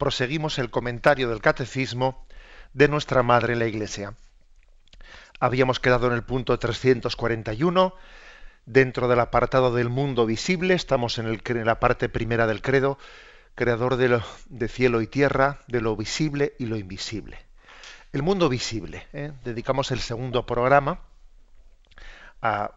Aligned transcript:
proseguimos 0.00 0.58
el 0.58 0.70
comentario 0.70 1.28
del 1.28 1.42
catecismo 1.42 2.26
de 2.72 2.88
nuestra 2.88 3.22
Madre 3.22 3.54
la 3.54 3.66
Iglesia. 3.66 4.14
Habíamos 5.38 5.78
quedado 5.78 6.06
en 6.06 6.14
el 6.14 6.22
punto 6.22 6.58
341, 6.58 7.94
dentro 8.64 9.08
del 9.08 9.20
apartado 9.20 9.74
del 9.74 9.90
mundo 9.90 10.24
visible, 10.24 10.72
estamos 10.72 11.18
en, 11.18 11.38
la 11.66 11.80
parte 11.80 12.08
primera 12.08 12.46
del 12.46 12.62
credo, 12.62 12.98
creador 13.54 13.96
de, 13.96 14.08
lo, 14.08 14.22
de, 14.46 14.68
cielo 14.68 15.02
y 15.02 15.06
tierra, 15.06 15.60
de 15.68 15.82
lo 15.82 15.94
visible 15.96 16.54
y 16.58 16.64
lo 16.64 16.78
invisible. 16.78 17.38
El 18.12 18.22
mundo 18.22 18.48
visible, 18.48 19.06
¿eh? 19.12 19.32
dedicamos 19.44 19.90
el 19.90 20.00
segundo 20.00 20.46
programa 20.46 21.00
a, 22.40 22.72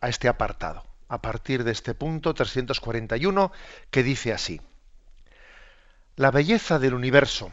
a 0.00 0.08
este 0.08 0.26
apartado, 0.26 0.84
a 1.08 1.22
partir 1.22 1.62
de 1.62 1.70
este 1.70 1.94
punto 1.94 2.34
341, 2.34 3.52
que 3.92 4.02
dice 4.02 4.32
así. 4.32 4.60
La 6.18 6.30
belleza 6.30 6.78
del 6.78 6.94
universo, 6.94 7.50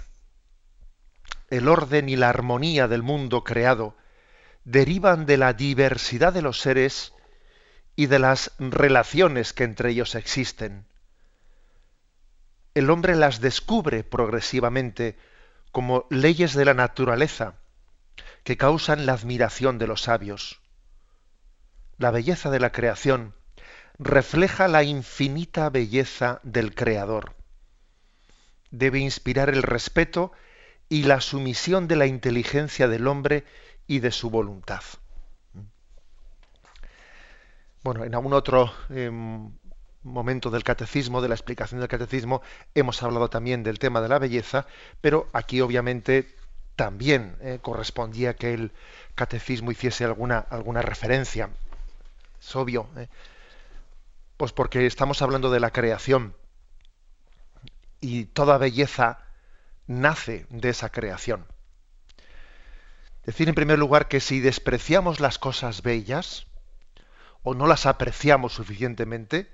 el 1.50 1.68
orden 1.68 2.08
y 2.08 2.16
la 2.16 2.30
armonía 2.30 2.88
del 2.88 3.04
mundo 3.04 3.44
creado 3.44 3.98
derivan 4.64 5.26
de 5.26 5.36
la 5.36 5.52
diversidad 5.52 6.32
de 6.32 6.42
los 6.42 6.62
seres 6.62 7.12
y 7.98 8.06
de 8.06 8.20
las 8.20 8.54
relaciones 8.60 9.52
que 9.52 9.66
entre 9.66 9.90
ellos 9.90 10.16
existen. 10.16 10.88
El 12.74 12.90
hombre 12.90 13.18
las 13.18 13.42
descubre 13.42 14.06
progresivamente 14.06 15.18
como 15.74 16.08
leyes 16.10 16.54
de 16.54 16.64
la 16.64 16.74
naturaleza 16.74 17.56
que 18.46 18.56
causan 18.56 19.06
la 19.06 19.12
admiración 19.12 19.78
de 19.78 19.88
los 19.88 20.04
sabios. 20.04 20.62
La 21.98 22.12
belleza 22.12 22.50
de 22.50 22.62
la 22.62 22.72
creación 22.72 23.36
refleja 24.00 24.70
la 24.70 24.84
infinita 24.84 25.70
belleza 25.70 26.40
del 26.44 26.74
Creador 26.74 27.43
debe 28.74 29.00
inspirar 29.00 29.50
el 29.50 29.62
respeto 29.62 30.32
y 30.90 31.04
la 31.04 31.22
sumisión 31.22 31.88
de 31.88 31.96
la 31.96 32.08
inteligencia 32.08 32.88
del 32.88 33.08
hombre 33.08 33.46
y 33.88 34.00
de 34.00 34.12
su 34.12 34.30
voluntad. 34.32 34.82
Bueno, 37.84 38.04
en 38.04 38.16
algún 38.16 38.34
otro 38.34 38.74
eh, 38.90 39.12
momento 40.02 40.50
del 40.50 40.64
catecismo, 40.64 41.22
de 41.22 41.30
la 41.30 41.36
explicación 41.36 41.82
del 41.82 41.90
catecismo, 41.90 42.42
hemos 42.74 43.02
hablado 43.04 43.30
también 43.30 43.62
del 43.62 43.78
tema 43.78 44.02
de 44.02 44.10
la 44.10 44.20
belleza, 44.20 44.66
pero 45.02 45.28
aquí 45.34 45.62
obviamente 45.62 46.36
también 46.76 47.38
eh, 47.42 47.60
correspondía 47.62 48.36
que 48.36 48.56
el 48.56 48.72
catecismo 49.14 49.72
hiciese 49.72 50.04
alguna, 50.04 50.40
alguna 50.40 50.82
referencia. 50.82 51.50
Es 52.42 52.56
obvio, 52.56 52.88
eh, 52.98 53.08
pues 54.38 54.52
porque 54.52 54.88
estamos 54.88 55.22
hablando 55.22 55.52
de 55.52 55.60
la 55.60 55.70
creación 55.70 56.34
y 58.04 58.26
toda 58.26 58.58
belleza 58.58 59.20
nace 59.88 60.46
de 60.50 60.70
esa 60.70 60.90
creación. 60.90 61.46
Decir 63.26 63.48
en 63.48 63.56
primer 63.56 63.80
lugar 63.80 64.10
que 64.10 64.20
si 64.20 64.42
despreciamos 64.42 65.22
las 65.22 65.40
cosas 65.40 65.82
bellas 65.82 66.46
o 67.44 67.54
no 67.54 67.66
las 67.66 67.86
apreciamos 67.86 68.54
suficientemente, 68.54 69.50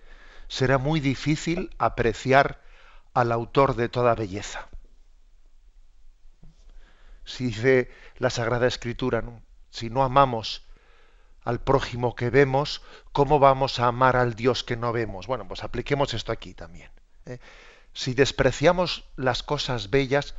será 0.48 0.80
muy 0.80 1.00
difícil 1.00 1.70
apreciar 1.78 2.60
al 3.14 3.32
autor 3.32 3.76
de 3.76 3.88
toda 3.88 4.16
belleza. 4.16 4.68
Si 7.24 7.46
dice 7.46 7.92
la 8.18 8.32
Sagrada 8.32 8.66
Escritura, 8.66 9.24
si 9.70 9.92
no 9.92 10.04
amamos 10.04 10.66
al 11.44 11.62
prójimo 11.62 12.16
que 12.16 12.32
vemos, 12.32 12.82
¿cómo 13.12 13.38
vamos 13.38 13.80
a 13.80 13.86
amar 13.86 14.16
al 14.16 14.34
Dios 14.34 14.64
que 14.64 14.76
no 14.76 14.92
vemos? 14.92 15.28
Bueno, 15.28 15.48
pues 15.48 15.64
apliquemos 15.64 16.16
esto 16.16 16.32
aquí 16.32 16.56
también. 16.56 16.90
¿eh? 17.28 17.38
Si 18.00 18.14
despreciamos 18.14 19.04
las 19.18 19.44
cosas 19.44 19.90
bellas, 19.90 20.34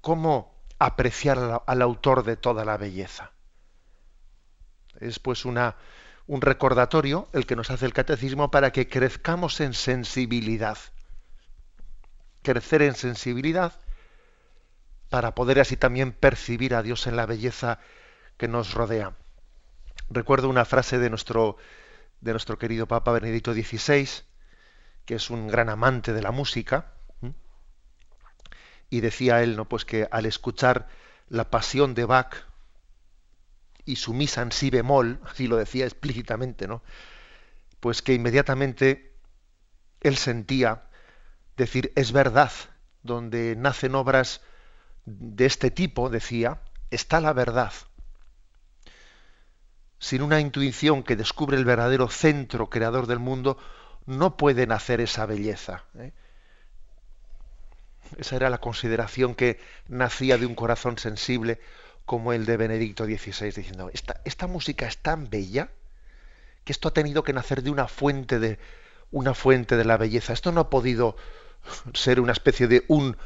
¿cómo 0.00 0.54
apreciar 0.78 1.60
al, 1.66 1.82
autor 1.82 2.22
de 2.22 2.36
toda 2.36 2.64
la 2.64 2.76
belleza? 2.76 3.32
Es 5.00 5.18
pues 5.18 5.44
una, 5.44 5.74
un 6.28 6.40
recordatorio 6.40 7.28
el 7.32 7.44
que 7.44 7.56
nos 7.56 7.72
hace 7.72 7.86
el 7.86 7.92
catecismo 7.92 8.52
para 8.52 8.70
que 8.70 8.88
crezcamos 8.88 9.60
en 9.60 9.74
sensibilidad. 9.74 10.78
Crecer 12.42 12.82
en 12.82 12.94
sensibilidad 12.94 13.72
para 15.08 15.34
poder 15.34 15.58
así 15.58 15.76
también 15.76 16.12
percibir 16.12 16.72
a 16.72 16.84
Dios 16.84 17.08
en 17.08 17.16
la 17.16 17.26
belleza 17.26 17.80
que 18.36 18.46
nos 18.46 18.74
rodea. 18.74 19.16
Recuerdo 20.08 20.48
una 20.48 20.64
frase 20.64 21.00
de 21.00 21.10
nuestro, 21.10 21.56
de 22.20 22.30
nuestro 22.30 22.60
querido 22.60 22.86
Papa 22.86 23.10
Benedicto 23.10 23.52
XVI, 23.54 24.08
que 25.12 25.16
es 25.16 25.28
un 25.28 25.46
gran 25.46 25.68
amante 25.68 26.14
de 26.14 26.22
la 26.22 26.30
música, 26.30 26.94
y 28.88 29.02
decía 29.02 29.42
él, 29.42 29.56
¿no? 29.56 29.68
Pues 29.68 29.84
que 29.84 30.08
al 30.10 30.24
escuchar 30.24 30.88
la 31.28 31.50
pasión 31.50 31.92
de 31.92 32.06
Bach 32.06 32.34
y 33.84 33.96
su 33.96 34.14
misa 34.14 34.40
en 34.40 34.52
si 34.52 34.70
bemol, 34.70 35.20
así 35.26 35.48
lo 35.48 35.58
decía 35.58 35.84
explícitamente, 35.84 36.66
¿no? 36.66 36.82
Pues 37.78 38.00
que 38.00 38.14
inmediatamente 38.14 39.14
él 40.00 40.16
sentía 40.16 40.84
decir, 41.58 41.92
es 41.94 42.12
verdad, 42.12 42.52
donde 43.02 43.54
nacen 43.54 43.94
obras 43.94 44.40
de 45.04 45.44
este 45.44 45.70
tipo, 45.70 46.08
decía, 46.08 46.62
está 46.90 47.20
la 47.20 47.34
verdad. 47.34 47.74
Sin 49.98 50.22
una 50.22 50.40
intuición 50.40 51.02
que 51.02 51.16
descubre 51.16 51.58
el 51.58 51.66
verdadero 51.66 52.08
centro 52.08 52.70
creador 52.70 53.06
del 53.06 53.18
mundo, 53.18 53.58
no 54.06 54.36
puede 54.36 54.66
nacer 54.66 55.00
esa 55.00 55.26
belleza. 55.26 55.84
¿eh? 55.98 56.12
Esa 58.18 58.36
era 58.36 58.50
la 58.50 58.58
consideración 58.58 59.34
que 59.34 59.60
nacía 59.88 60.38
de 60.38 60.46
un 60.46 60.54
corazón 60.54 60.98
sensible 60.98 61.60
como 62.04 62.32
el 62.32 62.46
de 62.46 62.56
Benedicto 62.56 63.04
XVI, 63.04 63.52
diciendo, 63.52 63.90
esta, 63.92 64.46
música 64.46 64.86
es 64.86 64.98
tan 64.98 65.30
bella 65.30 65.70
que 66.64 66.72
esto 66.72 66.88
ha 66.88 66.94
tenido 66.94 67.22
que 67.22 67.32
nacer 67.32 67.62
de 67.62 67.70
una 67.70 67.88
fuente 67.88 68.38
de, 68.38 68.58
una 69.10 69.34
fuente 69.34 69.76
de 69.76 69.84
la 69.84 69.96
belleza. 69.96 70.32
Esto 70.32 70.52
no 70.52 70.60
ha 70.60 70.70
podido 70.70 71.16
ser 71.94 72.20
una 72.20 72.32
especie 72.32 72.66
de 72.66 72.84
un, 72.88 73.16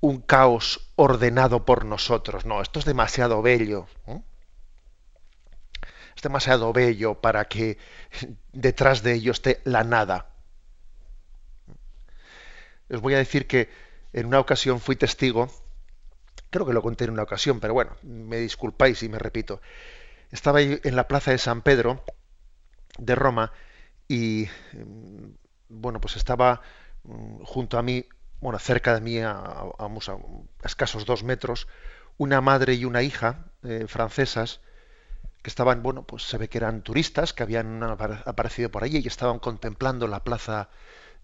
un 0.00 0.20
caos 0.20 0.90
ordenado 0.96 1.64
por 1.64 1.84
nosotros. 1.84 2.44
No, 2.44 2.60
esto 2.62 2.78
es 2.78 2.84
demasiado 2.84 3.42
bello. 3.42 3.86
Es 6.16 6.22
demasiado 6.22 6.72
bello 6.72 7.20
para 7.20 7.44
que 7.44 7.76
detrás 8.52 9.02
de 9.02 9.12
ello 9.14 9.32
esté 9.32 9.60
la 9.64 9.84
nada. 9.84 10.30
Os 12.88 13.00
voy 13.00 13.14
a 13.14 13.18
decir 13.18 13.46
que 13.46 13.68
en 14.14 14.26
una 14.26 14.40
ocasión 14.40 14.80
fui 14.80 14.96
testigo, 14.96 15.50
creo 16.48 16.64
que 16.64 16.72
lo 16.72 16.80
conté 16.80 17.04
en 17.04 17.10
una 17.10 17.22
ocasión, 17.24 17.60
pero 17.60 17.74
bueno, 17.74 17.96
me 18.02 18.38
disculpáis 18.38 18.98
si 18.98 19.10
me 19.10 19.18
repito. 19.18 19.60
Estaba 20.30 20.62
en 20.62 20.96
la 20.96 21.06
plaza 21.06 21.32
de 21.32 21.38
San 21.38 21.60
Pedro 21.60 22.02
de 22.98 23.14
Roma 23.14 23.52
y 24.08 24.48
mm, 24.72 25.26
bueno, 25.68 26.00
pues 26.00 26.16
estaba 26.16 26.62
mm, 27.04 27.42
junto 27.42 27.78
a 27.78 27.82
mí, 27.82 28.06
bueno, 28.40 28.58
cerca 28.58 28.94
de 28.94 29.00
mí, 29.02 29.18
a, 29.20 29.66
escasos 30.62 31.04
dos 31.04 31.24
metros, 31.24 31.68
una 32.16 32.40
madre 32.40 32.74
y 32.74 32.86
una 32.86 33.02
hija 33.02 33.50
eh, 33.62 33.84
francesas 33.86 34.60
que 35.46 35.50
estaban, 35.50 35.80
bueno, 35.80 36.02
pues 36.02 36.24
se 36.24 36.38
ve 36.38 36.48
que 36.48 36.58
eran 36.58 36.82
turistas 36.82 37.32
que 37.32 37.44
habían 37.44 37.80
aparecido 37.80 38.68
por 38.68 38.82
allí 38.82 38.98
y 38.98 39.06
estaban 39.06 39.38
contemplando 39.38 40.08
la 40.08 40.24
plaza 40.24 40.70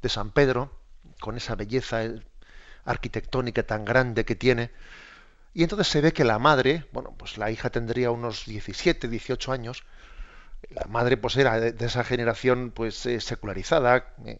de 0.01 0.09
San 0.09 0.31
Pedro 0.31 0.79
con 1.19 1.37
esa 1.37 1.57
belleza 1.57 2.03
arquitectónica 2.85 3.65
tan 3.65 3.85
grande 3.85 4.25
que 4.25 4.37
tiene. 4.37 4.71
Y 5.55 5.65
entonces 5.65 5.89
se 5.89 6.01
ve 6.01 6.13
que 6.13 6.23
la 6.23 6.39
madre, 6.39 6.87
bueno, 6.93 7.13
pues 7.19 7.37
la 7.37 7.51
hija 7.51 7.71
tendría 7.71 8.13
unos 8.13 8.47
17, 8.47 9.09
18 9.09 9.51
años, 9.51 9.83
la 10.71 10.85
madre 10.89 11.17
pues 11.17 11.37
era 11.37 11.59
de, 11.59 11.85
esa 11.85 12.05
generación 12.05 12.71
pues 12.71 13.05
eh, 13.07 13.21
secularizada, 13.21 14.15
eh, 14.25 14.39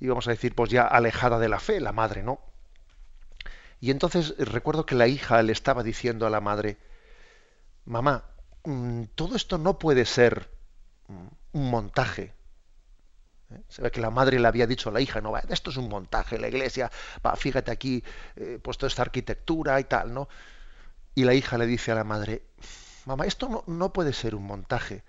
íbamos 0.00 0.28
a 0.28 0.30
decir 0.30 0.54
pues 0.54 0.70
ya 0.70 0.86
alejada 0.86 1.38
de 1.38 1.50
la 1.50 1.60
fe, 1.60 1.78
la 1.78 1.92
madre, 1.92 2.22
¿no? 2.22 2.40
Y 3.80 3.90
entonces 3.90 4.34
eh, 4.38 4.46
recuerdo 4.46 4.86
que 4.86 4.94
la 4.94 5.08
hija 5.08 5.42
le 5.42 5.52
estaba 5.52 5.82
diciendo 5.82 6.26
a 6.26 6.30
la 6.30 6.40
madre, 6.40 6.78
mamá, 7.84 8.24
todo 9.14 9.36
esto 9.36 9.58
no 9.58 9.78
puede 9.78 10.04
ser 10.04 10.50
mm, 11.08 11.26
un 11.52 11.70
montaje. 11.70 12.34
¿eh? 13.50 13.62
Se 13.68 13.82
ve 13.82 13.90
que 13.90 14.00
la 14.00 14.10
madre 14.10 14.38
le 14.38 14.48
había 14.48 14.66
dicho 14.66 14.90
a 14.90 14.92
la 14.92 15.00
hija, 15.00 15.20
no, 15.20 15.36
esto 15.36 15.70
es 15.70 15.76
un 15.76 15.88
montaje, 15.88 16.38
la 16.38 16.48
iglesia, 16.48 16.90
va, 17.24 17.36
fíjate 17.36 17.70
aquí, 17.70 18.02
eh, 18.36 18.58
puesto 18.62 18.86
esta 18.86 19.02
arquitectura 19.02 19.80
y 19.80 19.84
tal, 19.84 20.12
¿no? 20.12 20.28
Y 21.14 21.24
la 21.24 21.34
hija 21.34 21.58
le 21.58 21.66
dice 21.66 21.92
a 21.92 21.94
la 21.94 22.04
madre, 22.04 22.42
mamá, 23.06 23.26
esto 23.26 23.48
no, 23.48 23.64
no 23.66 23.92
puede 23.92 24.12
ser 24.12 24.34
un 24.34 24.44
montaje, 24.44 25.02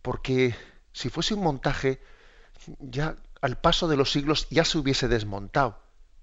porque 0.00 0.54
si 0.92 1.08
fuese 1.10 1.34
un 1.34 1.42
montaje, 1.42 2.00
ya 2.78 3.16
al 3.40 3.58
paso 3.58 3.88
de 3.88 3.96
los 3.96 4.12
siglos 4.12 4.46
ya 4.50 4.64
se 4.64 4.78
hubiese 4.78 5.08
desmontado, 5.08 5.78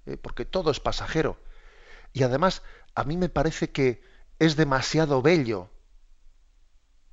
¿eh? 0.06 0.18
porque 0.18 0.46
todo 0.46 0.72
es 0.72 0.80
pasajero. 0.80 1.38
Y 2.14 2.24
además, 2.24 2.64
a 2.96 3.04
mí 3.04 3.18
me 3.18 3.30
parece 3.30 3.72
que 3.72 4.02
es 4.40 4.56
demasiado 4.56 5.22
bello, 5.22 5.70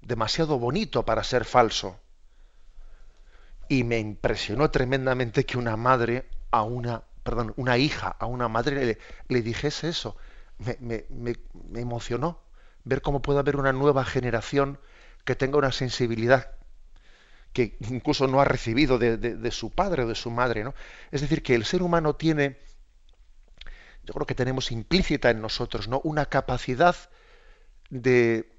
demasiado 0.06 0.58
bonito 0.58 1.04
para 1.04 1.24
ser 1.24 1.44
falso. 1.44 1.98
Y 3.68 3.84
me 3.84 3.98
impresionó 3.98 4.70
tremendamente 4.70 5.44
que 5.44 5.58
una 5.58 5.76
madre 5.76 6.28
a 6.52 6.62
una, 6.62 7.02
perdón, 7.24 7.52
una 7.56 7.76
hija 7.78 8.16
a 8.18 8.26
una 8.26 8.48
madre 8.48 8.98
le, 9.28 9.42
dijese 9.42 9.88
eso. 9.88 10.16
Me, 10.80 11.06
emocionó 11.74 12.40
ver 12.84 13.02
cómo 13.02 13.20
puede 13.20 13.40
haber 13.40 13.56
una 13.56 13.72
nueva 13.72 14.04
generación 14.04 14.78
que 15.24 15.34
tenga 15.34 15.58
una 15.58 15.72
sensibilidad 15.72 16.52
que 17.52 17.76
incluso 17.90 18.28
no 18.28 18.40
ha 18.40 18.44
recibido 18.44 18.98
de, 18.98 19.16
de, 19.16 19.50
su 19.50 19.70
padre 19.70 20.04
o 20.04 20.06
de 20.06 20.14
su 20.14 20.30
madre. 20.30 20.62
¿no? 20.62 20.74
Es 21.10 21.22
decir, 21.22 21.42
que 21.42 21.54
el 21.54 21.64
ser 21.64 21.82
humano 21.82 22.14
tiene, 22.14 22.60
yo 24.04 24.14
creo 24.14 24.26
que 24.26 24.34
tenemos 24.34 24.70
implícita 24.70 25.30
en 25.30 25.40
nosotros, 25.40 25.88
¿no? 25.88 26.00
una 26.04 26.26
capacidad 26.26 26.94
de 27.90 28.55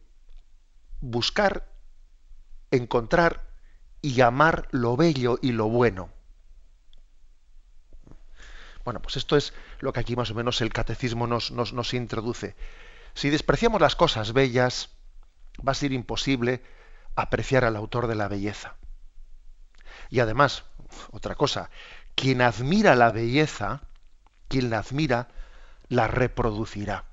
buscar, 1.01 1.67
encontrar 2.71 3.47
y 4.01 4.21
amar 4.21 4.67
lo 4.71 4.95
bello 4.95 5.39
y 5.41 5.51
lo 5.51 5.67
bueno. 5.67 6.09
Bueno, 8.83 9.01
pues 9.01 9.17
esto 9.17 9.35
es 9.35 9.53
lo 9.79 9.91
que 9.91 9.99
aquí 9.99 10.15
más 10.15 10.31
o 10.31 10.33
menos 10.33 10.61
el 10.61 10.71
catecismo 10.71 11.27
nos, 11.27 11.51
nos, 11.51 11.93
introduce. 11.93 12.55
Si 13.15 13.29
despreciamos 13.29 13.81
las 13.81 13.97
cosas 13.97 14.31
bellas, 14.31 14.91
va 15.59 15.73
a 15.73 15.75
ser 15.75 15.91
imposible 15.91 16.63
apreciar 17.15 17.65
al 17.65 17.75
autor 17.75 18.07
de 18.07 18.15
la 18.15 18.29
belleza. 18.29 18.75
Y 20.09 20.21
además, 20.21 20.63
otra 21.11 21.35
cosa, 21.35 21.69
quien 22.15 22.41
admira 22.41 22.95
la 22.95 23.11
belleza, 23.11 23.81
quien 24.47 24.69
la 24.69 24.79
admira, 24.79 25.27
la 25.89 26.07
reproducirá. 26.07 27.06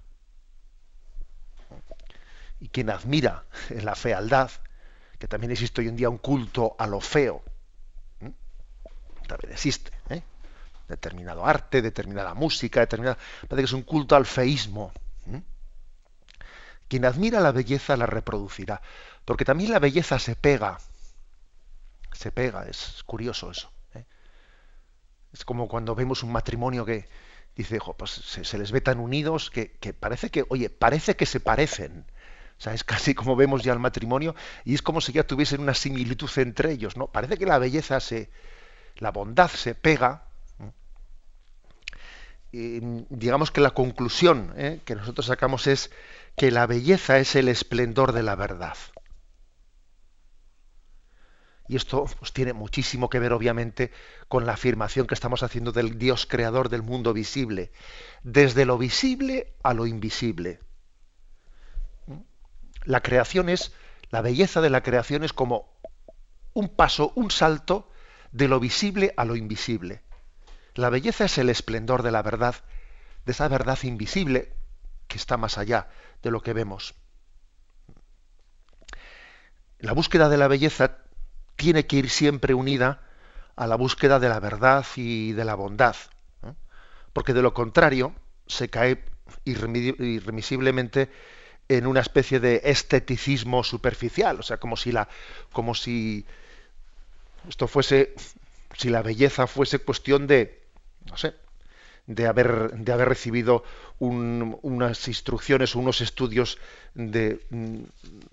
Y 2.60 2.68
quien 2.68 2.90
admira 2.90 3.44
la 3.70 3.94
fealdad, 3.94 4.50
que 5.18 5.28
también 5.28 5.52
existe 5.52 5.80
hoy 5.80 5.88
en 5.88 5.96
día 5.96 6.08
un 6.08 6.18
culto 6.18 6.76
a 6.78 6.86
lo 6.86 7.00
feo. 7.00 7.42
También 9.26 9.52
existe. 9.52 9.90
¿eh? 10.10 10.22
Determinado 10.88 11.46
arte, 11.46 11.82
determinada 11.82 12.34
música, 12.34 12.80
determinada. 12.80 13.18
Parece 13.48 13.62
que 13.62 13.64
es 13.66 13.72
un 13.72 13.82
culto 13.82 14.16
al 14.16 14.26
feísmo. 14.26 14.92
Quien 16.88 17.06
admira 17.06 17.40
la 17.40 17.52
belleza 17.52 17.96
la 17.96 18.06
reproducirá. 18.06 18.82
Porque 19.24 19.44
también 19.44 19.70
la 19.70 19.78
belleza 19.78 20.18
se 20.18 20.36
pega. 20.36 20.78
Se 22.12 22.30
pega, 22.30 22.66
es 22.66 23.02
curioso 23.04 23.50
eso. 23.50 23.72
¿eh? 23.94 24.04
Es 25.32 25.44
como 25.44 25.66
cuando 25.66 25.94
vemos 25.94 26.22
un 26.22 26.30
matrimonio 26.30 26.84
que 26.84 27.08
dice, 27.56 27.78
pues 27.96 28.10
se, 28.10 28.58
les 28.58 28.70
ve 28.70 28.80
tan 28.80 29.00
unidos 29.00 29.50
que, 29.50 29.72
que 29.72 29.94
parece 29.94 30.30
que, 30.30 30.44
oye, 30.48 30.70
parece 30.70 31.16
que 31.16 31.26
se 31.26 31.40
parecen 31.40 32.04
sea, 32.64 32.74
es 32.74 32.84
casi 32.94 33.14
como 33.14 33.36
vemos 33.36 33.62
ya 33.62 33.72
el 33.72 33.78
matrimonio 33.78 34.34
y 34.64 34.74
es 34.74 34.82
como 34.82 35.00
si 35.00 35.12
ya 35.12 35.26
tuviesen 35.26 35.60
una 35.60 35.74
similitud 35.74 36.30
entre 36.36 36.72
ellos, 36.72 36.96
¿no? 36.96 37.06
Parece 37.06 37.36
que 37.36 37.46
la 37.46 37.58
belleza 37.58 38.00
se, 38.00 38.30
la 38.96 39.10
bondad 39.10 39.50
se 39.50 39.74
pega. 39.74 40.24
Y 42.52 42.78
digamos 43.10 43.50
que 43.50 43.60
la 43.60 43.72
conclusión 43.72 44.54
¿eh? 44.56 44.80
que 44.84 44.94
nosotros 44.94 45.26
sacamos 45.26 45.66
es 45.66 45.90
que 46.36 46.52
la 46.52 46.66
belleza 46.66 47.18
es 47.18 47.34
el 47.34 47.48
esplendor 47.48 48.12
de 48.12 48.22
la 48.22 48.36
verdad. 48.36 48.76
Y 51.66 51.74
esto 51.74 52.04
pues, 52.18 52.32
tiene 52.32 52.52
muchísimo 52.52 53.08
que 53.08 53.18
ver, 53.18 53.32
obviamente, 53.32 53.90
con 54.28 54.46
la 54.46 54.52
afirmación 54.52 55.08
que 55.08 55.14
estamos 55.14 55.42
haciendo 55.42 55.72
del 55.72 55.98
Dios 55.98 56.26
creador 56.26 56.68
del 56.68 56.82
mundo 56.82 57.12
visible, 57.12 57.72
desde 58.22 58.66
lo 58.66 58.78
visible 58.78 59.54
a 59.64 59.74
lo 59.74 59.86
invisible 59.86 60.60
la 62.84 63.00
creación 63.00 63.48
es, 63.48 63.72
la 64.10 64.20
belleza 64.20 64.60
de 64.60 64.70
la 64.70 64.82
creación 64.82 65.24
es 65.24 65.32
como 65.32 65.74
un 66.52 66.68
paso, 66.68 67.12
un 67.16 67.30
salto 67.30 67.90
de 68.32 68.48
lo 68.48 68.60
visible 68.60 69.12
a 69.16 69.24
lo 69.24 69.36
invisible. 69.36 70.02
La 70.74 70.90
belleza 70.90 71.24
es 71.24 71.38
el 71.38 71.50
esplendor 71.50 72.02
de 72.02 72.10
la 72.10 72.22
verdad, 72.22 72.56
de 73.24 73.32
esa 73.32 73.48
verdad 73.48 73.78
invisible 73.82 74.52
que 75.08 75.16
está 75.16 75.36
más 75.36 75.58
allá 75.58 75.88
de 76.22 76.30
lo 76.30 76.42
que 76.42 76.52
vemos. 76.52 76.94
La 79.78 79.92
búsqueda 79.92 80.28
de 80.28 80.36
la 80.36 80.48
belleza 80.48 80.98
tiene 81.56 81.86
que 81.86 81.96
ir 81.96 82.10
siempre 82.10 82.54
unida 82.54 83.02
a 83.56 83.66
la 83.66 83.76
búsqueda 83.76 84.18
de 84.18 84.28
la 84.28 84.40
verdad 84.40 84.84
y 84.96 85.32
de 85.32 85.44
la 85.44 85.54
bondad, 85.54 85.96
porque 87.12 87.34
de 87.34 87.42
lo 87.42 87.54
contrario 87.54 88.14
se 88.46 88.68
cae 88.68 89.04
irremisiblemente 89.44 91.10
en 91.68 91.86
una 91.86 92.00
especie 92.00 92.40
de 92.40 92.60
esteticismo 92.64 93.64
superficial, 93.64 94.40
o 94.40 94.42
sea, 94.42 94.58
como 94.58 94.76
si 94.76 94.92
la, 94.92 95.08
como 95.52 95.74
si 95.74 96.26
esto 97.48 97.68
fuese, 97.68 98.14
si 98.76 98.90
la 98.90 99.02
belleza 99.02 99.46
fuese 99.46 99.78
cuestión 99.78 100.26
de, 100.26 100.62
no 101.06 101.16
sé, 101.16 101.34
de 102.06 102.26
haber, 102.26 102.72
de 102.72 102.92
haber 102.92 103.08
recibido 103.08 103.64
unas 103.98 105.08
instrucciones, 105.08 105.74
unos 105.74 106.00
estudios 106.00 106.58
de, 106.94 107.40
mm, 107.50 107.84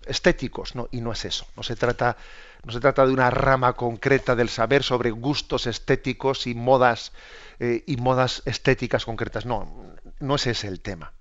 estéticos, 0.05 0.75
¿no? 0.75 0.89
y 0.91 0.99
no 1.01 1.11
es 1.11 1.23
eso. 1.23 1.45
No 1.55 1.63
se 1.63 1.75
trata, 1.75 2.17
no 2.65 2.73
se 2.73 2.79
trata 2.79 3.05
de 3.05 3.13
una 3.13 3.29
rama 3.29 3.73
concreta 3.73 4.35
del 4.35 4.49
saber 4.49 4.83
sobre 4.83 5.11
gustos 5.11 5.67
estéticos 5.67 6.47
y 6.47 6.55
modas 6.55 7.13
eh, 7.59 7.83
y 7.87 7.95
modas 7.97 8.41
estéticas 8.45 9.05
concretas. 9.05 9.45
No, 9.45 9.71
no 10.19 10.35
es 10.35 10.47
ese 10.47 10.67
el 10.67 10.81
tema. 10.81 11.13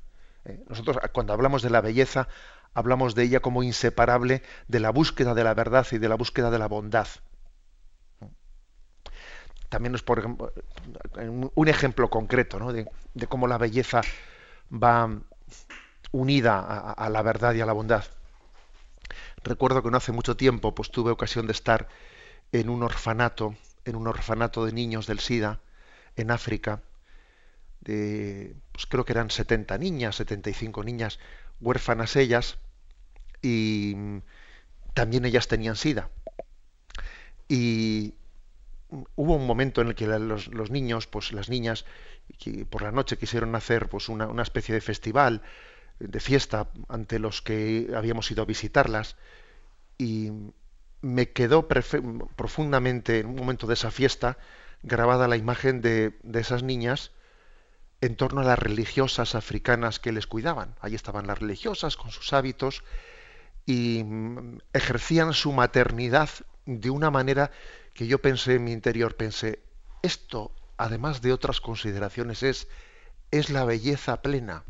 Eh, 0.44 0.62
nosotros 0.68 0.98
cuando 1.12 1.32
hablamos 1.32 1.62
de 1.62 1.70
la 1.70 1.80
belleza, 1.80 2.28
hablamos 2.74 3.14
de 3.14 3.24
ella 3.24 3.40
como 3.40 3.62
inseparable 3.62 4.42
de 4.68 4.80
la 4.80 4.90
búsqueda 4.90 5.34
de 5.34 5.44
la 5.44 5.54
verdad 5.54 5.86
y 5.90 5.98
de 5.98 6.08
la 6.08 6.14
búsqueda 6.14 6.50
de 6.50 6.58
la 6.58 6.68
bondad. 6.68 7.08
También 9.68 9.94
es, 9.94 10.02
por 10.02 10.18
ejemplo, 10.18 10.52
un 11.54 11.68
ejemplo 11.68 12.10
concreto 12.10 12.72
de, 12.72 13.26
cómo 13.28 13.46
la 13.46 13.56
belleza 13.56 14.00
va 14.70 15.08
unida 16.10 16.58
a, 16.58 17.08
la 17.08 17.22
verdad 17.22 17.54
y 17.54 17.60
a 17.60 17.66
la 17.66 17.72
bondad. 17.72 18.04
Recuerdo 19.44 19.82
que 19.82 19.90
no 19.90 19.96
hace 19.96 20.10
mucho 20.10 20.36
tiempo 20.36 20.74
pues, 20.74 20.90
tuve 20.90 21.12
ocasión 21.12 21.46
de 21.46 21.52
estar 21.52 21.88
en 22.50 22.68
un 22.68 22.82
orfanato, 22.82 23.54
en 23.84 23.94
un 23.94 24.08
orfanato 24.08 24.66
de 24.66 24.72
niños 24.72 25.06
del 25.06 25.20
SIDA, 25.20 25.60
en 26.16 26.32
África, 26.32 26.82
de, 27.80 28.56
pues 28.80 28.86
creo 28.86 29.04
que 29.04 29.12
eran 29.12 29.28
70 29.28 29.76
niñas, 29.76 30.16
75 30.16 30.82
niñas 30.84 31.18
huérfanas 31.60 32.16
ellas, 32.16 32.56
y 33.42 33.94
también 34.94 35.26
ellas 35.26 35.48
tenían 35.48 35.76
sida. 35.76 36.08
Y 37.46 38.14
hubo 39.16 39.36
un 39.36 39.46
momento 39.46 39.82
en 39.82 39.88
el 39.88 39.94
que 39.94 40.06
los, 40.06 40.70
niños, 40.70 41.06
pues 41.06 41.32
las 41.32 41.50
niñas, 41.50 41.84
por 42.70 42.80
la 42.80 42.90
noche 42.90 43.18
quisieron 43.18 43.54
hacer 43.54 43.90
pues 43.90 44.08
una, 44.08 44.26
una 44.28 44.42
especie 44.42 44.74
de 44.74 44.80
festival, 44.80 45.42
de 45.98 46.20
fiesta 46.20 46.70
ante 46.88 47.18
los 47.18 47.42
que 47.42 47.90
habíamos 47.94 48.30
ido 48.30 48.42
a 48.42 48.46
visitarlas, 48.46 49.16
y 49.98 50.30
me 51.02 51.32
quedó 51.32 51.68
profundamente 51.68 53.18
en 53.18 53.26
un 53.26 53.36
momento 53.36 53.66
de 53.66 53.74
esa 53.74 53.90
fiesta 53.90 54.38
grabada 54.82 55.28
la 55.28 55.36
imagen 55.36 55.82
de, 55.82 56.18
de 56.22 56.40
esas 56.40 56.62
niñas 56.62 57.12
en 58.00 58.16
torno 58.16 58.40
a 58.40 58.44
las 58.44 58.58
religiosas 58.58 59.34
africanas 59.34 59.98
que 59.98 60.12
les 60.12 60.26
cuidaban. 60.26 60.74
Allí 60.80 60.94
estaban 60.94 61.26
las 61.26 61.38
religiosas 61.38 61.96
con 61.96 62.10
sus 62.10 62.32
hábitos 62.32 62.82
y 63.66 64.02
mm, 64.04 64.58
ejercían 64.72 65.34
su 65.34 65.52
maternidad 65.52 66.30
de 66.66 66.90
una 66.90 67.10
manera 67.10 67.50
que 67.94 68.06
yo 68.06 68.20
pensé 68.20 68.54
en 68.54 68.64
mi 68.64 68.72
interior, 68.72 69.16
pensé, 69.16 69.62
esto, 70.02 70.52
además 70.76 71.20
de 71.20 71.32
otras 71.32 71.60
consideraciones, 71.60 72.42
es, 72.42 72.68
es 73.30 73.50
la 73.50 73.64
belleza 73.64 74.22
plena, 74.22 74.64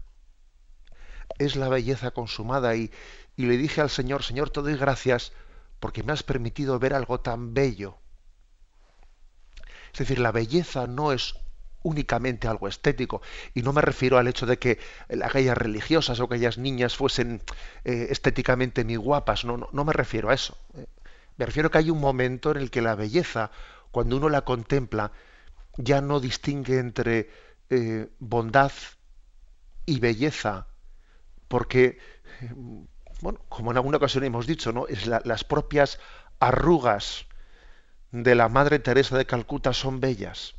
es 1.38 1.54
la 1.56 1.68
belleza 1.68 2.10
consumada 2.10 2.74
y, 2.74 2.90
y 3.36 3.46
le 3.46 3.56
dije 3.56 3.80
al 3.80 3.90
Señor, 3.90 4.24
Señor, 4.24 4.50
te 4.50 4.60
doy 4.60 4.76
gracias 4.76 5.32
porque 5.78 6.02
me 6.02 6.12
has 6.12 6.22
permitido 6.22 6.78
ver 6.78 6.94
algo 6.94 7.20
tan 7.20 7.54
bello. 7.54 7.96
Es 9.92 10.00
decir, 10.00 10.18
la 10.18 10.32
belleza 10.32 10.86
no 10.86 11.12
es 11.12 11.34
únicamente 11.82 12.48
algo 12.48 12.68
estético. 12.68 13.22
Y 13.54 13.62
no 13.62 13.72
me 13.72 13.80
refiero 13.80 14.18
al 14.18 14.28
hecho 14.28 14.46
de 14.46 14.58
que 14.58 14.78
aquellas 15.22 15.56
religiosas 15.56 16.20
o 16.20 16.24
aquellas 16.24 16.58
niñas 16.58 16.96
fuesen 16.96 17.42
eh, 17.84 18.08
estéticamente 18.10 18.84
muy 18.84 18.96
guapas, 18.96 19.44
no, 19.44 19.68
no, 19.72 19.84
me 19.84 19.92
refiero 19.92 20.30
a 20.30 20.34
eso. 20.34 20.56
Eh. 20.76 20.86
Me 21.36 21.46
refiero 21.46 21.70
que 21.70 21.78
hay 21.78 21.90
un 21.90 22.00
momento 22.00 22.50
en 22.50 22.58
el 22.58 22.70
que 22.70 22.82
la 22.82 22.94
belleza 22.94 23.50
cuando 23.90 24.16
uno 24.16 24.28
la 24.28 24.42
contempla, 24.42 25.12
ya 25.76 26.00
no 26.00 26.20
distingue 26.20 26.78
entre 26.78 27.30
eh, 27.70 28.08
bondad 28.18 28.72
y 29.86 29.98
belleza, 29.98 30.66
porque, 31.48 31.98
bueno, 33.20 33.40
como 33.48 33.70
en 33.70 33.76
alguna 33.76 33.96
ocasión 33.96 34.24
hemos 34.24 34.46
dicho, 34.46 34.72
¿no? 34.72 34.86
Es 34.86 35.06
las 35.06 35.44
propias 35.44 35.98
arrugas 36.38 37.26
de 38.12 38.34
la 38.34 38.48
Madre 38.48 38.78
Teresa 38.78 39.16
de 39.18 39.26
Calcuta 39.26 39.72
son 39.72 40.00
bellas. 40.00 40.54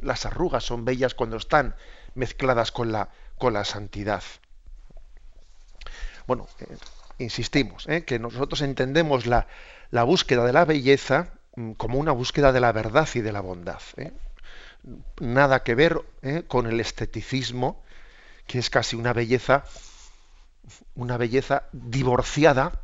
Las 0.00 0.26
arrugas 0.26 0.64
son 0.64 0.84
bellas 0.84 1.14
cuando 1.14 1.36
están 1.36 1.74
mezcladas 2.14 2.72
con 2.72 2.92
la, 2.92 3.10
con 3.38 3.52
la 3.52 3.64
santidad. 3.64 4.22
Bueno, 6.26 6.48
eh, 6.60 6.76
insistimos, 7.18 7.88
¿eh? 7.88 8.04
que 8.04 8.18
nosotros 8.18 8.60
entendemos 8.62 9.26
la, 9.26 9.46
la, 9.90 10.02
búsqueda 10.02 10.44
de 10.44 10.52
la 10.52 10.64
belleza 10.64 11.32
mm, 11.54 11.72
como 11.72 11.98
una 11.98 12.12
búsqueda 12.12 12.52
de 12.52 12.60
la 12.60 12.72
verdad 12.72 13.08
y 13.14 13.20
de 13.20 13.32
la 13.32 13.40
bondad. 13.40 13.80
¿eh? 13.96 14.12
Nada 15.20 15.62
que 15.62 15.74
ver 15.74 16.00
con 16.46 16.66
el 16.66 16.78
esteticismo, 16.80 17.82
que 18.46 18.58
es 18.60 18.70
casi 18.70 18.94
una 18.94 19.12
belleza, 19.12 19.64
una 20.94 21.16
belleza 21.16 21.64
divorciada 21.72 22.80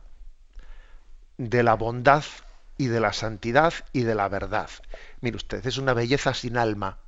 de 1.39 1.63
la 1.63 1.75
bondad 1.75 2.25
y 2.77 2.87
de 2.87 3.01
la 3.01 3.13
santidad 3.13 3.73
y 3.93 4.03
de 4.03 4.15
la 4.15 4.29
verdad. 4.29 4.69
Mire 5.21 5.37
usted, 5.37 5.65
es 5.67 5.79
una 5.79 5.95
belleza 5.95 6.35
sin 6.35 6.57
alma. 6.57 6.99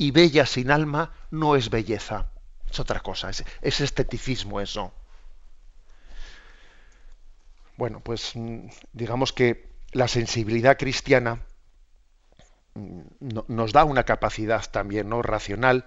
Y 0.00 0.12
bella 0.12 0.46
sin 0.46 0.70
alma 0.70 1.12
no 1.30 1.56
es 1.56 1.68
belleza, 1.68 2.30
es 2.70 2.80
otra 2.80 3.00
cosa, 3.00 3.28
es, 3.28 3.80
esteticismo 3.82 4.62
eso. 4.62 4.94
Bueno, 7.76 8.00
pues 8.00 8.32
mm, 8.34 8.68
digamos 8.94 9.34
que 9.34 9.68
la 9.92 10.08
sensibilidad 10.08 10.78
cristiana 10.78 11.44
mm, 12.72 13.00
nos 13.48 13.74
da 13.74 13.84
una 13.84 14.04
capacidad 14.04 14.64
también 14.70 15.10
no 15.10 15.20
racional 15.20 15.84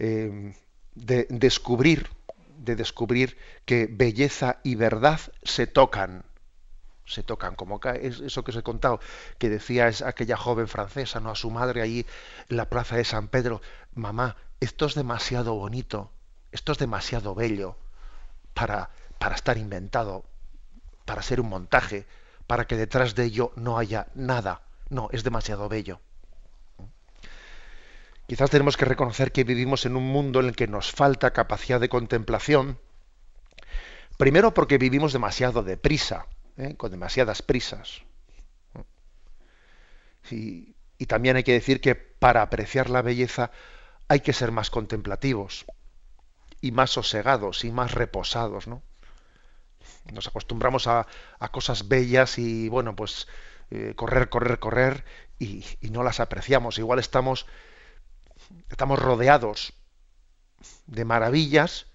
eh, 0.00 0.52
de 0.96 1.28
descubrir 1.30 2.10
de 2.56 2.74
descubrir 2.74 3.38
que 3.66 3.86
belleza 3.88 4.58
y 4.64 4.74
verdad 4.74 5.20
se 5.44 5.68
tocan 5.68 6.24
se 7.08 7.22
tocan, 7.22 7.54
como 7.54 7.80
eso 7.82 8.44
que 8.44 8.50
os 8.50 8.56
he 8.56 8.62
contado, 8.62 9.00
que 9.38 9.48
decía 9.48 9.88
es 9.88 10.02
aquella 10.02 10.36
joven 10.36 10.68
francesa, 10.68 11.20
¿no? 11.20 11.30
A 11.30 11.34
su 11.34 11.50
madre 11.50 11.82
ahí 11.82 12.06
en 12.48 12.56
la 12.56 12.68
plaza 12.68 12.96
de 12.96 13.04
San 13.04 13.28
Pedro, 13.28 13.60
mamá, 13.94 14.36
esto 14.60 14.86
es 14.86 14.94
demasiado 14.94 15.54
bonito, 15.54 16.12
esto 16.52 16.72
es 16.72 16.78
demasiado 16.78 17.34
bello 17.34 17.76
para, 18.54 18.90
para 19.18 19.34
estar 19.34 19.56
inventado, 19.56 20.24
para 21.04 21.22
ser 21.22 21.40
un 21.40 21.48
montaje, 21.48 22.06
para 22.46 22.66
que 22.66 22.76
detrás 22.76 23.14
de 23.14 23.24
ello 23.24 23.52
no 23.56 23.78
haya 23.78 24.08
nada. 24.14 24.62
No, 24.90 25.08
es 25.12 25.22
demasiado 25.22 25.68
bello. 25.68 26.00
Quizás 28.26 28.50
tenemos 28.50 28.76
que 28.76 28.84
reconocer 28.84 29.32
que 29.32 29.44
vivimos 29.44 29.86
en 29.86 29.96
un 29.96 30.04
mundo 30.04 30.40
en 30.40 30.46
el 30.46 30.56
que 30.56 30.66
nos 30.66 30.92
falta 30.92 31.32
capacidad 31.32 31.80
de 31.80 31.88
contemplación, 31.88 32.78
primero 34.18 34.52
porque 34.52 34.76
vivimos 34.76 35.14
demasiado 35.14 35.62
deprisa, 35.62 36.26
¿eh? 36.58 36.74
con 36.76 36.90
demasiadas 36.90 37.42
prisas. 37.42 38.02
Y, 40.30 40.74
también 41.06 41.36
hay 41.36 41.44
que 41.44 41.52
decir 41.52 41.80
que 41.80 41.94
para 41.94 42.42
apreciar 42.42 42.90
la 42.90 43.02
belleza 43.02 43.50
hay 44.08 44.20
que 44.20 44.32
ser 44.32 44.50
más 44.52 44.68
contemplativos 44.68 45.64
y 46.60 46.72
más 46.72 46.90
sosegados 46.90 47.64
y 47.64 47.70
más 47.70 47.92
reposados, 47.92 48.66
¿no? 48.66 48.82
Nos 50.12 50.26
acostumbramos 50.26 50.86
a, 50.86 51.06
cosas 51.52 51.88
bellas 51.88 52.38
y 52.38 52.68
bueno, 52.68 52.96
pues 52.96 53.28
eh, 53.70 53.94
correr, 53.94 54.28
correr, 54.28 54.58
correr 54.58 55.04
y, 55.38 55.64
no 55.90 56.02
las 56.02 56.20
apreciamos. 56.20 56.78
Igual 56.78 56.98
estamos, 56.98 57.46
estamos 58.68 58.98
rodeados 58.98 59.72
de 60.86 61.04
maravillas 61.04 61.86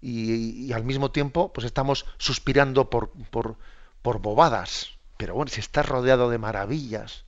y, 0.00 0.72
al 0.72 0.84
mismo 0.84 1.12
tiempo 1.12 1.52
pues 1.52 1.64
estamos 1.64 2.04
suspirando 2.18 2.90
por, 2.90 3.12
por, 3.30 3.58
por 4.02 4.20
bobadas. 4.20 4.98
Pero 5.16 5.34
bueno, 5.34 5.50
si 5.50 5.60
estás 5.60 5.86
rodeado 5.86 6.30
de 6.30 6.38
maravillas 6.38 7.24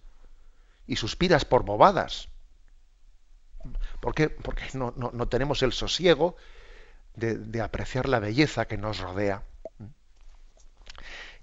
y 0.87 0.97
suspiras 0.97 1.45
por 1.45 1.65
bobadas, 1.65 2.29
¿por 4.01 4.15
qué? 4.15 4.29
Porque 4.31 4.65
no, 4.75 4.95
no, 4.97 5.29
tenemos 5.29 5.63
el 5.63 5.73
sosiego 5.73 6.37
de, 7.15 7.61
apreciar 7.61 8.09
la 8.09 8.19
belleza 8.19 8.67
que 8.67 8.79
nos 8.79 8.99
rodea. 8.99 9.43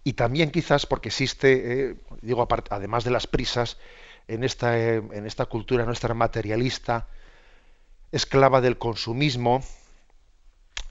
Y 0.03 0.13
también 0.13 0.49
quizás 0.49 0.85
porque 0.85 1.09
existe, 1.09 1.89
eh, 1.91 1.95
digo, 2.21 2.47
además 2.69 3.03
de 3.03 3.11
las 3.11 3.27
prisas, 3.27 3.77
en 4.27 4.43
esta, 4.43 4.77
eh, 4.77 4.95
en 4.95 5.25
esta 5.25 5.45
cultura 5.45 5.85
nuestra 5.85 6.13
materialista, 6.13 7.07
esclava 8.11 8.61
del 8.61 8.77
consumismo, 8.77 9.63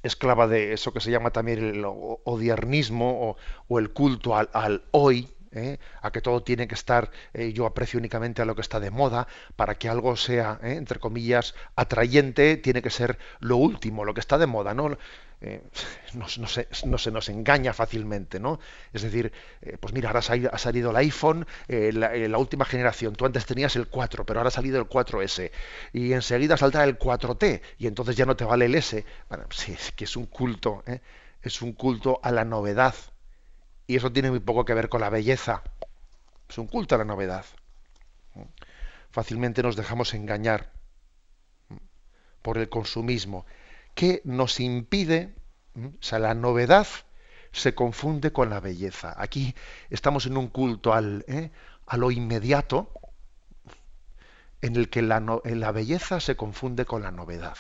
esclava 0.03 0.47
de 0.47 0.73
eso 0.73 0.93
que 0.93 1.01
se 1.01 1.11
llama 1.11 1.31
también 1.31 1.59
el 1.59 1.85
odiernismo 1.85 3.37
o, 3.69 3.79
el 3.79 3.91
culto 3.93 4.37
al, 4.37 4.83
hoy, 4.91 5.29
¿eh? 5.53 5.79
a 6.03 6.11
que 6.11 6.21
todo 6.21 6.43
tiene 6.43 6.69
que 6.69 6.75
estar, 6.75 7.11
eh, 7.35 7.53
yo 7.53 7.67
aprecio 7.67 7.99
únicamente 7.99 8.43
a 8.43 8.45
lo 8.45 8.55
que 8.55 8.61
está 8.61 8.81
de 8.81 8.91
moda, 8.91 9.27
para 9.57 9.77
que 9.77 9.89
algo 9.89 10.17
sea, 10.17 10.59
¿eh? 10.63 10.75
entre 10.77 11.01
comillas, 11.01 11.55
atrayente, 11.77 12.57
tiene 12.57 12.83
que 12.83 12.91
ser 12.91 13.19
lo 13.41 13.57
último, 13.57 14.05
lo 14.05 14.15
que 14.15 14.21
está 14.21 14.39
de 14.39 14.47
moda, 14.47 14.75
¿no? 14.75 14.97
Eh, 15.41 15.63
no, 16.15 16.27
se, 16.29 16.67
nos 16.87 17.29
engaña 17.29 17.73
fácilmente, 17.73 18.41
¿no? 18.41 18.59
Es 18.93 19.03
decir, 19.03 19.33
eh, 19.63 19.77
pues 19.79 19.95
mira, 19.95 20.09
ahora 20.09 20.21
ha 20.21 20.59
salido 20.59 20.91
el 20.91 20.97
iPhone, 20.97 21.47
eh, 21.69 21.93
la, 21.93 22.39
última 22.39 22.65
generación, 22.65 23.15
tú 23.15 23.25
antes 23.25 23.47
tenías 23.47 23.77
el 23.77 23.89
4, 23.89 24.27
pero 24.27 24.41
ahora 24.41 24.49
ha 24.49 24.53
salido 24.53 24.79
el 24.81 24.89
4S, 24.89 25.51
y 25.93 26.13
enseguida 26.13 26.57
saldrá 26.57 26.85
el 26.85 26.99
4T, 26.99 27.61
y 27.79 27.87
entonces 27.87 28.17
ya 28.17 28.27
no 28.27 28.37
te 28.37 28.45
vale 28.45 28.67
el 28.67 28.75
S. 28.75 29.05
Bueno, 29.29 29.47
sí, 29.51 29.73
es 29.73 29.93
que 29.93 30.05
es 30.05 30.17
un 30.17 30.27
culto, 30.27 30.83
es 31.43 31.63
un 31.63 31.73
culto 31.73 32.21
a 32.23 32.33
la 32.33 32.45
novedad, 32.45 32.95
y 33.87 33.97
eso 33.97 34.13
tiene 34.13 34.31
muy 34.31 34.41
poco 34.41 34.65
que 34.65 34.75
ver 34.75 34.89
con 34.89 35.01
la 35.01 35.11
belleza, 35.11 35.63
es 36.49 36.59
un 36.59 36.67
culto 36.67 36.95
a 36.95 36.99
la 36.99 37.05
novedad. 37.05 37.45
Fácilmente 39.11 39.63
nos 39.63 39.77
dejamos 39.77 40.15
engañar 40.15 40.73
por 42.43 42.59
el 42.59 42.69
consumismo 42.69 43.47
que 43.99 44.23
nos 44.23 44.61
impide, 44.61 45.35
o 45.75 45.91
sea, 45.99 46.21
la 46.21 46.33
novedad 46.33 46.87
se 47.51 47.75
confunde 47.75 48.33
con 48.33 48.49
la 48.49 48.61
belleza. 48.61 49.13
Aquí 49.17 49.57
estamos 49.91 50.25
en 50.27 50.37
un 50.37 50.47
culto 50.47 50.93
al, 50.93 51.25
¿eh? 51.27 51.51
a 51.85 51.97
lo 51.97 52.13
inmediato, 52.13 52.93
en 54.63 54.77
el 54.77 54.89
que 54.89 55.03
la, 55.03 55.19
la, 55.43 55.73
belleza 55.73 56.21
se 56.21 56.37
confunde 56.37 56.85
con 56.85 57.03
la 57.03 57.11
novedad. 57.11 57.57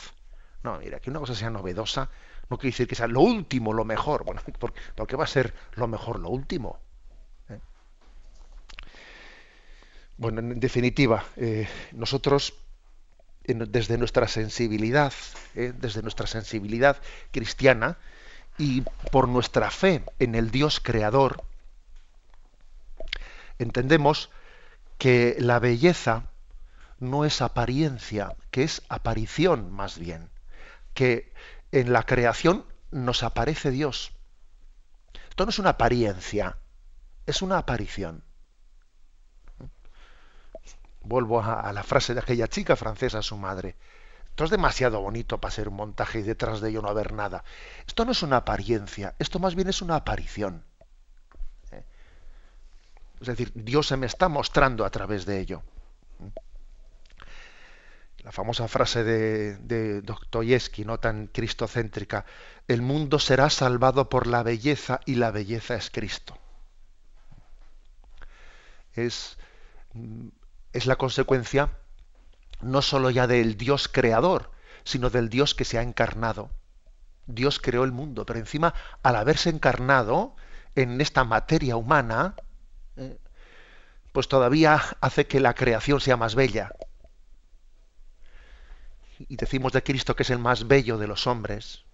No, 0.63 0.79
mira, 0.79 1.01
que 1.01 1.11
una 1.11 1.19
cosa 1.19 1.35
sea 1.35 1.51
novedosa 1.51 2.09
no 2.49 2.57
quiere 2.57 2.73
decir 2.73 2.87
que 2.87 2.95
sea 2.95 3.09
lo 3.09 3.21
último, 3.21 3.73
lo 3.73 3.85
mejor. 3.85 4.25
Bueno, 4.25 4.41
¿por, 4.61 4.73
qué 5.09 5.17
va 5.17 5.25
a 5.25 5.27
ser 5.27 5.53
lo 5.75 5.89
mejor, 5.89 6.21
lo 6.21 6.29
último? 6.29 6.79
¿Eh? 7.49 7.59
Bueno, 10.17 10.39
en 10.39 10.61
definitiva, 10.61 11.25
eh, 11.35 11.67
nosotros 11.91 12.55
desde 13.55 13.97
nuestra 13.97 14.29
sensibilidad, 14.29 15.13
¿eh? 15.55 15.73
desde 15.77 16.03
nuestra 16.03 16.27
sensibilidad 16.27 16.99
cristiana 17.33 17.97
y 18.59 18.83
por 19.11 19.29
nuestra 19.29 19.71
fe 19.71 20.05
en 20.19 20.35
el 20.35 20.51
Dios 20.51 20.81
creador, 20.81 21.43
entendemos 23.59 24.31
que 24.99 25.37
la 25.39 25.59
belleza 25.59 26.25
no 26.99 27.25
es 27.25 27.41
apariencia, 27.41 28.37
que 28.51 28.65
es 28.65 28.83
aparición 28.89 29.73
más 29.73 29.99
bien, 29.99 30.29
que 30.93 31.33
en 31.73 31.93
la 31.93 32.03
creación 32.03 32.67
nos 32.91 33.23
aparece 33.23 33.71
Dios. 33.71 34.13
Esto 35.31 35.45
no 35.47 35.51
es 35.51 35.59
una 35.59 35.71
apariencia, 35.71 36.59
es 37.27 37.41
una 37.41 37.59
aparición 37.59 38.25
vuelvo 41.09 41.41
a, 41.43 41.73
la 41.73 41.83
frase 41.83 42.15
de 42.15 42.21
aquella 42.21 42.49
chica 42.49 42.77
francesa 42.77 43.23
su 43.23 43.37
madre. 43.37 43.77
Esto 44.29 44.45
es 44.45 44.51
demasiado 44.51 45.01
bonito 45.01 45.39
para 45.39 45.51
ser 45.51 45.69
un 45.69 45.77
montaje 45.77 46.21
y 46.21 46.23
detrás 46.23 46.61
de 46.61 46.69
ello 46.69 46.83
no 46.83 46.89
haber 46.89 47.13
nada. 47.13 47.43
Esto 47.87 48.05
no 48.05 48.13
es 48.13 48.23
una 48.23 48.37
apariencia, 48.37 49.15
esto 49.19 49.39
más 49.39 49.55
bien 49.55 49.69
es 49.69 49.83
una 49.83 49.97
aparición. 49.97 50.65
¿Eh? 51.73 51.83
Es 53.21 53.27
decir, 53.27 53.51
Dios 53.55 53.89
se 53.89 53.97
me 53.97 54.07
está 54.07 54.29
mostrando 54.29 54.85
a 54.85 54.91
través 54.91 55.25
de 55.25 55.41
ello. 55.41 55.63
La 58.19 58.31
famosa 58.31 58.69
frase 58.69 59.03
de, 59.03 59.57
de 59.57 60.03
Dostoyevsky, 60.03 60.85
no 60.85 61.01
tan 61.01 61.29
cristocéntrica, 61.29 62.27
el 62.69 62.83
mundo 62.83 63.19
será 63.19 63.49
salvado 63.49 64.11
por 64.11 64.27
la 64.27 64.43
belleza 64.43 65.01
y 65.07 65.15
la 65.15 65.31
belleza 65.31 65.77
es 65.77 65.91
Cristo. 65.91 66.37
Es 68.93 69.39
es 70.73 70.87
la 70.87 70.97
consecuencia 70.97 71.73
no 72.61 72.83
sólo 72.83 73.11
ya 73.11 73.27
del 73.27 73.57
Dios 73.57 73.89
creador, 73.89 74.51
sino 74.85 75.11
del 75.11 75.29
Dios 75.29 75.55
que 75.55 75.65
se 75.65 75.79
ha 75.79 75.83
encarnado. 75.83 76.51
Dios 77.27 77.61
creó 77.61 77.85
el 77.85 77.93
mundo, 77.93 78.25
pero 78.27 78.39
encima, 78.39 78.75
al 79.03 79.17
haberse 79.17 79.51
encarnado 79.51 80.35
en 80.75 81.01
esta 81.01 81.25
materia 81.25 81.77
humana, 81.77 82.35
pues 84.13 84.29
todavía 84.29 84.83
hace 85.01 85.27
que 85.27 85.41
la 85.41 85.55
creación 85.55 86.01
sea 86.01 86.17
más 86.17 86.35
bella. 86.35 86.73
Y 89.19 89.37
decimos 89.37 89.73
de 89.73 89.83
Cristo 89.83 90.17
que 90.17 90.23
es 90.23 90.31
el 90.31 90.39
más 90.39 90.67
bello 90.67 90.97
de 90.99 91.07
los 91.07 91.27
hombres. 91.27 91.85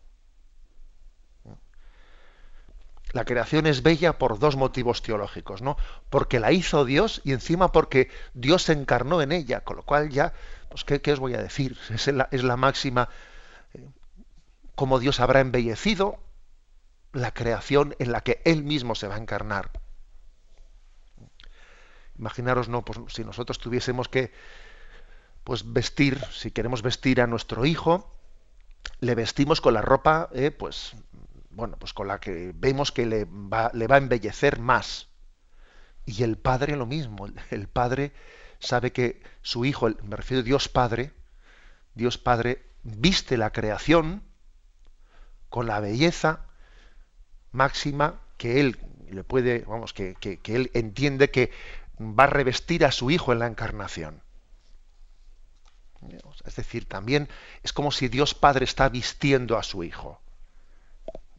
La 3.14 3.25
creación 3.25 3.68
es 3.68 3.85
bella 3.85 4.18
por 4.18 4.40
dos 4.40 4.56
motivos 4.56 5.00
teológicos, 5.00 5.62
¿no? 5.62 5.76
Porque 6.11 6.40
la 6.40 6.50
hizo 6.50 6.85
Dios 6.85 7.23
y 7.25 7.30
encima 7.33 7.71
porque 7.71 8.11
Dios 8.35 8.64
se 8.64 8.73
encarnó 8.73 9.23
en 9.23 9.30
ella, 9.30 9.61
con 9.61 9.76
lo 9.76 9.85
cual 9.85 10.11
ya, 10.11 10.35
pues 10.68 10.83
¿qué, 10.83 11.12
os 11.12 11.21
voy 11.21 11.35
a 11.35 11.42
decir? 11.42 11.78
Es 11.90 12.42
la, 12.42 12.56
máxima, 12.56 13.09
eh, 13.73 13.88
como 14.75 14.99
Dios 14.99 15.21
habrá 15.21 15.38
embellecido 15.38 16.18
la 17.12 17.33
creación 17.33 17.94
en 18.00 18.11
la 18.11 18.21
que 18.21 18.42
Él 18.44 18.64
mismo 18.64 18.97
se 18.97 19.06
va 19.06 19.14
a 19.14 19.18
encarnar. 19.18 19.71
Imaginaros, 22.18 22.68
no, 22.68 22.85
pues, 22.85 22.99
si 23.14 23.23
nosotros 23.23 23.61
tuviésemos 23.61 24.09
que 24.09 24.33
pues 25.44 25.73
vestir, 25.73 26.21
si 26.33 26.50
queremos 26.50 26.83
vestir 26.83 27.21
a 27.21 27.28
nuestro 27.28 27.64
hijo, 27.64 28.12
le 28.99 29.14
vestimos 29.14 29.61
con 29.61 29.75
la 29.75 29.83
ropa, 29.83 30.30
eh, 30.33 30.50
pues, 30.50 30.97
bueno, 31.54 31.76
pues 31.78 31.92
con 31.92 32.08
la 32.08 32.20
que 32.20 32.52
vemos 32.54 32.92
que 32.92 33.06
le 33.06 33.25
va, 33.25 33.70
le 33.75 33.87
va 33.87 33.96
a 33.96 33.99
embellecer 33.99 34.58
más. 34.58 35.08
Y 36.06 36.23
el 36.23 36.37
padre 36.37 36.76
lo 36.76 36.87
mismo. 36.87 37.26
El 37.50 37.68
padre 37.68 38.12
sabe 38.58 38.92
que 38.92 39.23
su 39.42 39.64
hijo, 39.64 39.88
me 40.02 40.16
refiero 40.16 40.40
a 40.40 40.44
Dios 40.44 40.68
Padre, 40.68 41.12
Dios 41.94 42.18
Padre 42.18 42.62
viste 42.82 43.37
la 43.37 43.50
creación 43.50 44.23
con 45.49 45.66
la 45.66 45.80
belleza 45.80 46.46
máxima 47.52 48.20
que 48.37 48.61
él 48.61 48.78
le 49.08 49.23
puede, 49.23 49.61
vamos, 49.61 49.92
que, 49.92 50.14
que 50.16 50.56
él 50.56 50.70
entiende 50.75 51.30
que 51.30 51.52
va 52.00 52.25
a 52.25 52.28
revestir 52.28 52.84
a 52.84 52.90
su 52.90 53.11
hijo 53.11 53.32
en 53.32 53.38
la 53.38 53.46
encarnación. 53.46 54.23
Es 56.44 56.56
decir, 56.56 56.87
también 56.87 57.28
es 57.62 57.73
como 57.73 57.90
si 57.90 58.08
Dios 58.08 58.34
Padre 58.34 58.64
está 58.64 58.88
vistiendo 58.88 59.56
a 59.56 59.62
su 59.62 59.84
hijo. 59.84 60.20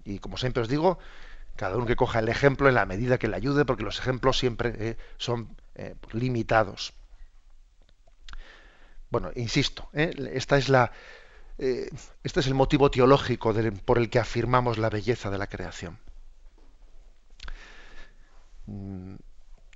Y 0.06 0.20
como 0.20 0.38
siempre 0.38 0.62
os 0.62 0.70
digo, 0.70 1.00
cada 1.56 1.78
uno 1.78 1.86
que 1.86 1.96
coja 1.96 2.20
el 2.20 2.30
ejemplo 2.30 2.70
en 2.70 2.76
la 2.76 2.86
medida 2.86 3.18
que 3.18 3.28
le 3.28 3.36
ayude, 3.36 3.66
porque 3.66 3.84
los 3.84 4.00
ejemplos 4.00 4.38
siempre 4.38 4.74
eh, 4.78 4.98
son 5.18 5.56
eh, 5.76 5.96
limitados. 6.12 6.94
Bueno, 9.10 9.32
insisto, 9.36 9.90
eh, 9.94 10.14
esta 10.34 10.58
es 10.58 10.70
la, 10.70 10.92
este 11.58 12.40
es 12.40 12.48
el 12.48 12.54
motivo 12.54 12.92
teológico 12.92 13.54
por 13.86 13.98
el 13.98 14.10
que 14.10 14.20
afirmamos 14.20 14.78
la 14.78 14.90
belleza 14.90 15.30
de 15.30 15.38
la 15.38 15.48
creación. 15.48 15.98
Mm, 18.66 19.16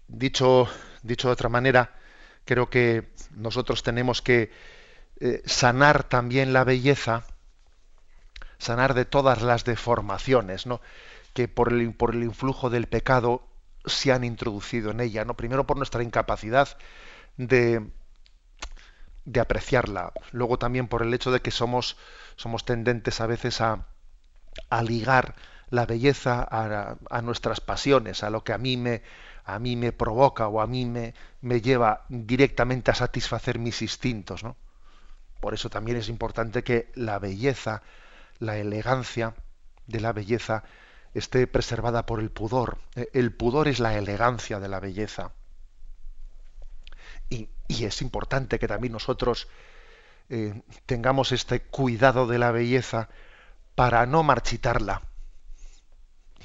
dicho, 0.07 0.67
dicho 1.03 1.29
de 1.29 1.33
otra 1.33 1.47
manera, 1.47 1.95
creo 2.43 2.69
que 2.69 3.13
nosotros 3.31 3.83
tenemos 3.83 4.21
que 4.21 4.51
sanar 5.45 6.05
también 6.05 6.53
la 6.53 6.63
belleza, 6.63 7.25
sanar 8.59 8.93
de 8.93 9.05
todas 9.05 9.41
las 9.41 9.65
deformaciones, 9.65 10.67
¿no? 10.67 10.81
que 11.33 11.47
por 11.47 11.73
el, 11.73 11.93
por 11.95 12.15
el 12.15 12.23
influjo 12.23 12.69
del 12.69 12.87
pecado 12.87 13.47
se 13.85 14.11
han 14.11 14.23
introducido 14.23 14.91
en 14.91 14.99
ella, 15.01 15.25
¿no? 15.25 15.35
Primero 15.35 15.65
por 15.65 15.77
nuestra 15.77 16.03
incapacidad 16.03 16.77
de, 17.37 17.87
de 19.25 19.39
apreciarla, 19.39 20.13
luego 20.31 20.57
también 20.57 20.87
por 20.87 21.01
el 21.03 21.13
hecho 21.13 21.31
de 21.31 21.41
que 21.41 21.51
somos, 21.51 21.97
somos 22.35 22.65
tendentes 22.65 23.21
a 23.21 23.27
veces 23.27 23.61
a, 23.61 23.85
a 24.69 24.83
ligar 24.83 25.35
la 25.69 25.85
belleza 25.85 26.47
a, 26.49 26.97
a, 27.09 27.21
nuestras 27.21 27.61
pasiones, 27.61 28.23
a 28.23 28.29
lo 28.31 28.43
que 28.43 28.53
a 28.53 28.57
mí 28.57 28.77
me, 28.77 29.03
a 29.45 29.59
mí 29.59 29.75
me 29.75 29.91
provoca 29.93 30.47
o 30.47 30.61
a 30.61 30.67
mí 30.67 30.85
me, 30.85 31.13
me 31.41 31.61
lleva 31.61 32.05
directamente 32.09 32.91
a 32.91 32.95
satisfacer 32.95 33.59
mis 33.59 33.81
instintos, 33.81 34.43
¿no? 34.43 34.57
Por 35.41 35.53
eso 35.53 35.69
también 35.69 35.97
es 35.97 36.09
importante 36.09 36.63
que 36.63 36.91
la 36.95 37.19
belleza, 37.19 37.83
la 38.39 38.57
elegancia 38.57 39.35
de 39.87 39.99
la 39.99 40.13
belleza 40.13 40.63
esté 41.13 41.47
preservada 41.47 42.05
por 42.05 42.19
el 42.19 42.31
pudor. 42.31 42.79
Eh, 42.95 43.09
el 43.13 43.33
pudor 43.33 43.67
es 43.67 43.79
la 43.79 43.97
elegancia 43.97 44.59
de 44.59 44.69
la 44.69 44.79
belleza. 44.79 45.31
Y, 47.29 47.49
es 47.67 48.01
importante 48.01 48.57
que 48.57 48.67
también 48.67 48.93
nosotros 48.93 49.47
eh, 50.29 50.63
tengamos 50.87 51.31
este 51.31 51.61
cuidado 51.61 52.25
de 52.25 52.39
la 52.39 52.51
belleza 52.51 53.09
para 53.75 54.05
no 54.07 54.23
marchitarla 54.23 55.03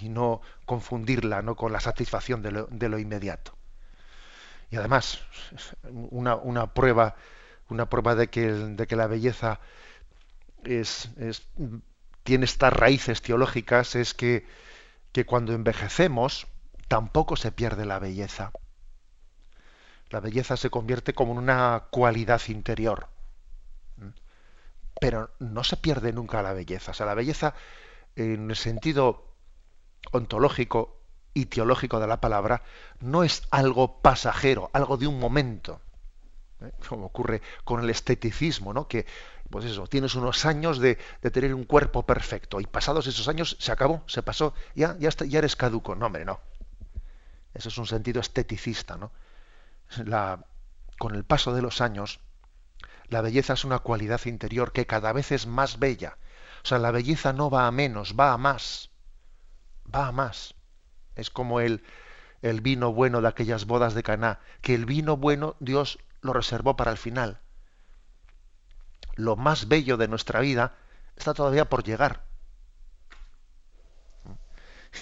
y 0.01 0.11
no 0.11 0.43
confundirla 0.67 1.41
¿no? 1.41 1.57
con 1.57 1.73
la 1.73 1.81
satisfacción 1.81 2.43
de 2.43 2.53
lo, 2.53 2.67
de 2.67 2.89
lo 2.91 2.99
inmediato. 2.99 3.57
Y 4.71 4.77
además, 4.77 5.23
una, 6.11 6.37
una 6.37 6.75
prueba 6.75 7.15
una 7.69 7.89
prueba 7.89 8.15
de 8.15 8.29
que, 8.29 8.53
de 8.53 8.87
que 8.87 8.97
la 8.97 9.07
belleza 9.07 9.61
tiene 12.22 12.44
estas 12.44 12.72
raíces 12.72 13.22
teológicas 13.22 13.94
es 13.94 14.14
que, 14.14 14.46
que 15.12 15.27
cuando 15.27 15.53
envejecemos 15.53 16.46
tampoco 16.88 17.37
se 17.37 17.53
pierde 17.53 17.85
la 17.87 17.98
belleza. 17.98 18.53
La 20.11 20.20
belleza 20.20 20.57
se 20.57 20.70
convierte 20.70 21.14
como 21.14 21.33
en 21.33 21.38
una 21.38 21.85
cualidad 21.90 22.40
interior. 22.48 23.09
Pero 25.00 25.31
no 25.38 25.64
se 25.64 25.77
pierde 25.77 26.12
nunca 26.12 26.42
la 26.42 26.53
belleza. 26.53 26.92
O 26.92 26.94
sea, 26.94 27.07
la 27.07 27.14
belleza, 27.14 27.55
en 28.16 28.50
el 28.50 28.57
sentido 28.57 29.35
ontológico 30.12 31.00
y 31.35 31.46
teológico 31.46 32.00
de 32.00 32.07
la 32.07 32.20
palabra, 32.20 32.62
no 33.00 33.24
es 33.24 33.42
algo 33.50 34.00
pasajero, 34.00 34.70
algo 34.72 34.96
de 34.96 35.09
un 35.09 35.18
momento. 35.18 35.81
¿eh? 36.61 36.72
como 36.88 37.07
ocurre 37.07 37.42
con 37.64 37.83
el 37.83 37.90
esteticismo, 37.90 38.72
¿no? 38.72 38.88
que 38.88 39.07
pues 39.55 39.67
eso, 39.67 39.87
tienes 39.87 40.17
unos 40.17 40.47
años 40.47 40.81
de, 40.81 40.99
tener 41.33 41.55
un 41.55 41.62
cuerpo 41.62 42.05
perfecto 42.05 42.61
y 42.61 42.67
pasados 42.67 43.07
esos 43.07 43.29
años 43.29 43.57
se 43.61 43.71
acabó, 43.71 44.03
se 44.09 44.21
pasó, 44.21 44.53
ya, 44.75 44.97
ya, 44.99 45.11
ya 45.11 45.38
eres 45.38 45.55
caduco. 45.55 45.95
No, 45.95 46.07
hombre, 46.07 46.25
no. 46.25 46.40
Eso 47.55 47.69
es 47.69 47.79
un 47.79 47.87
sentido 47.87 48.21
esteticista. 48.21 48.97
¿no? 48.97 49.12
La, 50.07 50.45
con 50.99 51.14
el 51.14 51.23
paso 51.23 51.55
de 51.55 51.62
los 51.62 51.81
años, 51.81 52.19
la 53.07 53.21
belleza 53.21 53.53
es 53.53 53.64
una 53.64 53.79
cualidad 53.79 54.21
interior 54.25 54.73
que 54.73 54.88
cada 54.88 55.12
vez 55.12 55.31
es 55.31 55.47
más 55.47 55.79
bella. 55.79 56.19
O 56.64 56.67
sea, 56.67 56.81
la 56.81 56.90
belleza 56.90 57.33
no 57.33 57.49
va 57.49 57.69
a 57.69 57.71
menos, 57.71 58.17
va 58.19 58.33
a 58.33 58.38
más. 58.38 58.90
Va 59.95 60.09
a 60.09 60.11
más. 60.11 60.57
Es 61.14 61.31
como 61.31 61.61
el, 61.61 61.85
el 62.43 62.61
vino 62.61 62.93
bueno 62.93 63.21
de 63.21 63.29
aquellas 63.29 63.67
bodas 63.67 63.95
de 63.95 64.03
Caná, 64.03 64.40
que 64.62 64.75
el 64.75 64.85
vino 64.85 65.17
bueno 65.17 65.55
Dios 65.61 66.01
lo 66.23 66.33
reservó 66.33 66.75
para 66.75 66.90
el 66.90 66.99
final. 66.99 67.38
Lo 69.14 69.37
más 69.37 69.68
bello 69.68 69.96
de 69.96 70.09
nuestra 70.09 70.40
vida 70.40 70.74
está 71.16 71.35
todavía 71.35 71.66
por 71.66 71.85
llegar. 71.85 72.24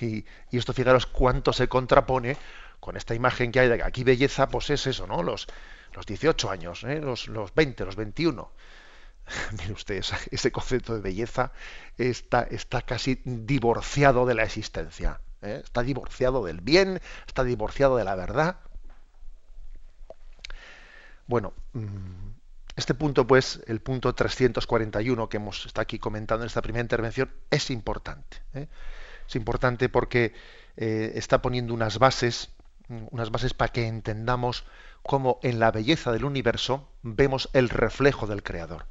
Y, 0.01 0.25
esto 0.51 0.73
fijaros 0.73 1.07
cuánto 1.07 1.53
se 1.53 1.69
contrapone 1.69 2.37
con 2.81 2.97
esta 2.97 3.15
imagen 3.15 3.53
que 3.53 3.61
hay 3.61 3.69
de 3.69 3.83
aquí 3.83 4.05
belleza, 4.05 4.49
pues 4.49 4.71
es 4.71 4.87
eso, 4.87 5.07
¿no? 5.07 5.23
Los, 5.23 5.47
los 5.95 6.07
18 6.07 6.51
años, 6.51 6.85
¿eh? 6.85 7.01
los, 7.01 7.29
los 7.29 7.55
20, 7.55 7.85
los 7.85 7.97
21. 7.97 8.51
Mire 9.59 9.73
usted, 9.73 10.03
ese 10.31 10.53
concepto 10.53 10.95
de 10.95 11.01
belleza 11.01 11.53
está, 11.99 12.43
está 12.43 12.83
casi 12.83 13.21
divorciado 13.25 14.27
de 14.27 14.35
la 14.35 14.45
existencia. 14.45 15.21
¿eh? 15.43 15.61
Está 15.63 15.83
divorciado 15.83 16.45
del 16.45 16.61
bien, 16.61 17.01
está 17.27 17.45
divorciado 17.45 17.97
de 17.97 18.05
la 18.05 18.15
verdad. 18.15 18.57
Bueno, 21.27 21.55
mm, 21.73 22.31
este 22.77 22.95
punto, 22.95 23.27
pues, 23.27 23.61
el 23.67 23.81
punto 23.81 24.15
341 24.15 25.29
que 25.29 25.37
hemos 25.37 25.67
está 25.67 25.83
aquí 25.83 25.99
comentando 25.99 26.45
en 26.45 26.47
esta 26.47 26.63
primera 26.63 26.83
intervención, 26.83 27.31
es 27.51 27.71
importante. 27.71 28.39
¿eh? 28.55 28.69
Es 29.29 29.37
importante 29.37 29.89
porque 29.89 30.33
eh, 30.77 31.13
está 31.17 31.43
poniendo 31.43 31.75
unas 31.75 31.99
bases, 31.99 32.51
unas 33.11 33.31
bases 33.31 33.55
para 33.55 33.73
que 33.73 33.87
entendamos 33.87 34.65
cómo 35.03 35.39
en 35.43 35.59
la 35.59 35.71
belleza 35.71 36.13
del 36.13 36.25
universo 36.25 36.89
vemos 37.03 37.51
el 37.53 37.69
reflejo 37.69 38.27
del 38.27 38.43
Creador. 38.43 38.87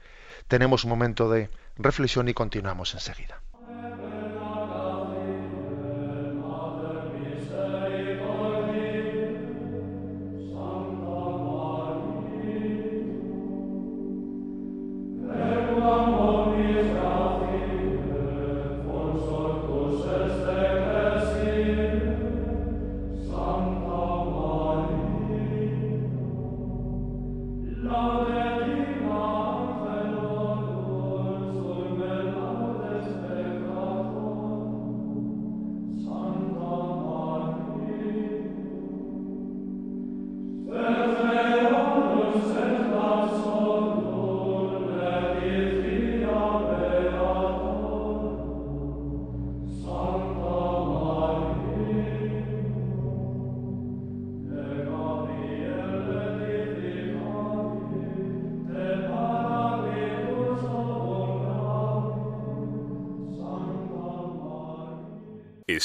Tenemos 0.47 0.83
un 0.83 0.89
momento 0.89 1.29
de 1.29 1.49
reflexión 1.77 2.27
y 2.27 2.33
continuamos 2.33 2.93
enseguida. 2.93 3.41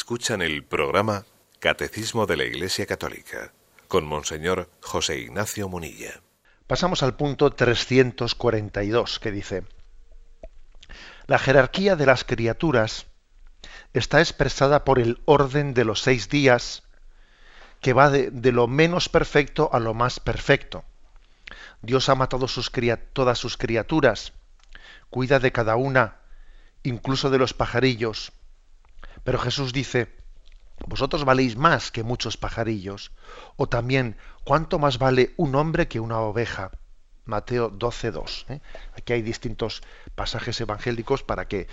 Escuchan 0.06 0.40
el 0.40 0.62
programa 0.62 1.24
Catecismo 1.58 2.26
de 2.26 2.36
la 2.36 2.44
Iglesia 2.44 2.86
Católica 2.86 3.52
con 3.88 4.06
Monseñor 4.06 4.70
José 4.80 5.18
Ignacio 5.18 5.68
Munilla. 5.68 6.20
Pasamos 6.68 7.02
al 7.02 7.16
punto 7.16 7.50
342 7.50 9.18
que 9.18 9.32
dice, 9.32 9.64
la 11.26 11.40
jerarquía 11.40 11.96
de 11.96 12.06
las 12.06 12.22
criaturas 12.22 13.06
está 13.94 14.20
expresada 14.20 14.84
por 14.84 15.00
el 15.00 15.20
orden 15.24 15.74
de 15.74 15.84
los 15.84 16.02
seis 16.02 16.28
días 16.28 16.84
que 17.80 17.92
va 17.92 18.08
de, 18.08 18.52
lo 18.52 18.68
menos 18.68 19.08
perfecto 19.08 19.70
a 19.72 19.80
lo 19.80 19.92
más 19.92 20.20
perfecto. 20.20 20.84
Dios 21.82 22.08
ha 22.08 22.14
matado 22.14 22.46
sus 22.46 22.70
todas 23.12 23.38
sus 23.38 23.56
criaturas, 23.56 24.34
cuida 25.10 25.40
de 25.40 25.50
cada 25.50 25.74
una, 25.74 26.20
incluso 26.84 27.28
de 27.28 27.38
los 27.38 27.54
pajarillos. 27.54 28.32
Pero 29.26 29.40
Jesús 29.40 29.72
dice, 29.72 30.06
vosotros 30.86 31.24
valéis 31.24 31.56
más 31.56 31.90
que 31.90 32.04
muchos 32.04 32.36
pajarillos. 32.36 33.10
O 33.56 33.68
también, 33.68 34.16
¿cuánto 34.44 34.78
más 34.78 34.98
vale 34.98 35.34
un 35.36 35.56
hombre 35.56 35.88
que 35.88 35.98
una 35.98 36.20
oveja? 36.20 36.70
Mateo 37.24 37.72
12.2. 37.72 38.44
¿eh? 38.50 38.60
Aquí 38.96 39.14
hay 39.14 39.22
distintos 39.22 39.82
pasajes 40.14 40.60
evangélicos 40.60 41.24
para 41.24 41.48
que 41.48 41.66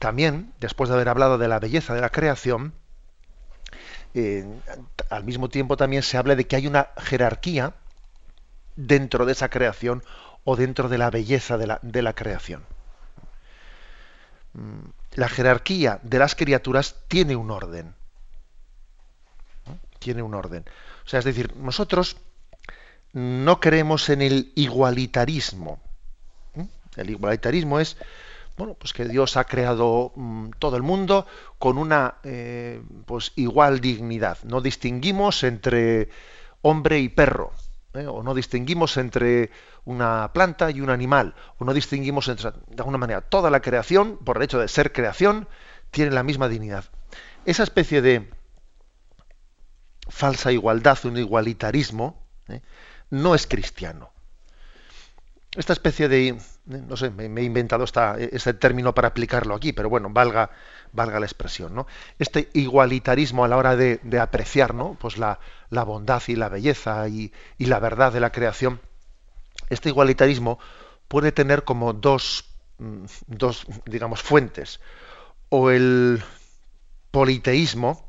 también, 0.00 0.52
después 0.58 0.90
de 0.90 0.96
haber 0.96 1.08
hablado 1.08 1.38
de 1.38 1.46
la 1.46 1.60
belleza 1.60 1.94
de 1.94 2.00
la 2.00 2.10
creación, 2.10 2.74
eh, 4.14 4.44
al 5.08 5.22
mismo 5.22 5.48
tiempo 5.48 5.76
también 5.76 6.02
se 6.02 6.16
hable 6.16 6.34
de 6.34 6.48
que 6.48 6.56
hay 6.56 6.66
una 6.66 6.88
jerarquía 6.96 7.74
dentro 8.74 9.24
de 9.24 9.32
esa 9.32 9.50
creación 9.50 10.02
o 10.42 10.56
dentro 10.56 10.88
de 10.88 10.98
la 10.98 11.10
belleza 11.10 11.56
de 11.58 12.02
la 12.02 12.12
creación. 12.12 12.64
Mm, 14.54 14.90
la 15.14 15.28
jerarquía 15.28 16.00
de 16.02 16.18
las 16.18 16.34
criaturas 16.34 16.96
tiene 17.08 17.36
un 17.36 17.50
orden. 17.50 17.94
Tiene 19.98 20.22
un 20.22 20.34
orden. 20.34 20.64
O 21.04 21.08
sea, 21.08 21.18
es 21.20 21.24
decir, 21.24 21.56
nosotros 21.56 22.16
no 23.12 23.60
creemos 23.60 24.08
en 24.08 24.22
el 24.22 24.52
igualitarismo. 24.54 25.80
El 26.96 27.10
igualitarismo 27.10 27.80
es 27.80 27.96
bueno, 28.56 28.74
pues 28.74 28.92
que 28.92 29.06
Dios 29.06 29.36
ha 29.36 29.44
creado 29.44 30.12
mm, 30.14 30.50
todo 30.58 30.76
el 30.76 30.82
mundo 30.82 31.26
con 31.58 31.78
una 31.78 32.16
eh, 32.22 32.82
pues 33.06 33.32
igual 33.36 33.80
dignidad. 33.80 34.38
No 34.44 34.60
distinguimos 34.60 35.42
entre 35.42 36.10
hombre 36.60 37.00
y 37.00 37.08
perro, 37.08 37.52
¿eh? 37.94 38.06
o 38.06 38.22
no 38.22 38.34
distinguimos 38.34 38.96
entre 38.96 39.50
una 39.84 40.32
planta 40.32 40.70
y 40.70 40.80
un 40.80 40.90
animal, 40.90 41.34
o 41.58 41.64
no 41.64 41.74
distinguimos 41.74 42.28
entre, 42.28 42.50
de 42.50 42.78
alguna 42.78 42.98
manera, 42.98 43.20
toda 43.20 43.50
la 43.50 43.60
creación, 43.60 44.18
por 44.18 44.36
el 44.36 44.44
hecho 44.44 44.58
de 44.58 44.68
ser 44.68 44.92
creación, 44.92 45.48
tiene 45.90 46.10
la 46.10 46.22
misma 46.22 46.48
dignidad. 46.48 46.84
Esa 47.44 47.62
especie 47.62 48.02
de 48.02 48.30
falsa 50.08 50.52
igualdad, 50.52 50.98
un 51.04 51.16
igualitarismo, 51.16 52.26
¿eh? 52.48 52.62
no 53.10 53.34
es 53.34 53.46
cristiano. 53.46 54.11
Esta 55.54 55.74
especie 55.74 56.08
de, 56.08 56.38
no 56.64 56.96
sé, 56.96 57.10
me, 57.10 57.24
he 57.40 57.44
inventado 57.44 57.84
esta, 57.84 58.16
este 58.18 58.54
término 58.54 58.94
para 58.94 59.08
aplicarlo 59.08 59.54
aquí, 59.54 59.74
pero 59.74 59.90
bueno, 59.90 60.08
valga, 60.10 60.50
valga 60.92 61.20
la 61.20 61.26
expresión, 61.26 61.74
¿no? 61.74 61.86
Este 62.18 62.48
igualitarismo 62.54 63.44
a 63.44 63.48
la 63.48 63.58
hora 63.58 63.76
de, 63.76 64.00
apreciar, 64.18 64.74
¿no? 64.74 64.96
Pues 64.98 65.18
la, 65.18 65.38
bondad 65.70 66.22
y 66.26 66.36
la 66.36 66.48
belleza 66.48 67.06
y, 67.08 67.32
la 67.58 67.80
verdad 67.80 68.12
de 68.12 68.20
la 68.20 68.32
creación, 68.32 68.80
este 69.68 69.90
igualitarismo 69.90 70.58
puede 71.06 71.32
tener 71.32 71.64
como 71.64 71.92
dos, 71.92 72.46
mm, 72.78 73.04
dos, 73.26 73.66
digamos, 73.84 74.22
fuentes. 74.22 74.80
O 75.50 75.70
el 75.70 76.22
politeísmo, 77.10 78.08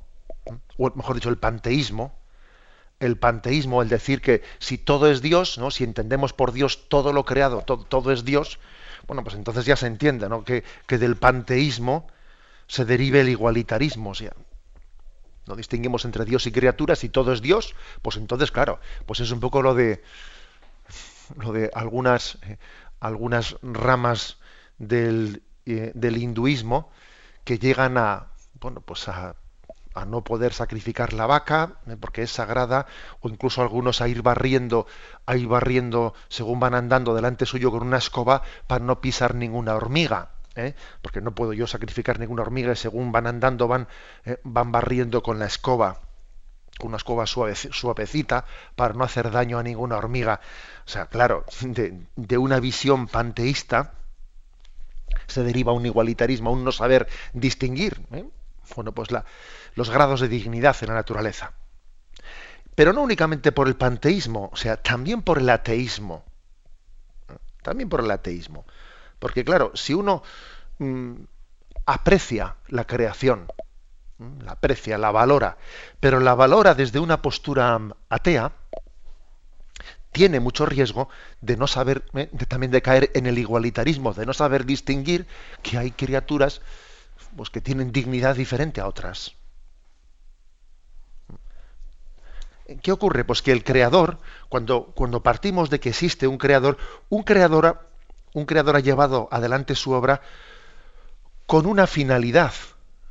o 0.78 0.92
mejor 0.96 1.16
dicho, 1.16 1.30
el 1.30 1.38
panteísmo, 1.38 2.23
el 3.06 3.18
panteísmo, 3.18 3.82
el 3.82 3.90
decir 3.90 4.22
que 4.22 4.42
si 4.60 4.78
todo 4.78 5.12
es 5.12 5.22
Dios, 5.22 5.58
¿no? 5.58 5.72
si 5.72 5.84
entendemos 5.84 6.34
por 6.34 6.54
Dios 6.54 6.88
todo 6.88 7.12
lo 7.12 7.26
creado, 7.26 7.62
todo, 7.62 8.12
es 8.12 8.24
Dios, 8.24 8.60
bueno, 9.08 9.24
pues 9.24 9.36
entonces 9.36 9.66
ya 9.66 9.76
se 9.76 9.88
entiende 9.88 10.30
¿no? 10.30 10.44
que, 10.44 10.64
del 10.88 11.18
panteísmo 11.18 12.08
se 12.68 12.86
derive 12.86 13.22
el 13.22 13.30
igualitarismo. 13.30 14.12
O 14.12 14.16
sea, 14.16 14.34
no 15.48 15.56
distinguimos 15.56 16.06
entre 16.06 16.24
Dios 16.24 16.48
y 16.48 16.52
criaturas, 16.52 17.04
y 17.04 17.10
todo 17.10 17.34
es 17.34 17.42
Dios, 17.42 17.76
pues 18.02 18.16
entonces, 18.16 18.52
claro, 18.52 18.80
pues 19.06 19.20
es 19.20 19.32
un 19.32 19.42
poco 19.42 19.62
lo 19.62 19.76
de 19.76 20.02
lo 21.38 21.52
de 21.52 21.72
algunas, 21.74 22.38
eh, 22.44 22.58
algunas 23.00 23.56
ramas 23.62 24.38
del, 24.78 25.42
eh, 25.66 25.92
del 25.96 26.18
hinduismo 26.18 26.92
que 27.44 27.58
llegan 27.58 27.98
a 27.98 28.28
bueno 28.60 28.82
pues 28.82 29.08
a 29.08 29.36
a 29.94 30.06
no 30.06 30.24
poder 30.24 30.54
sacrificar 30.54 31.14
la 31.14 31.26
vaca 31.26 31.74
eh, 31.88 31.98
porque 32.00 32.24
es 32.24 32.32
sagrada 32.32 32.86
o 33.22 33.30
incluso 33.30 33.62
algunos 33.62 34.02
a 34.02 34.08
ir 34.08 34.22
barriendo 34.22 34.88
a 35.26 35.36
ir 35.36 35.48
barriendo 35.48 36.14
según 36.30 36.60
van 36.60 36.76
andando 36.76 37.16
delante 37.16 37.46
suyo 37.46 37.72
con 37.72 37.84
una 37.84 37.98
escoba 37.98 38.44
para 38.68 38.84
no 38.84 39.02
pisar 39.02 39.36
ninguna 39.36 39.76
hormiga 39.76 40.30
¿eh? 40.56 40.76
porque 41.02 41.22
no 41.22 41.34
puedo 41.34 41.54
yo 41.54 41.68
sacrificar 41.68 42.20
ninguna 42.20 42.44
hormiga 42.44 42.74
y 42.74 42.76
según 42.76 43.12
van 43.12 43.28
andando 43.28 43.68
van 43.68 43.88
eh, 44.26 44.40
van 44.44 44.72
barriendo 44.72 45.24
con 45.24 45.40
la 45.40 45.46
escoba 45.46 46.00
con 46.78 46.88
una 46.90 46.98
escoba 46.98 47.28
suave, 47.28 47.56
suavecita 47.56 48.46
para 48.76 48.94
no 48.94 49.04
hacer 49.04 49.32
daño 49.32 49.60
a 49.60 49.64
ninguna 49.64 49.98
hormiga 49.98 50.42
o 50.86 50.90
sea 50.90 51.08
claro 51.08 51.46
de, 51.62 52.38
una 52.38 52.60
visión 52.60 53.08
panteísta 53.08 53.94
se 55.28 55.44
deriva 55.44 55.72
un 55.72 55.86
igualitarismo 55.86 56.52
un 56.52 56.64
no 56.64 56.72
saber 56.72 57.08
distinguir 57.34 58.02
bueno 58.76 58.92
pues 58.92 59.12
la 59.12 59.26
los 59.76 59.90
grados 59.90 60.22
de 60.22 60.28
dignidad 60.28 60.76
en 60.82 60.90
la 60.90 60.96
naturaleza. 60.96 61.54
Pero 62.76 62.94
no 62.94 63.02
únicamente 63.02 63.52
por 63.52 63.68
el 63.68 63.76
panteísmo, 63.76 64.50
o 64.52 64.56
sea, 64.56 64.78
también 64.78 65.22
por 65.22 65.38
el 65.38 65.50
ateísmo. 65.50 66.24
También 67.62 67.90
por 67.90 68.02
el 68.02 68.12
ateísmo. 68.12 68.66
Porque 69.20 69.46
claro, 69.46 69.72
si 69.76 69.94
uno 69.94 70.24
mm, 70.80 71.14
aprecia 71.86 72.56
la 72.68 72.86
creación, 72.86 73.48
mm, 74.18 74.42
la 74.42 74.54
aprecia, 74.54 74.98
la 74.98 75.12
valora, 75.12 75.58
pero 76.00 76.20
la 76.20 76.34
valora 76.34 76.74
desde 76.74 77.00
una 77.00 77.22
postura 77.22 77.80
atea, 78.10 78.52
tiene 80.12 80.40
mucho 80.40 80.66
riesgo 80.66 81.10
de 81.42 81.58
no 81.58 81.68
saber, 81.68 82.04
eh, 82.14 82.30
también 82.48 82.72
de 82.72 82.82
caer 82.82 83.12
en 83.16 83.26
el 83.26 83.38
igualitarismo, 83.38 84.14
de 84.14 84.26
no 84.26 84.34
saber 84.34 84.66
distinguir 84.66 85.26
que 85.62 85.78
hay 85.78 85.92
criaturas 85.92 86.62
pues, 87.36 87.50
que 87.50 87.62
tienen 87.62 87.92
dignidad 87.92 88.36
diferente 88.36 88.80
a 88.80 88.88
otras. 88.88 89.36
¿Qué 92.82 92.92
ocurre? 92.92 93.26
Pues 93.26 93.42
que 93.42 93.52
el 93.52 93.64
creador, 93.64 94.20
cuando, 94.48 94.86
cuando 94.96 95.22
partimos 95.22 95.70
de 95.70 95.80
que 95.80 95.90
existe 95.90 96.28
un 96.28 96.38
creador, 96.38 96.78
un 97.10 97.24
creador, 97.24 97.90
un 98.34 98.46
creador 98.46 98.78
ha 98.78 98.80
llevado 98.80 99.28
adelante 99.32 99.76
su 99.76 99.92
obra 99.92 100.22
con 101.46 101.66
una 101.66 101.88
finalidad, 101.88 102.54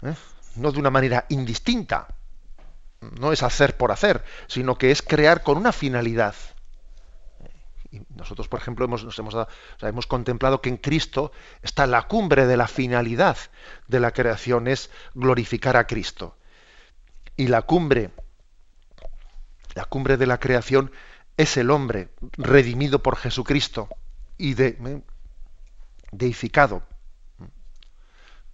¿eh? 0.03 0.15
no 0.57 0.73
de 0.73 0.79
una 0.79 0.91
manera 0.91 1.27
indistinta. 1.29 2.09
No 3.21 3.33
es 3.33 3.43
hacer 3.43 3.77
por 3.77 3.93
hacer, 3.93 4.25
sino 4.47 4.79
que 4.79 4.91
es 4.91 5.03
crear 5.03 5.43
con 5.43 5.59
una 5.59 5.73
finalidad. 5.73 6.35
Y 7.91 8.01
nosotros, 8.15 8.49
por 8.49 8.61
ejemplo, 8.61 8.87
hemos, 8.87 9.05
nos 9.05 9.19
hemos, 9.19 9.37
hemos 9.83 10.07
contemplado 10.07 10.63
que 10.63 10.71
en 10.71 10.79
Cristo 10.79 11.31
está 11.63 11.87
la 11.87 12.03
cumbre 12.09 12.47
de 12.47 12.57
la 12.57 12.69
finalidad 12.69 13.37
de 13.87 14.01
la 14.01 14.13
creación, 14.13 14.67
es 14.67 14.91
glorificar 15.15 15.77
a 15.77 15.87
Cristo. 15.87 16.37
Y 17.37 17.49
la 17.49 17.63
cumbre 17.63 18.13
la 19.75 19.85
cumbre 19.85 20.17
de 20.17 20.27
la 20.27 20.39
creación 20.39 20.91
es 21.37 21.57
el 21.57 21.71
hombre 21.71 22.11
redimido 22.37 23.03
por 23.03 23.17
Jesucristo 23.17 23.89
y 24.37 24.55
de, 24.55 24.69
eh, 24.69 25.03
deificado. 26.11 26.83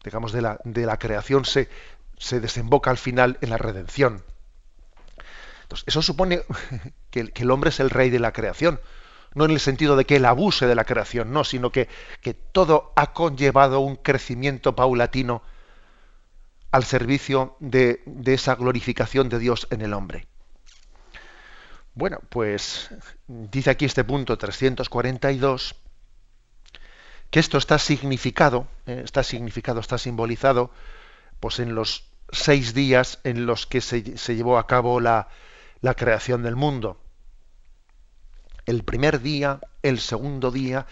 Digamos, 0.05 0.33
de 0.33 0.43
la, 0.43 0.61
de 0.65 0.87
la 0.87 0.99
creación 0.99 1.45
se, 1.45 1.69
se, 2.17 2.41
desemboca 2.41 2.91
al 2.91 2.99
final 2.99 3.39
en 3.41 3.51
la 3.51 3.59
redención. 3.59 4.25
Entonces, 5.63 5.89
eso 5.89 6.03
supone 6.03 6.43
que, 7.11 7.33
el 7.35 7.51
hombre 7.51 7.71
es 7.71 7.81
el 7.81 7.91
rey 7.91 8.11
de 8.11 8.21
la 8.21 8.33
creación. 8.33 8.81
No 9.35 9.45
en 9.45 9.51
el 9.51 9.61
sentido 9.61 9.97
de 9.97 10.07
que 10.07 10.17
él 10.17 10.25
abuse 10.25 10.67
de 10.67 10.75
la 10.75 10.85
creación, 10.85 11.33
no, 11.33 11.45
sino 11.45 11.71
que, 11.71 11.89
todo 12.53 12.93
ha 12.97 13.13
conllevado 13.13 13.81
un 13.81 13.97
crecimiento 13.97 14.75
paulatino 14.75 15.43
al 16.71 16.85
servicio 16.85 17.57
de 17.61 18.01
esa 18.27 18.55
glorificación 18.55 19.29
de 19.29 19.39
Dios 19.39 19.67
en 19.71 19.83
el 19.83 19.95
hombre. 19.95 20.27
Bueno, 21.99 22.21
pues 22.29 22.91
dice 23.27 23.71
aquí 23.71 23.85
este 23.85 24.05
punto 24.05 24.39
342 24.39 25.75
que 27.29 27.41
esto 27.41 27.59
está 27.59 27.81
significado, 27.81 28.69
eh, 28.87 29.03
está 29.05 29.25
significado, 29.25 29.81
está 29.81 29.99
simbolizado, 29.99 30.71
pues 31.41 31.59
en 31.59 31.75
los 31.75 32.05
seis 32.31 32.73
días 32.73 33.19
en 33.25 33.47
los 33.47 33.67
que 33.67 33.81
se, 33.81 34.01
llevó 34.01 34.59
a 34.59 34.69
cabo 34.69 35.01
la, 35.01 35.27
la, 35.81 35.95
creación 35.95 36.45
del 36.45 36.55
mundo. 36.55 37.01
El 38.65 38.85
primer 38.85 39.21
día, 39.21 39.59
el 39.83 39.99
segundo 39.99 40.53
día, 40.53 40.87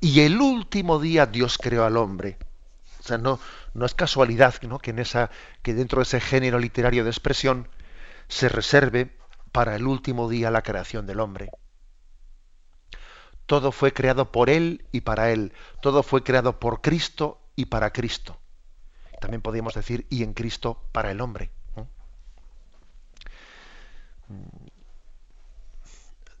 y 0.00 0.22
el 0.22 0.40
último 0.40 0.98
día 0.98 1.26
Dios 1.26 1.56
creó 1.56 1.84
al 1.84 1.96
hombre. 1.96 2.36
O 2.98 3.04
sea, 3.04 3.16
no, 3.16 3.38
no 3.74 3.86
es 3.86 3.94
casualidad 3.94 4.56
¿no? 4.62 4.80
que, 4.80 4.90
en 4.90 4.98
esa, 4.98 5.30
que 5.62 5.72
dentro 5.72 6.00
de 6.00 6.02
ese 6.02 6.20
género 6.20 6.58
literario 6.58 7.04
de 7.04 7.10
expresión 7.10 7.68
se 8.26 8.48
reserve 8.48 9.21
para 9.52 9.76
el 9.76 9.86
último 9.86 10.28
día 10.28 10.50
la 10.50 10.62
creación 10.62 11.06
del 11.06 11.20
hombre. 11.20 11.50
Todo 13.46 13.70
fue 13.70 13.92
creado 13.92 14.32
por 14.32 14.48
Él 14.48 14.86
y 14.92 15.02
para 15.02 15.30
Él. 15.30 15.52
Todo 15.80 16.02
fue 16.02 16.22
creado 16.22 16.58
por 16.58 16.80
Cristo 16.80 17.38
y 17.54 17.66
para 17.66 17.92
Cristo. 17.92 18.38
También 19.20 19.42
podríamos 19.42 19.74
decir, 19.74 20.06
y 20.08 20.22
en 20.22 20.32
Cristo 20.32 20.82
para 20.90 21.10
el 21.10 21.20
hombre. 21.20 21.50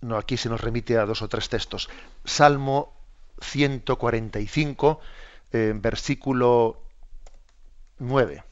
No, 0.00 0.16
aquí 0.16 0.36
se 0.36 0.48
nos 0.48 0.60
remite 0.60 0.98
a 0.98 1.06
dos 1.06 1.22
o 1.22 1.28
tres 1.28 1.48
textos. 1.48 1.88
Salmo 2.24 2.92
145, 3.40 5.00
eh, 5.52 5.72
versículo 5.76 6.82
9, 7.98 8.42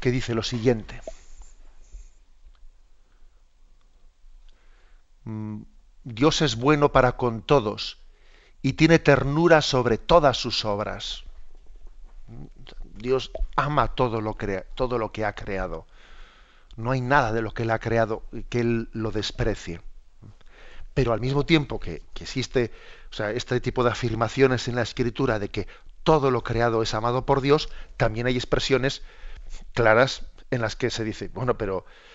que 0.00 0.10
dice 0.10 0.34
lo 0.34 0.42
siguiente. 0.42 1.00
Dios 6.04 6.42
es 6.42 6.56
bueno 6.56 6.92
para 6.92 7.16
con 7.16 7.42
todos 7.42 7.98
y 8.62 8.74
tiene 8.74 8.98
ternura 8.98 9.62
sobre 9.62 9.98
todas 9.98 10.36
sus 10.36 10.64
obras. 10.64 11.24
Dios 12.94 13.30
ama 13.56 13.94
todo 13.94 14.20
lo, 14.20 14.36
todo 14.74 14.98
lo 14.98 15.12
que 15.12 15.24
ha 15.24 15.34
creado. 15.34 15.86
No 16.76 16.90
hay 16.92 17.00
nada 17.00 17.32
de 17.32 17.42
lo 17.42 17.52
que 17.52 17.64
Él 17.64 17.70
ha 17.70 17.78
creado 17.78 18.22
que 18.48 18.60
Él 18.60 18.88
lo 18.92 19.10
desprecie. 19.10 19.80
Pero 20.94 21.12
al 21.12 21.20
mismo 21.20 21.46
tiempo 21.46 21.78
que, 21.78 22.02
que 22.14 22.24
existe 22.24 22.72
o 23.10 23.14
sea, 23.14 23.30
este 23.32 23.60
tipo 23.60 23.84
de 23.84 23.90
afirmaciones 23.90 24.68
en 24.68 24.76
la 24.76 24.82
escritura 24.82 25.38
de 25.38 25.48
que 25.48 25.66
todo 26.02 26.30
lo 26.30 26.42
creado 26.42 26.82
es 26.82 26.94
amado 26.94 27.26
por 27.26 27.40
Dios, 27.40 27.68
también 27.96 28.26
hay 28.26 28.36
expresiones 28.36 29.02
claras 29.74 30.26
en 30.50 30.60
las 30.60 30.76
que 30.76 30.90
se 30.90 31.04
dice, 31.04 31.28
bueno, 31.28 31.56
pero 31.56 31.84
mm, 31.84 32.09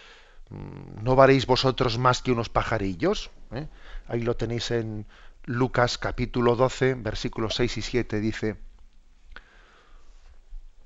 ¿no 0.50 1.16
varéis 1.16 1.46
vosotros 1.46 1.98
más 1.98 2.22
que 2.22 2.32
unos 2.32 2.50
pajarillos? 2.50 3.32
¿Eh? 3.52 3.68
Ahí 4.08 4.22
lo 4.22 4.36
tenéis 4.36 4.72
en 4.72 5.06
Lucas 5.44 5.98
capítulo 5.98 6.56
12, 6.56 6.96
versículos 6.96 7.56
6 7.56 7.78
y 7.78 7.82
7, 7.82 8.20
dice, 8.20 8.58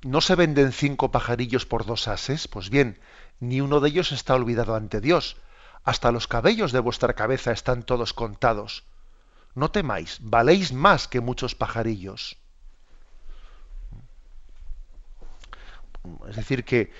¿no 0.01 0.21
se 0.21 0.35
venden 0.35 0.71
cinco 0.71 1.11
pajarillos 1.11 1.65
por 1.65 1.85
dos 1.85 2.07
ases? 2.07 2.47
Pues 2.47 2.69
bien, 2.69 2.99
ni 3.39 3.61
uno 3.61 3.79
de 3.79 3.89
ellos 3.89 4.11
está 4.11 4.35
olvidado 4.35 4.75
ante 4.75 5.01
Dios. 5.01 5.37
Hasta 5.83 6.11
los 6.11 6.27
cabellos 6.27 6.71
de 6.71 6.79
vuestra 6.79 7.13
cabeza 7.13 7.51
están 7.51 7.83
todos 7.83 8.13
contados. 8.13 8.83
No 9.55 9.71
temáis, 9.71 10.19
valéis 10.21 10.73
más 10.73 11.07
que 11.07 11.21
muchos 11.21 11.55
pajarillos. 11.55 12.37
Es 16.29 16.35
decir, 16.35 16.63
que 16.63 16.91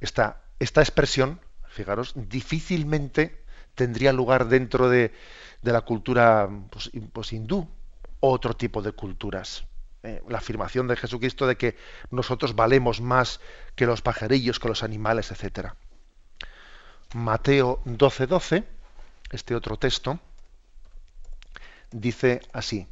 esta, 0.00 0.42
esta 0.58 0.80
expresión, 0.80 1.40
fijaros, 1.68 2.12
difícilmente 2.16 3.42
tendría 3.74 4.12
lugar 4.12 4.48
dentro 4.48 4.88
de, 4.88 5.12
la 5.62 5.82
cultura 5.82 6.48
pues, 6.70 6.90
pues, 7.12 7.32
hindú 7.32 7.68
otro 8.20 8.54
tipo 8.54 8.82
de 8.82 8.92
culturas. 8.92 9.64
Eh, 10.02 10.22
la 10.28 10.38
afirmación 10.38 10.86
de 10.86 10.96
Jesucristo 10.96 11.46
de 11.46 11.56
que 11.56 11.76
nosotros 12.10 12.54
valemos 12.54 13.00
más 13.00 13.40
que 13.74 13.86
los 13.86 14.02
pajarillos, 14.02 14.58
que 14.58 14.68
los 14.68 14.82
animales, 14.82 15.30
etc. 15.30 15.72
Mateo 17.14 17.80
12:12, 17.84 18.26
12, 18.26 18.64
este 19.30 19.54
otro 19.54 19.76
texto, 19.76 20.18
dice 21.90 22.40
así. 22.52 22.86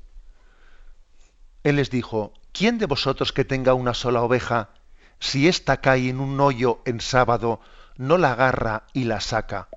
Él 1.62 1.76
les 1.76 1.90
dijo, 1.90 2.32
¿quién 2.52 2.78
de 2.78 2.86
vosotros 2.86 3.32
que 3.32 3.44
tenga 3.44 3.74
una 3.74 3.94
sola 3.94 4.22
oveja, 4.22 4.70
si 5.18 5.48
ésta 5.48 5.80
cae 5.80 6.08
en 6.08 6.20
un 6.20 6.38
hoyo 6.40 6.80
en 6.84 7.00
sábado, 7.00 7.60
no 7.96 8.18
la 8.18 8.32
agarra 8.32 8.84
y 8.92 9.04
la 9.04 9.20
saca? 9.20 9.68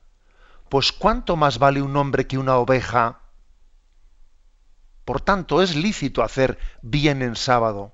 Pues 0.69 0.91
cuánto 0.91 1.36
más 1.36 1.60
vale 1.60 1.82
un 1.82 1.95
hombre 1.97 2.27
que 2.27 2.38
una 2.38 2.58
oveja. 2.58 3.19
Por 5.05 5.21
tanto, 5.21 5.62
es 5.62 5.75
lícito 5.75 6.23
hacer 6.23 6.60
bien 6.82 7.21
en 7.21 7.36
sábado. 7.36 7.91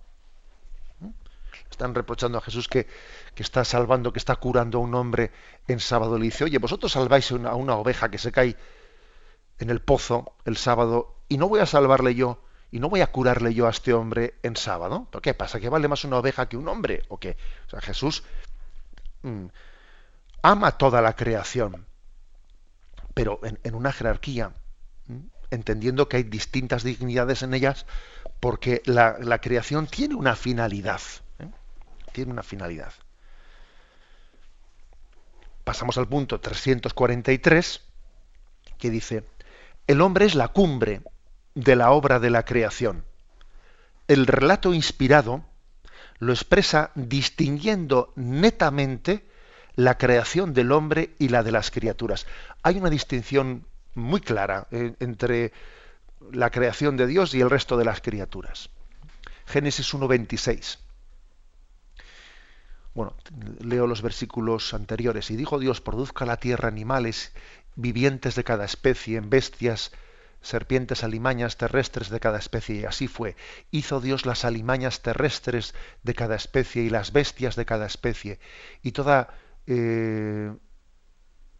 Están 1.72 1.96
reprochando 1.96 2.38
a 2.38 2.42
Jesús 2.42 2.68
que, 2.68 2.88
que 3.34 3.44
está 3.44 3.64
salvando, 3.66 4.14
que 4.14 4.20
está 4.20 4.36
curando 4.36 4.78
a 4.78 4.82
un 4.82 4.94
hombre 4.96 5.32
en 5.68 5.80
sábado. 5.80 6.18
Le 6.18 6.26
dice, 6.26 6.44
oye, 6.44 6.58
vosotros 6.58 6.92
salváis 6.92 7.32
a 7.32 7.56
una 7.56 7.76
oveja 7.76 8.10
que 8.10 8.18
se 8.18 8.32
cae 8.32 8.56
en 9.60 9.70
el 9.70 9.82
pozo 9.82 10.34
el 10.46 10.58
sábado 10.58 11.16
y 11.30 11.38
no 11.38 11.48
voy 11.48 11.60
a 11.60 11.66
salvarle 11.66 12.16
yo 12.16 12.42
y 12.72 12.80
no 12.80 12.90
voy 12.90 13.02
a 13.02 13.12
curarle 13.12 13.54
yo 13.54 13.68
a 13.68 13.70
este 13.70 13.94
hombre 13.94 14.36
en 14.44 14.56
sábado. 14.56 15.08
¿Pero 15.10 15.22
qué 15.22 15.34
pasa? 15.34 15.60
¿Que 15.60 15.70
vale 15.70 15.88
más 15.88 16.04
una 16.04 16.18
oveja 16.18 16.48
que 16.48 16.58
un 16.58 16.68
hombre? 16.68 17.04
¿O 17.08 17.18
qué? 17.18 17.38
O 17.68 17.70
sea, 17.70 17.82
Jesús 17.82 18.24
mm, 19.24 19.46
ama 20.52 20.78
toda 20.78 21.02
la 21.02 21.16
creación, 21.16 21.88
pero 23.16 23.40
en, 23.44 23.74
una 23.74 23.92
jerarquía, 23.92 24.54
entendiendo 25.50 26.08
que 26.08 26.18
hay 26.18 26.24
distintas 26.24 26.84
dignidades 26.84 27.42
en 27.42 27.56
ellas, 27.56 27.88
porque 28.40 28.84
la, 28.86 29.40
creación 29.42 29.88
tiene 29.88 30.14
una 30.14 30.36
finalidad. 30.36 31.02
¿eh? 31.40 31.50
Tiene 32.12 32.32
una 32.32 32.44
finalidad. 32.44 32.94
Pasamos 35.64 35.98
al 35.98 36.08
punto 36.08 36.40
343, 36.40 37.82
que 38.78 38.90
dice, 38.92 39.26
el 39.88 40.00
hombre 40.02 40.26
es 40.26 40.36
la 40.36 40.50
cumbre 40.50 41.02
de 41.56 41.76
la 41.76 41.90
obra 41.90 42.20
de 42.20 42.30
la 42.30 42.46
creación. 42.46 43.04
El 44.08 44.28
relato 44.28 44.76
inspirado 44.76 45.44
lo 46.20 46.34
expresa 46.34 46.92
distinguiendo 46.94 48.14
netamente 48.16 49.26
la 49.76 49.98
creación 49.98 50.54
del 50.54 50.72
hombre 50.72 51.16
y 51.20 51.30
la 51.30 51.44
de 51.44 51.52
las 51.52 51.72
criaturas. 51.72 52.26
Hay 52.64 52.78
una 52.78 52.90
distinción 52.90 53.66
muy 53.94 54.22
clara 54.22 54.68
eh, 54.72 54.94
entre 55.00 55.54
la 56.32 56.50
creación 56.50 56.98
de 56.98 57.08
Dios 57.08 57.34
y 57.34 57.42
el 57.42 57.50
resto 57.50 57.78
de 57.78 57.86
las 57.86 58.02
criaturas. 58.02 58.70
Génesis 59.46 59.94
1.26. 59.94 60.80
Bueno, 62.94 63.14
leo 63.60 63.88
los 63.88 64.02
versículos 64.02 64.74
anteriores. 64.74 65.30
Y 65.30 65.36
dijo 65.36 65.60
Dios, 65.60 65.82
produzca 65.82 66.26
la 66.26 66.38
tierra 66.38 66.70
animales 66.70 67.34
vivientes 67.76 68.36
de 68.36 68.46
cada 68.46 68.64
especie, 68.64 69.18
en 69.18 69.30
bestias, 69.30 69.92
serpientes 70.42 71.04
alimañas 71.04 71.58
terrestres 71.58 72.10
de 72.10 72.20
cada 72.20 72.38
especie, 72.38 72.82
y 72.82 72.86
así 72.86 73.08
fue. 73.08 73.36
Hizo 73.72 74.00
Dios 74.00 74.26
las 74.26 74.46
alimañas 74.46 75.02
terrestres 75.02 75.74
de 76.04 76.14
cada 76.14 76.36
especie 76.36 76.84
y 76.84 76.90
las 76.90 77.12
bestias 77.12 77.56
de 77.56 77.66
cada 77.66 77.86
especie, 77.86 78.40
y 78.82 78.94
toda, 78.94 79.34
eh, 79.67 80.54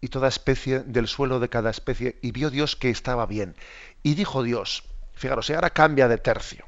y 0.01 0.07
toda 0.09 0.27
especie 0.27 0.79
del 0.79 1.07
suelo 1.07 1.39
de 1.39 1.49
cada 1.49 1.69
especie, 1.69 2.19
y 2.21 2.31
vio 2.31 2.49
Dios 2.49 2.75
que 2.75 2.89
estaba 2.89 3.25
bien. 3.25 3.55
Y 4.03 4.15
dijo 4.15 4.43
Dios, 4.43 4.83
fijaros, 5.13 5.49
ahora 5.49 5.71
cambia 5.71 6.07
de 6.07 6.17
tercio, 6.17 6.65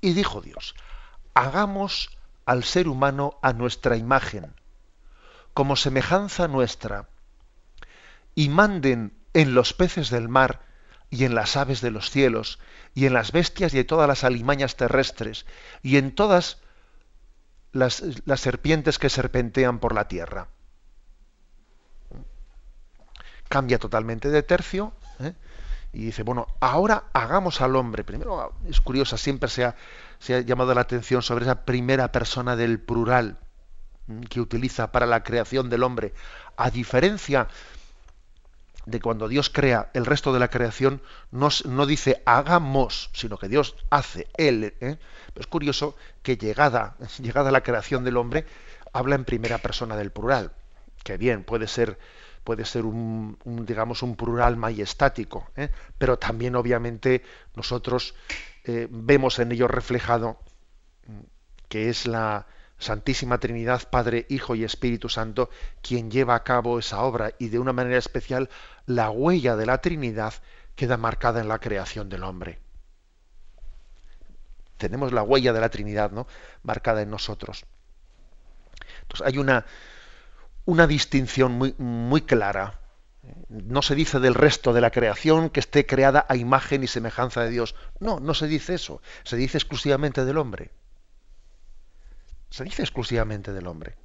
y 0.00 0.12
dijo 0.12 0.40
Dios, 0.40 0.74
hagamos 1.34 2.16
al 2.46 2.64
ser 2.64 2.88
humano 2.88 3.38
a 3.42 3.52
nuestra 3.52 3.96
imagen, 3.96 4.54
como 5.52 5.76
semejanza 5.76 6.48
nuestra, 6.48 7.08
y 8.34 8.48
manden 8.48 9.12
en 9.32 9.54
los 9.54 9.72
peces 9.72 10.10
del 10.10 10.28
mar 10.28 10.60
y 11.10 11.24
en 11.24 11.34
las 11.34 11.56
aves 11.56 11.80
de 11.80 11.90
los 11.90 12.10
cielos 12.10 12.58
y 12.94 13.06
en 13.06 13.12
las 13.12 13.32
bestias 13.32 13.74
y 13.74 13.78
en 13.78 13.86
todas 13.86 14.08
las 14.08 14.24
alimañas 14.24 14.76
terrestres 14.76 15.46
y 15.82 15.96
en 15.96 16.14
todas 16.14 16.58
las, 17.74 18.02
serpientes 18.36 18.98
que 18.98 19.10
serpentean 19.10 19.78
por 19.78 19.94
la 19.94 20.08
tierra. 20.08 20.48
Cambia 23.48 23.78
totalmente 23.78 24.30
de 24.30 24.42
tercio 24.42 24.94
¿eh? 25.20 25.34
y 25.92 26.06
dice, 26.06 26.22
bueno, 26.22 26.46
ahora 26.60 27.04
hagamos 27.12 27.60
al 27.60 27.76
hombre. 27.76 28.04
Primero, 28.04 28.54
es 28.66 28.80
curiosa, 28.80 29.18
siempre 29.18 29.48
se 29.50 29.64
ha, 29.64 29.76
se 30.18 30.34
ha 30.36 30.40
llamado 30.40 30.74
la 30.74 30.80
atención 30.80 31.20
sobre 31.22 31.44
esa 31.44 31.64
primera 31.64 32.10
persona 32.10 32.56
del 32.56 32.80
plural 32.80 33.38
que 34.28 34.40
utiliza 34.40 34.92
para 34.92 35.06
la 35.06 35.22
creación 35.22 35.68
del 35.68 35.82
hombre, 35.82 36.14
a 36.56 36.70
diferencia 36.70 37.48
de 38.86 39.00
cuando 39.00 39.28
Dios 39.28 39.50
crea 39.50 39.90
el 39.94 40.06
resto 40.06 40.32
de 40.32 40.40
la 40.40 40.48
creación, 40.48 41.00
no, 41.30 41.48
no 41.64 41.86
dice 41.86 42.22
hagamos, 42.26 43.10
sino 43.12 43.38
que 43.38 43.48
Dios 43.48 43.76
hace, 43.90 44.28
Él. 44.36 44.74
¿eh? 44.80 44.98
es 45.34 45.46
curioso 45.46 45.96
que 46.22 46.36
llegada, 46.36 46.96
llegada 47.18 47.50
la 47.50 47.62
creación 47.62 48.04
del 48.04 48.16
hombre, 48.16 48.46
habla 48.92 49.14
en 49.14 49.24
primera 49.24 49.58
persona 49.58 49.96
del 49.96 50.10
plural, 50.10 50.52
que 51.02 51.16
bien, 51.16 51.44
puede 51.44 51.66
ser, 51.66 51.98
puede 52.44 52.64
ser 52.64 52.84
un, 52.84 53.38
digamos, 53.44 54.02
un 54.02 54.16
plural 54.16 54.56
majestático, 54.56 55.50
¿eh? 55.56 55.70
pero 55.98 56.18
también 56.18 56.54
obviamente 56.54 57.22
nosotros 57.56 58.14
eh, 58.64 58.86
vemos 58.90 59.38
en 59.38 59.52
ello 59.52 59.68
reflejado 59.68 60.38
mm, 61.06 61.20
que 61.68 61.88
es 61.88 62.06
la, 62.06 62.46
Santísima 62.78 63.38
Trinidad, 63.38 63.88
Padre, 63.88 64.26
Hijo 64.28 64.54
y 64.54 64.64
Espíritu 64.64 65.08
Santo, 65.08 65.48
quien 65.80 66.10
lleva 66.10 66.34
a 66.34 66.44
cabo 66.44 66.78
esa 66.78 67.02
obra 67.02 67.32
y 67.38 67.48
de 67.48 67.58
una 67.58 67.72
manera 67.72 67.98
especial 67.98 68.50
la 68.86 69.10
huella 69.10 69.56
de 69.56 69.66
la 69.66 69.78
Trinidad 69.78 70.34
queda 70.74 70.96
marcada 70.96 71.40
en 71.40 71.48
la 71.48 71.60
creación 71.60 72.08
del 72.08 72.24
hombre. 72.24 72.58
tenemos 74.76 75.12
la 75.12 75.22
huella 75.22 75.52
de 75.52 75.60
la 75.60 75.70
Trinidad 75.70 76.10
¿no? 76.10 76.26
marcada 76.62 77.00
en 77.00 77.10
nosotros. 77.10 77.64
Entonces 79.02 79.26
hay 79.26 79.38
una, 79.38 79.64
una 80.64 80.86
distinción 80.86 81.52
muy, 81.52 81.74
muy 81.78 82.22
clara. 82.22 82.80
No 83.48 83.80
se 83.80 83.94
dice 83.94 84.20
del 84.20 84.34
resto 84.34 84.72
de 84.74 84.82
la 84.82 84.90
creación 84.90 85.48
que 85.48 85.60
esté 85.60 85.86
creada 85.86 86.26
a 86.28 86.36
imagen 86.36 86.84
y 86.84 86.86
semejanza 86.86 87.42
de 87.42 87.50
Dios. 87.50 87.74
No, 88.00 88.20
no 88.20 88.34
se 88.34 88.46
dice 88.46 88.74
eso. 88.74 89.00
Se 89.22 89.36
dice 89.36 89.56
exclusivamente 89.56 90.24
del 90.24 90.36
hombre. 90.36 90.70
Se 92.54 92.62
dice 92.62 92.82
exclusivamente 92.82 93.52
del 93.52 93.66
hombre. 93.66 93.96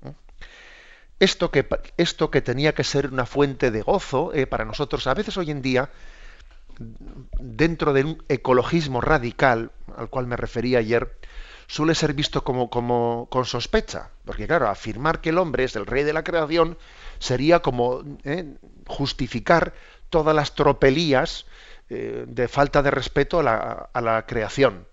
Esto 1.20 1.52
que, 1.52 1.68
esto 1.98 2.32
que 2.32 2.42
tenía 2.42 2.74
que 2.74 2.84
ser 2.84 3.14
una 3.14 3.28
fuente 3.28 3.70
de 3.70 3.84
gozo 3.84 4.34
eh, 4.34 4.48
para 4.48 4.66
nosotros, 4.66 5.06
a 5.06 5.14
veces 5.14 5.38
hoy 5.38 5.52
en 5.52 5.62
día, 5.62 5.92
dentro 7.40 7.94
de 7.94 8.06
un 8.06 8.24
ecologismo 8.28 9.02
radical, 9.02 9.72
al 9.96 10.10
cual 10.10 10.26
me 10.26 10.36
refería 10.36 10.80
ayer, 10.80 11.16
suele 11.68 11.94
ser 11.94 12.16
visto 12.16 12.44
como, 12.44 12.72
como 12.72 13.28
con 13.30 13.46
sospecha. 13.46 14.10
Porque 14.26 14.48
claro, 14.48 14.68
afirmar 14.68 15.22
que 15.22 15.30
el 15.30 15.38
hombre 15.38 15.66
es 15.66 15.76
el 15.76 15.86
rey 15.86 16.04
de 16.04 16.14
la 16.14 16.24
creación 16.24 16.76
sería 17.20 17.60
como 17.60 18.02
eh, 18.24 18.56
justificar 18.88 19.76
todas 20.10 20.36
las 20.36 20.56
tropelías 20.56 21.46
eh, 21.92 22.26
de 22.28 22.48
falta 22.48 22.82
de 22.82 22.90
respeto 22.90 23.42
a 23.42 23.44
la, 23.44 23.90
a 23.94 24.02
la, 24.02 24.26
creación. 24.26 24.88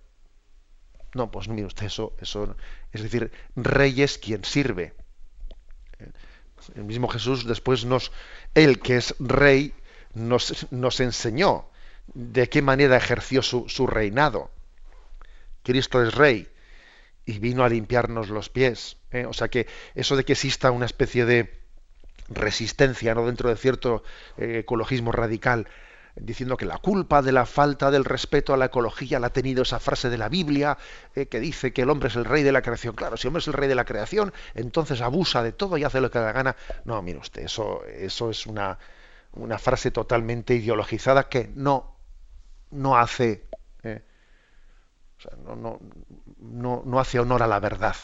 No, 1.16 1.30
pues 1.30 1.48
mire 1.48 1.66
usted, 1.66 1.86
eso, 1.86 2.12
eso, 2.20 2.54
es 2.92 3.02
decir, 3.02 3.32
rey 3.56 4.02
es 4.02 4.18
quien 4.18 4.44
sirve. 4.44 4.92
El 6.74 6.84
mismo 6.84 7.08
Jesús 7.08 7.46
después 7.46 7.86
nos, 7.86 8.12
él 8.54 8.80
que 8.80 8.98
es 8.98 9.14
rey, 9.18 9.72
nos, 10.12 10.70
nos 10.70 11.00
enseñó 11.00 11.70
de 12.12 12.50
qué 12.50 12.60
manera 12.60 12.98
ejerció 12.98 13.40
su, 13.40 13.66
su, 13.66 13.86
reinado. 13.86 14.50
Cristo 15.62 16.02
es 16.02 16.14
rey 16.14 16.48
y 17.24 17.38
vino 17.38 17.64
a 17.64 17.70
limpiarnos 17.70 18.28
los 18.28 18.50
pies. 18.50 18.98
¿eh? 19.10 19.24
O 19.24 19.32
sea 19.32 19.48
que 19.48 19.66
eso 19.94 20.16
de 20.16 20.24
que 20.26 20.34
exista 20.34 20.70
una 20.70 20.84
especie 20.84 21.24
de 21.24 21.58
resistencia 22.28 23.14
¿no? 23.14 23.24
dentro 23.24 23.48
de 23.48 23.56
cierto 23.56 24.04
eh, 24.36 24.58
ecologismo 24.58 25.12
radical 25.12 25.66
diciendo 26.16 26.56
que 26.56 26.64
la 26.64 26.78
culpa 26.78 27.22
de 27.22 27.32
la 27.32 27.46
falta 27.46 27.90
del 27.90 28.04
respeto 28.04 28.54
a 28.54 28.56
la 28.56 28.66
ecología 28.66 29.20
la 29.20 29.28
ha 29.28 29.32
tenido 29.32 29.62
esa 29.62 29.78
frase 29.78 30.08
de 30.08 30.18
la 30.18 30.28
Biblia 30.28 30.78
eh, 31.14 31.26
que 31.26 31.40
dice 31.40 31.72
que 31.72 31.82
el 31.82 31.90
hombre 31.90 32.08
es 32.08 32.16
el 32.16 32.24
rey 32.24 32.42
de 32.42 32.52
la 32.52 32.62
creación. 32.62 32.94
Claro, 32.94 33.16
si 33.16 33.26
el 33.26 33.28
hombre 33.28 33.40
es 33.40 33.48
el 33.48 33.52
rey 33.52 33.68
de 33.68 33.74
la 33.74 33.84
creación, 33.84 34.32
entonces 34.54 35.00
abusa 35.00 35.42
de 35.42 35.52
todo 35.52 35.76
y 35.76 35.84
hace 35.84 36.00
lo 36.00 36.10
que 36.10 36.18
le 36.18 36.32
gana. 36.32 36.56
No, 36.84 37.02
mire 37.02 37.18
usted, 37.18 37.42
eso, 37.42 37.84
eso 37.84 38.30
es 38.30 38.46
una, 38.46 38.78
una 39.32 39.58
frase 39.58 39.90
totalmente 39.90 40.54
ideologizada 40.54 41.28
que 41.28 41.50
no, 41.54 41.96
no 42.70 42.96
hace, 42.96 43.46
eh, 43.82 44.02
no, 45.44 45.56
no, 45.56 45.80
no, 46.38 46.82
no 46.84 47.00
hace 47.00 47.20
honor 47.20 47.42
a 47.42 47.46
la 47.46 47.60
verdad 47.60 47.96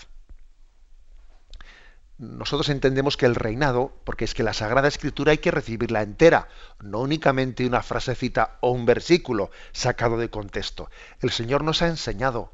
nosotros 2.23 2.69
entendemos 2.69 3.17
que 3.17 3.27
el 3.27 3.35
reinado, 3.35 4.01
porque 4.05 4.25
es 4.25 4.33
que 4.33 4.45
la 4.45 4.53
Sagrada 4.53 4.87
Escritura 4.87 5.33
hay 5.33 5.39
que 5.39 5.51
recibirla 5.51 6.03
entera, 6.03 6.47
no 6.81 7.01
únicamente 7.01 7.67
una 7.67 7.83
frasecita 7.83 8.59
o 8.61 8.71
un 8.71 8.87
versículo 8.87 9.51
sacado 9.73 10.17
de 10.17 10.31
contexto. 10.31 10.89
El 11.21 11.33
Señor 11.33 11.65
nos 11.65 11.83
ha 11.83 11.89
enseñado 11.89 12.53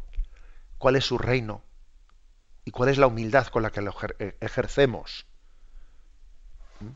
cuál 0.79 0.97
es 0.97 1.05
su 1.05 1.19
reino 1.19 1.61
y 2.65 2.71
cuál 2.71 2.89
es 2.89 2.97
la 2.97 3.09
humildad 3.09 3.49
con 3.49 3.63
la 3.63 3.71
que 3.71 3.83
lo 3.83 3.95
eh, 4.19 4.39
ejercemos. 4.41 5.27
¿Mm? 6.81 6.93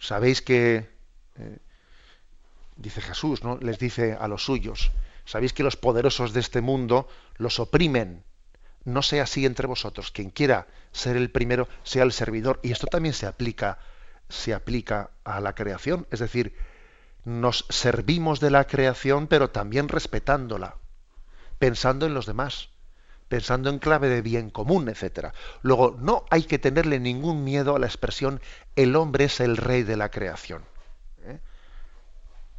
Sabéis 0.00 0.42
que, 0.42 0.90
eh, 1.36 1.58
dice 2.74 3.00
Jesús, 3.00 3.44
¿no? 3.44 3.56
les 3.58 3.78
dice 3.78 4.16
a 4.18 4.26
los 4.26 4.44
suyos, 4.44 4.90
sabéis 5.24 5.52
que 5.52 5.62
los 5.62 5.76
poderosos 5.76 6.32
de 6.32 6.40
este 6.40 6.60
mundo 6.60 7.06
los 7.36 7.60
oprimen 7.60 8.24
no 8.84 9.02
sea 9.02 9.24
así 9.24 9.46
entre 9.46 9.66
vosotros. 9.66 10.10
Quien 10.10 10.30
quiera 10.30 10.66
ser 10.92 11.16
el 11.16 11.30
primero, 11.30 11.68
sea 11.82 12.02
el 12.02 12.12
servidor. 12.12 12.60
Y 12.62 12.72
esto 12.72 12.86
también 12.86 13.14
se 13.14 13.26
aplica, 13.26 13.78
se 14.28 14.54
aplica 14.54 15.10
a 15.24 15.40
la 15.40 15.54
creación. 15.54 16.06
Es 16.10 16.20
decir, 16.20 16.54
nos 17.24 17.66
servimos 17.70 18.40
de 18.40 18.50
la 18.50 18.66
creación, 18.66 19.26
pero 19.26 19.50
también 19.50 19.88
respetándola, 19.88 20.76
pensando 21.58 22.06
en 22.06 22.14
los 22.14 22.26
demás, 22.26 22.68
pensando 23.28 23.70
en 23.70 23.78
clave 23.78 24.08
de 24.08 24.22
bien 24.22 24.50
común, 24.50 24.88
etcétera. 24.88 25.32
Luego, 25.62 25.96
no 25.98 26.24
hay 26.30 26.44
que 26.44 26.58
tenerle 26.58 27.00
ningún 27.00 27.44
miedo 27.44 27.74
a 27.74 27.78
la 27.78 27.86
expresión 27.86 28.40
el 28.76 28.96
hombre 28.96 29.24
es 29.24 29.40
el 29.40 29.56
rey 29.56 29.82
de 29.82 29.96
la 29.96 30.10
creación. 30.10 30.64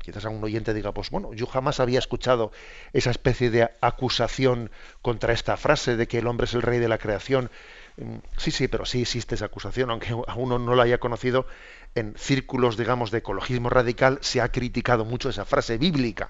Quizás 0.06 0.24
algún 0.24 0.44
oyente 0.44 0.76
diga, 0.76 0.91
pues 0.91 1.10
bueno, 1.10 1.34
yo 1.34 1.48
jamás 1.48 1.80
había 1.80 1.98
escuchado 1.98 2.52
esa 2.94 3.10
especie 3.10 3.50
de 3.50 3.72
acusación 3.82 4.70
contra 5.02 5.34
esta 5.34 5.58
frase 5.58 5.98
de 5.98 6.08
que 6.08 6.20
el 6.20 6.28
hombre 6.28 6.46
es 6.46 6.54
el 6.54 6.62
rey 6.62 6.78
de 6.78 6.88
la 6.88 7.00
creación. 7.00 7.50
Mm, 7.98 8.18
sí, 8.38 8.52
sí, 8.52 8.68
pero 8.68 8.86
sí 8.86 9.02
existe 9.02 9.34
esa 9.34 9.46
acusación, 9.46 9.89
aunque 9.89 10.10
a 10.10 10.36
uno 10.36 10.60
no 10.60 10.76
la 10.76 10.84
haya 10.84 11.00
conocido, 11.00 11.48
en 11.96 12.13
círculos, 12.20 12.78
digamos, 12.78 13.10
de 13.10 13.18
ecologismo 13.18 13.72
radical 13.72 14.20
se 14.22 14.41
ha 14.41 14.52
criticado 14.52 15.06
mucho 15.06 15.30
esa 15.30 15.44
frase 15.44 15.80
bíblica. 15.80 16.30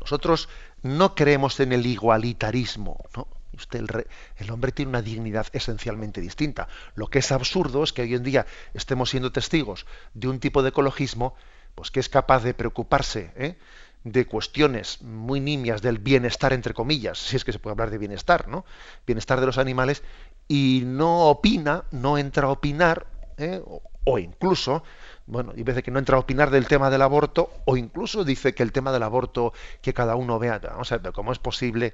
Nosotros 0.00 0.48
no 0.82 1.14
creemos 1.14 1.60
en 1.60 1.74
el 1.74 1.84
igualitarismo, 1.84 3.04
¿no? 3.14 3.28
Usted, 3.52 3.80
el, 3.80 4.06
el, 4.38 4.50
hombre 4.50 4.72
tiene 4.72 4.90
una 4.90 5.02
dignidad 5.02 5.46
esencialmente 5.52 6.22
distinta. 6.22 6.68
Lo 6.94 7.08
que 7.08 7.18
es 7.18 7.32
absurdo 7.32 7.84
es 7.84 7.92
que 7.92 8.02
hoy 8.02 8.14
en 8.14 8.22
día 8.22 8.46
estemos 8.72 9.10
siendo 9.10 9.30
testigos 9.30 9.84
de 10.14 10.28
un 10.28 10.40
tipo 10.40 10.62
de 10.62 10.70
ecologismo 10.70 11.34
pues 11.76 11.92
que 11.92 12.00
es 12.00 12.08
capaz 12.08 12.42
de 12.42 12.54
preocuparse 12.54 13.30
¿eh? 13.36 13.54
de 14.02 14.26
cuestiones 14.26 15.02
muy 15.02 15.40
nimias 15.40 15.82
del 15.82 15.98
bienestar, 15.98 16.52
entre 16.52 16.74
comillas, 16.74 17.18
si 17.18 17.36
es 17.36 17.44
que 17.44 17.52
se 17.52 17.58
puede 17.58 17.72
hablar 17.72 17.90
de 17.90 17.98
bienestar, 17.98 18.48
¿no? 18.48 18.64
Bienestar 19.06 19.40
de 19.40 19.46
los 19.46 19.58
animales, 19.58 20.02
y 20.48 20.82
no 20.84 21.28
opina, 21.28 21.84
no 21.90 22.16
entra 22.16 22.46
a 22.46 22.50
opinar, 22.50 23.06
¿eh? 23.36 23.60
o, 24.04 24.18
incluso, 24.18 24.84
bueno, 25.26 25.52
y 25.56 25.64
veces 25.64 25.82
que 25.82 25.90
no 25.90 25.98
entra 25.98 26.16
a 26.16 26.20
opinar 26.20 26.50
del 26.50 26.66
tema 26.66 26.88
del 26.88 27.02
aborto, 27.02 27.50
o 27.64 27.76
incluso 27.76 28.24
dice 28.24 28.54
que 28.54 28.62
el 28.62 28.72
tema 28.72 28.92
del 28.92 29.02
aborto, 29.02 29.52
que 29.82 29.92
cada 29.92 30.14
uno 30.14 30.38
vea, 30.38 30.60
vamos 30.60 30.90
a 30.92 30.98
ver, 30.98 31.12
¿cómo 31.12 31.32
es 31.32 31.40
posible 31.40 31.92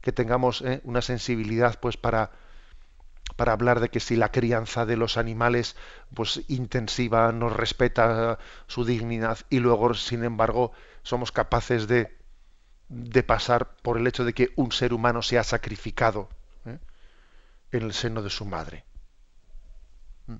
que 0.00 0.12
tengamos 0.12 0.62
¿eh? 0.62 0.80
una 0.84 1.02
sensibilidad 1.02 1.78
pues 1.80 1.96
para 1.96 2.30
para 3.40 3.54
hablar 3.54 3.80
de 3.80 3.88
que 3.88 4.00
si 4.00 4.16
la 4.16 4.30
crianza 4.30 4.84
de 4.84 4.98
los 4.98 5.16
animales 5.16 5.74
pues 6.12 6.42
intensiva 6.48 7.32
nos 7.32 7.56
respeta 7.56 8.38
su 8.66 8.84
dignidad 8.84 9.38
y 9.48 9.60
luego 9.60 9.94
sin 9.94 10.24
embargo 10.24 10.72
somos 11.02 11.32
capaces 11.32 11.88
de, 11.88 12.14
de 12.90 13.22
pasar 13.22 13.76
por 13.76 13.96
el 13.96 14.06
hecho 14.06 14.26
de 14.26 14.34
que 14.34 14.52
un 14.56 14.72
ser 14.72 14.92
humano 14.92 15.22
se 15.22 15.38
ha 15.38 15.42
sacrificado 15.42 16.28
¿eh? 16.66 16.76
en 17.72 17.82
el 17.82 17.94
seno 17.94 18.20
de 18.20 18.28
su 18.28 18.44
madre. 18.44 18.84
Mm. 20.26 20.36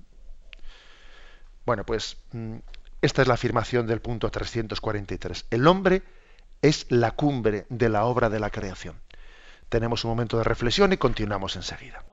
Bueno, 1.65 1.83
pues 1.87 2.17
mm, 2.33 2.57
esta 3.01 3.23
es 3.23 3.27
la 3.27 3.33
afirmación 3.33 3.87
del 3.87 4.01
punto 4.01 4.29
343. 4.29 5.47
El 5.49 5.65
hombre 5.65 6.03
es 6.61 6.85
la 6.89 7.09
cumbre 7.13 7.65
de 7.69 7.89
la 7.89 8.05
obra 8.05 8.29
de 8.29 8.39
la 8.39 8.51
creación. 8.51 9.01
Tenemos 9.69 10.05
un 10.05 10.11
momento 10.11 10.37
de 10.37 10.43
reflexión 10.43 10.93
y 10.93 10.97
continuamos 10.97 11.55
enseguida. 11.55 12.05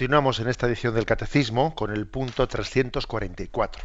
Continuamos 0.00 0.40
en 0.40 0.48
esta 0.48 0.66
edición 0.66 0.94
del 0.94 1.04
Catecismo 1.04 1.74
con 1.74 1.94
el 1.94 2.06
punto 2.06 2.48
344. 2.48 3.84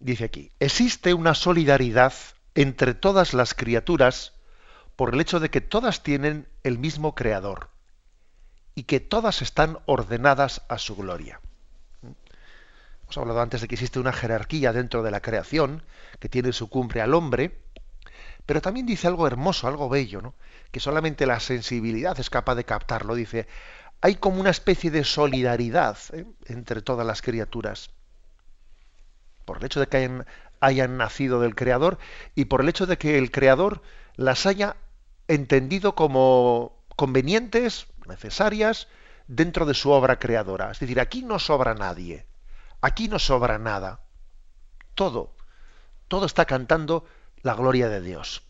Dice 0.00 0.24
aquí, 0.24 0.50
existe 0.60 1.14
una 1.14 1.32
solidaridad 1.32 2.12
entre 2.54 2.92
todas 2.92 3.32
las 3.32 3.54
criaturas 3.54 4.34
por 4.96 5.14
el 5.14 5.22
hecho 5.22 5.40
de 5.40 5.48
que 5.48 5.62
todas 5.62 6.02
tienen 6.02 6.46
el 6.62 6.78
mismo 6.78 7.14
creador 7.14 7.70
y 8.74 8.82
que 8.82 9.00
todas 9.00 9.40
están 9.40 9.78
ordenadas 9.86 10.60
a 10.68 10.76
su 10.76 10.94
gloria. 10.94 11.40
Hemos 12.02 13.16
hablado 13.16 13.40
antes 13.40 13.62
de 13.62 13.68
que 13.68 13.76
existe 13.76 13.98
una 13.98 14.12
jerarquía 14.12 14.74
dentro 14.74 15.02
de 15.02 15.10
la 15.10 15.22
creación 15.22 15.82
que 16.18 16.28
tiene 16.28 16.52
su 16.52 16.68
cumbre 16.68 17.00
al 17.00 17.14
hombre, 17.14 17.62
Pero 18.44 18.60
también 18.60 18.84
dice 18.84 19.06
algo 19.06 19.26
hermoso, 19.26 19.68
algo 19.68 19.88
bello, 19.88 20.20
¿no? 20.20 20.34
que 20.70 20.80
solamente 20.80 21.24
la 21.24 21.38
sensibilidad 21.38 22.18
es 22.18 22.28
capaz 22.28 22.56
de 22.56 22.64
captarlo. 22.64 23.14
Dice, 23.14 23.46
hay 24.00 24.16
como 24.16 24.40
una 24.40 24.50
especie 24.50 24.90
de 24.90 25.04
solidaridad 25.04 25.98
¿eh? 26.12 26.26
entre 26.46 26.82
todas 26.82 27.06
las 27.06 27.22
criaturas. 27.22 27.90
Por 29.44 29.58
el 29.58 29.64
hecho 29.64 29.80
de 29.80 29.86
que 29.86 29.96
hayan, 29.98 30.26
hayan 30.60 30.96
nacido 30.96 31.40
del 31.40 31.54
Creador 31.54 31.98
y 32.34 32.46
por 32.46 32.60
el 32.60 32.68
hecho 32.68 32.86
de 32.86 32.98
que 32.98 33.18
el 33.18 33.30
Creador 33.30 33.82
las 34.16 34.46
haya 34.46 34.76
entendido 35.28 35.94
como 35.94 36.84
convenientes, 36.96 37.86
necesarias, 38.06 38.88
dentro 39.26 39.66
de 39.66 39.74
su 39.74 39.90
obra 39.90 40.18
creadora. 40.18 40.70
Es 40.70 40.80
decir, 40.80 41.00
aquí 41.00 41.22
no 41.22 41.38
sobra 41.38 41.74
nadie, 41.74 42.26
aquí 42.80 43.08
no 43.08 43.18
sobra 43.18 43.58
nada. 43.58 44.00
Todo, 44.94 45.34
todo 46.08 46.26
está 46.26 46.44
cantando 46.44 47.06
la 47.42 47.54
gloria 47.54 47.88
de 47.88 48.00
Dios. 48.00 48.42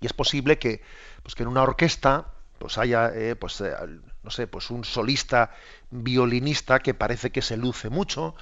Y 0.00 0.06
es 0.06 0.12
posible 0.12 0.58
que, 0.58 0.82
pues 1.22 1.34
que 1.34 1.42
en 1.42 1.48
una 1.48 1.62
orquesta 1.62 2.32
pues 2.58 2.78
haya 2.78 3.10
eh, 3.14 3.36
pues, 3.36 3.60
eh, 3.60 3.74
no 4.22 4.30
sé, 4.30 4.46
pues 4.46 4.70
un 4.70 4.84
solista 4.84 5.50
violinista 5.90 6.80
que 6.80 6.94
parece 6.94 7.30
que 7.30 7.42
se 7.42 7.56
luce 7.56 7.88
mucho 7.90 8.34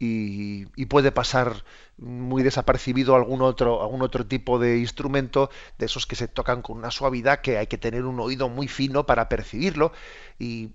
y, 0.00 0.86
puede 0.86 1.12
pasar 1.12 1.62
muy 1.98 2.42
desapercibido 2.42 3.14
algún 3.14 3.42
otro, 3.42 3.82
algún 3.82 4.00
otro 4.00 4.26
tipo 4.26 4.58
de 4.58 4.78
instrumento, 4.78 5.50
de 5.78 5.86
esos 5.86 6.06
que 6.06 6.16
se 6.16 6.26
tocan 6.26 6.62
con 6.62 6.78
una 6.78 6.90
suavidad 6.90 7.42
que 7.42 7.58
hay 7.58 7.66
que 7.66 7.76
tener 7.76 8.06
un 8.06 8.18
oído 8.18 8.48
muy 8.48 8.66
fino 8.66 9.04
para 9.04 9.28
percibirlo, 9.28 9.92
y, 10.38 10.70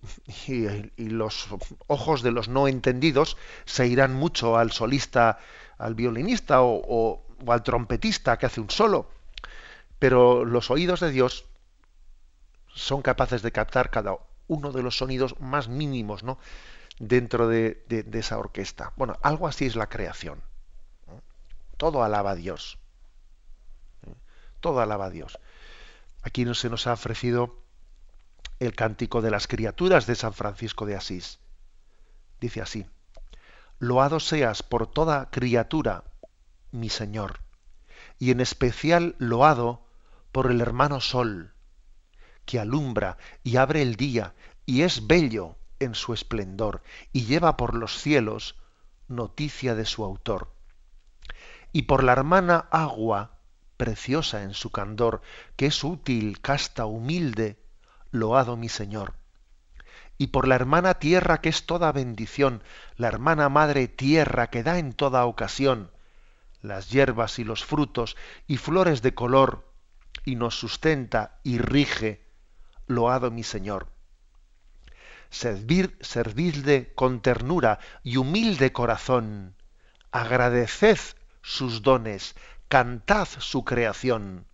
los 0.98 1.48
ojos 1.88 2.22
de 2.22 2.32
los 2.32 2.48
no 2.48 2.68
entendidos 2.68 3.36
se 3.66 3.88
irán 3.88 4.14
mucho 4.14 4.58
al 4.58 4.72
solista, 4.72 5.40
al 5.80 5.96
violinista 5.96 6.62
o, 6.62 7.24
o 7.44 7.52
al 7.52 7.64
trompetista 7.64 8.38
que 8.38 8.46
hace 8.46 8.62
un 8.62 8.70
solo. 8.70 9.10
Pero 9.98 10.46
los 10.46 10.70
oídos 10.70 11.00
de 11.00 11.10
Dios 11.10 11.46
son 12.76 13.02
capaces 13.02 13.42
de 13.42 13.52
captar 13.52 13.90
cada 13.90 14.18
uno 14.48 14.72
de 14.72 14.84
los 14.84 14.98
sonidos 14.98 15.40
más 15.40 15.68
mínimos, 15.68 16.24
¿no? 16.24 16.38
dentro 17.00 17.48
de, 17.48 17.84
esa 18.14 18.38
orquesta. 18.38 18.94
Bueno, 18.96 19.18
algo 19.22 19.48
así 19.48 19.66
es 19.66 19.76
la 19.76 19.88
creación. 19.88 20.42
Todo 21.78 22.04
alaba 22.04 22.32
a 22.32 22.36
Dios. 22.36 22.78
Todo 24.60 24.82
alaba 24.82 25.06
a 25.06 25.10
Dios. 25.10 25.40
Aquí 26.22 26.46
se 26.56 26.70
nos 26.70 26.88
ha 26.88 26.94
ofrecido 26.94 27.60
el 28.60 28.74
cántico 28.74 29.22
de 29.22 29.32
las 29.32 29.48
criaturas 29.48 30.08
de 30.08 30.16
San 30.16 30.34
Francisco 30.34 30.86
de 30.86 30.96
Asís. 30.96 31.40
Dice 32.40 32.62
así, 32.62 32.86
Loado 33.80 34.20
seas 34.20 34.64
por 34.64 34.88
toda 34.88 35.30
criatura, 35.30 36.06
mi 36.72 36.90
Señor, 36.90 37.42
y 38.18 38.32
en 38.32 38.40
especial 38.40 39.16
loado 39.20 39.86
por 40.32 40.50
el 40.50 40.62
hermano 40.62 41.02
Sol, 41.02 41.54
que 42.46 42.60
alumbra 42.60 43.18
y 43.43 43.58
abre 43.58 43.82
el 43.82 43.96
día 43.96 44.34
y 44.66 44.82
es 44.84 45.08
bello 45.08 45.56
en 45.80 45.96
su 45.96 46.14
esplendor 46.14 46.82
y 47.12 47.26
lleva 47.26 47.58
por 47.58 47.76
los 47.76 48.00
cielos 48.00 48.56
noticia 49.08 49.76
de 49.76 49.86
su 49.86 50.04
autor. 50.04 50.52
Y 51.72 51.84
por 51.84 52.04
la 52.04 52.14
hermana 52.14 52.68
agua, 52.72 53.38
preciosa 53.78 54.43
en 54.43 54.54
su 54.54 54.72
candor, 54.72 55.22
que 55.56 55.68
es 55.68 55.84
útil, 55.84 56.39
casta, 56.41 56.86
humilde, 56.86 57.60
loado 58.12 58.56
mi 58.56 58.70
Señor. 58.70 59.14
Y 60.18 60.28
por 60.28 60.48
la 60.48 60.56
hermana 60.56 60.93
tierra, 60.96 61.41
que 61.41 61.50
es 61.50 61.66
toda 61.66 61.91
bendición, 61.91 62.64
la 62.96 63.10
hermana 63.10 63.50
madre 63.50 63.89
tierra, 63.89 64.48
que 64.48 64.64
da 64.64 64.80
en 64.80 64.93
toda 64.93 65.26
ocasión 65.26 65.91
las 66.62 66.89
hierbas 66.89 67.38
y 67.38 67.43
los 67.43 67.64
frutos 67.64 68.16
y 68.48 68.58
flores 68.58 69.02
de 69.02 69.14
color, 69.14 69.72
y 70.24 70.36
nos 70.36 70.58
sustenta 70.58 71.39
y 71.43 71.60
rige, 71.60 72.25
loado 72.88 73.32
mi 73.32 73.44
Señor 73.44 73.88
servir, 75.36 75.98
servidle 76.02 76.94
con 76.96 77.22
ternura 77.22 77.80
y 78.04 78.18
humilde 78.18 78.72
corazón, 78.72 79.56
agradeced 80.12 81.00
sus 81.42 81.82
dones, 81.82 82.36
cantad 82.68 83.28
su 83.40 83.66
creación, 83.66 84.46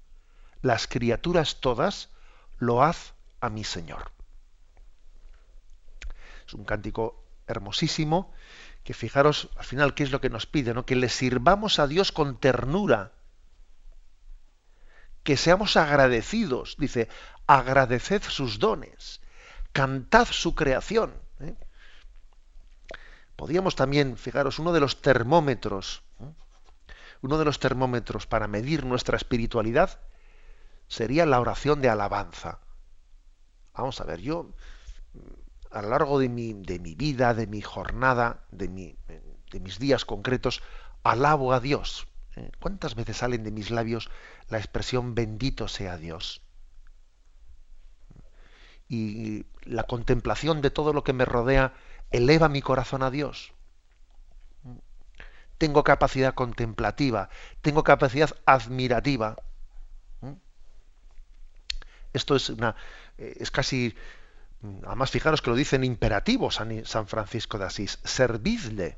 las 0.62 0.88
criaturas 0.88 1.62
todas, 1.62 2.10
lo 2.58 2.84
haz 2.84 3.14
a 3.40 3.50
mi 3.50 3.64
Señor. 3.64 4.12
Es 6.48 6.54
un 6.54 6.66
cántico 6.66 7.24
hermosísimo 7.48 8.34
que 8.84 8.94
fijaros 8.94 9.50
al 9.58 9.66
final 9.66 9.94
qué 9.94 10.04
es 10.04 10.12
lo 10.12 10.20
que 10.20 10.30
nos 10.30 10.48
pide, 10.48 10.74
¿no? 10.74 10.86
Que 10.86 10.96
le 10.96 11.10
sirvamos 11.10 11.80
a 11.80 11.88
Dios 11.88 12.12
con 12.12 12.40
ternura, 12.40 13.12
que 15.24 15.38
seamos 15.38 15.78
agradecidos, 15.78 16.76
dice, 16.78 17.08
agradeced 17.48 18.24
sus 18.24 18.60
dones 18.60 19.22
cantad 19.72 20.28
su 20.28 20.56
creación. 20.56 21.14
¿eh? 21.40 21.56
Podríamos 23.36 23.76
también, 23.76 24.18
fijaros, 24.18 24.60
uno 24.60 24.74
de 24.74 24.80
los 24.80 25.02
termómetros, 25.02 26.04
¿eh? 26.20 26.34
uno 27.22 27.38
de 27.38 27.46
los 27.46 27.60
termómetros 27.60 28.28
para 28.28 28.48
medir 28.48 28.86
nuestra 28.86 29.18
espiritualidad 29.18 30.00
sería 30.88 31.26
la 31.26 31.40
oración 31.40 31.82
de 31.82 31.90
alabanza. 31.90 32.60
Vamos 33.74 34.02
a 34.02 34.04
ver, 34.04 34.20
yo 34.20 34.54
a 35.72 35.82
lo 35.82 35.90
largo 35.90 36.20
de 36.20 36.28
mi, 36.28 36.54
de 36.54 36.80
mi 36.80 36.96
vida, 36.96 37.34
de 37.34 37.48
mi 37.48 37.62
jornada, 37.62 38.46
de, 38.52 38.68
mi, 38.68 38.98
de 39.52 39.60
mis 39.62 39.80
días 39.80 40.04
concretos, 40.04 40.62
alabo 41.04 41.54
a 41.54 41.62
Dios. 41.62 42.08
¿Eh? 42.36 42.52
¿Cuántas 42.60 42.96
veces 42.96 43.18
salen 43.18 43.44
de 43.44 43.52
mis 43.52 43.72
labios 43.72 44.10
la 44.50 44.58
expresión 44.58 45.16
bendito 45.16 45.68
sea 45.68 45.98
Dios? 45.98 46.42
y 48.94 49.46
la 49.64 49.84
contemplación 49.84 50.62
de 50.62 50.70
todo 50.70 50.92
lo 50.92 51.06
que 51.06 51.14
me 51.14 51.24
rodea 51.24 51.74
eleva 52.12 52.50
mi 52.50 52.62
corazón 52.62 53.04
a 53.04 53.10
Dios. 53.10 53.54
Tengo 55.58 55.84
capacidad 55.84 56.34
contemplativa, 56.34 57.30
tengo 57.62 57.84
capacidad 57.84 58.36
admirativa. 58.46 59.38
Esto 62.12 62.36
es 62.36 62.50
una 62.50 62.76
eh, 63.18 63.38
es 63.40 63.50
casi 63.52 63.96
además 64.86 65.10
fijaros 65.10 65.42
que 65.42 65.50
lo 65.50 65.56
dice 65.56 65.78
en 65.78 65.86
imperativo 65.86 66.52
San, 66.52 66.86
San 66.86 67.08
Francisco 67.08 67.58
de 67.58 67.66
Asís, 67.66 68.00
servidle 68.04 68.98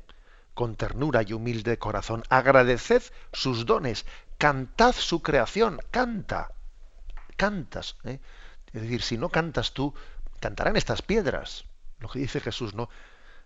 con 0.54 0.76
ternura 0.76 1.22
y 1.22 1.32
humilde 1.32 1.78
corazón, 1.78 2.22
agradeced 2.28 3.02
sus 3.32 3.66
dones, 3.66 4.06
cantad 4.38 4.92
su 4.92 5.22
creación, 5.22 5.80
canta, 5.90 6.52
cantas. 7.36 7.96
¿eh? 8.04 8.20
Es 8.72 8.82
decir, 8.82 9.02
si 9.02 9.18
no 9.18 9.28
cantas 9.28 9.72
tú, 9.72 9.94
cantarán 10.40 10.76
estas 10.76 11.02
piedras. 11.02 11.64
Lo 11.98 12.08
que 12.08 12.20
dice 12.20 12.40
Jesús, 12.40 12.74
¿no? 12.74 12.88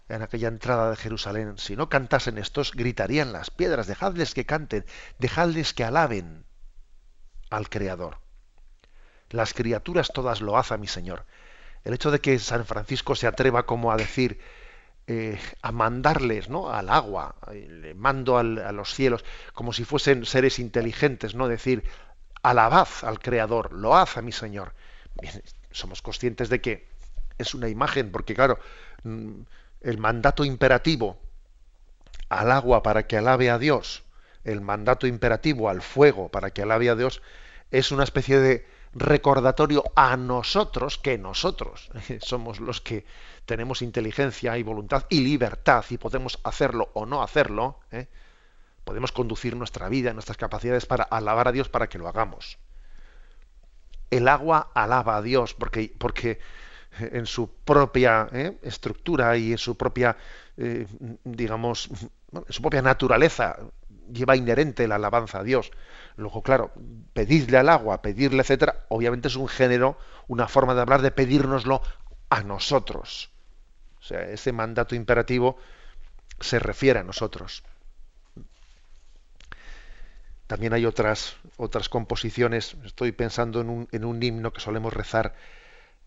En 0.08 0.22
aquella 0.22 0.48
entrada 0.48 0.90
de 0.90 0.96
Jerusalén, 0.96 1.58
si 1.58 1.76
no 1.76 1.88
cantasen 1.88 2.38
estos, 2.38 2.72
gritarían 2.72 3.32
las 3.32 3.50
piedras, 3.50 3.86
dejadles 3.86 4.32
que 4.32 4.46
canten, 4.46 4.86
dejadles 5.18 5.74
que 5.74 5.84
alaben 5.84 6.46
al 7.50 7.68
Creador. 7.68 8.18
Las 9.30 9.52
criaturas 9.52 10.10
todas 10.12 10.40
lo 10.40 10.56
hacen, 10.56 10.80
mi 10.80 10.86
Señor. 10.86 11.26
El 11.84 11.94
hecho 11.94 12.10
de 12.10 12.20
que 12.20 12.38
San 12.38 12.64
Francisco 12.64 13.14
se 13.14 13.26
atreva 13.26 13.66
como 13.66 13.92
a 13.92 13.96
decir, 13.96 14.40
eh, 15.08 15.38
a 15.62 15.72
mandarles 15.72 16.48
¿no? 16.48 16.70
al 16.70 16.88
agua, 16.88 17.34
le 17.50 17.94
mando 17.94 18.38
a 18.38 18.42
los 18.42 18.94
cielos, 18.94 19.24
como 19.54 19.72
si 19.72 19.84
fuesen 19.84 20.24
seres 20.24 20.58
inteligentes, 20.60 21.34
¿no? 21.34 21.48
Decir, 21.48 21.82
alabad 22.42 22.88
al 23.02 23.18
Creador, 23.18 23.72
lo 23.72 23.96
hace 23.96 24.22
mi 24.22 24.32
Señor 24.32 24.72
somos 25.70 26.02
conscientes 26.02 26.48
de 26.48 26.60
que 26.60 26.86
es 27.38 27.54
una 27.54 27.68
imagen, 27.68 28.10
porque 28.10 28.34
claro, 28.34 28.58
mm, 29.04 29.40
el 29.82 29.98
mandato 29.98 30.44
imperativo 30.44 31.18
al 32.28 32.50
agua 32.50 32.82
para 32.82 33.06
que 33.06 33.16
alabe 33.16 33.50
a 33.50 33.58
Dios, 33.58 34.02
el 34.44 34.60
mandato 34.60 35.06
imperativo 35.06 35.68
al 35.68 35.82
fuego 35.82 36.28
para 36.30 36.50
que 36.50 36.62
alabe 36.62 36.90
a 36.90 36.96
Dios, 36.96 37.22
es 37.70 37.92
una 37.92 38.04
especie 38.04 38.38
de 38.38 38.66
recordatorio 38.94 39.84
a 39.94 40.16
nosotros 40.16 40.98
que 40.98 41.18
nosotros 41.18 41.90
somos 42.20 42.60
los 42.60 42.80
que 42.80 43.04
tenemos 43.46 43.82
inteligencia 43.82 44.56
y 44.58 44.62
voluntad 44.62 45.04
y 45.08 45.20
libertad 45.20 45.84
y 45.90 45.98
podemos 45.98 46.38
hacerlo 46.44 46.90
o 46.94 47.06
no 47.06 47.22
hacerlo, 47.22 47.80
¿eh? 47.90 48.06
podemos 48.84 49.12
conducir 49.12 49.56
nuestra 49.56 49.88
vida, 49.88 50.12
nuestras 50.12 50.38
capacidades 50.38 50.86
para 50.86 51.04
alabar 51.04 51.48
a 51.48 51.52
Dios 51.52 51.68
para 51.68 51.88
que 51.88 51.98
lo 51.98 52.08
hagamos 52.08 52.58
el 54.10 54.28
agua 54.28 54.70
alaba 54.74 55.16
a 55.16 55.22
Dios 55.22 55.54
porque, 55.54 55.92
porque 55.98 56.38
en 56.98 57.26
su 57.26 57.50
propia 57.50 58.28
¿eh? 58.32 58.58
estructura 58.62 59.36
y 59.36 59.52
en 59.52 59.58
su 59.58 59.76
propia, 59.76 60.16
eh, 60.56 60.86
digamos, 61.24 61.88
en 62.32 62.52
su 62.52 62.62
propia 62.62 62.82
naturaleza 62.82 63.58
lleva 64.12 64.36
inherente 64.36 64.88
la 64.88 64.96
alabanza 64.96 65.40
a 65.40 65.44
Dios. 65.44 65.70
Luego, 66.18 66.42
claro, 66.42 66.72
pedirle 67.12 67.58
al 67.58 67.68
agua, 67.68 68.02
pedirle, 68.02 68.42
etcétera, 68.42 68.84
obviamente 68.88 69.28
es 69.28 69.36
un 69.36 69.46
género, 69.46 69.96
una 70.26 70.48
forma 70.48 70.74
de 70.74 70.80
hablar 70.80 71.00
de 71.00 71.12
pedírnoslo 71.12 71.80
a 72.28 72.42
nosotros. 72.42 73.30
O 74.00 74.02
sea, 74.02 74.22
ese 74.22 74.50
mandato 74.50 74.96
imperativo 74.96 75.58
se 76.40 76.58
refiere 76.58 76.98
a 76.98 77.04
nosotros. 77.04 77.62
También 80.48 80.72
hay 80.72 80.86
otras, 80.86 81.36
otras 81.56 81.88
composiciones, 81.88 82.76
estoy 82.84 83.12
pensando 83.12 83.60
en 83.60 83.70
un, 83.70 83.88
en 83.92 84.04
un 84.04 84.20
himno 84.20 84.52
que 84.52 84.60
solemos 84.60 84.92
rezar 84.92 85.36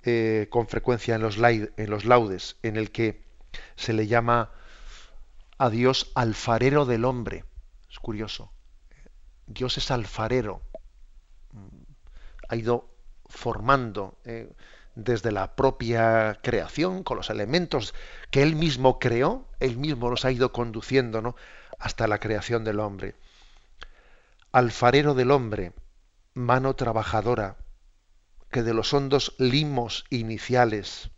eh, 0.04 0.48
con 0.50 0.68
frecuencia 0.68 1.16
en 1.16 1.22
los, 1.22 1.38
en 1.38 1.90
los 1.90 2.04
laudes, 2.04 2.58
en 2.64 2.76
el 2.76 2.92
que 2.92 3.24
se 3.78 3.94
le 3.94 4.08
llama 4.08 4.52
a 5.58 5.70
Dios 5.70 6.12
alfarero 6.16 6.86
del 6.86 7.06
hombre. 7.06 7.46
Es 7.90 8.00
curioso. 8.00 8.52
Dios 9.54 9.78
es 9.78 9.92
alfarero. 9.92 10.62
Ha 12.48 12.56
ido 12.56 12.90
formando 13.28 14.18
eh, 14.26 14.52
desde 14.96 15.32
la 15.32 15.56
propia 15.56 16.40
creación, 16.42 17.04
con 17.04 17.18
los 17.18 17.30
elementos 17.30 17.94
que 18.30 18.44
Él 18.44 18.56
mismo 18.56 19.00
creó, 19.00 19.48
Él 19.60 19.78
mismo 19.78 20.10
los 20.10 20.26
ha 20.26 20.32
ido 20.32 20.52
conduciendo 20.52 21.22
¿no? 21.22 21.36
hasta 21.80 22.08
la 22.08 22.20
creación 22.20 22.64
del 22.64 22.80
hombre. 22.80 23.16
Alfarero 24.52 25.14
del 25.14 25.32
hombre, 25.32 25.74
mano 26.34 26.76
trabajadora, 26.76 27.58
que 28.52 28.64
de 28.64 28.74
los 28.74 28.94
hondos 28.94 29.34
limos 29.38 30.06
iniciales 30.10 31.10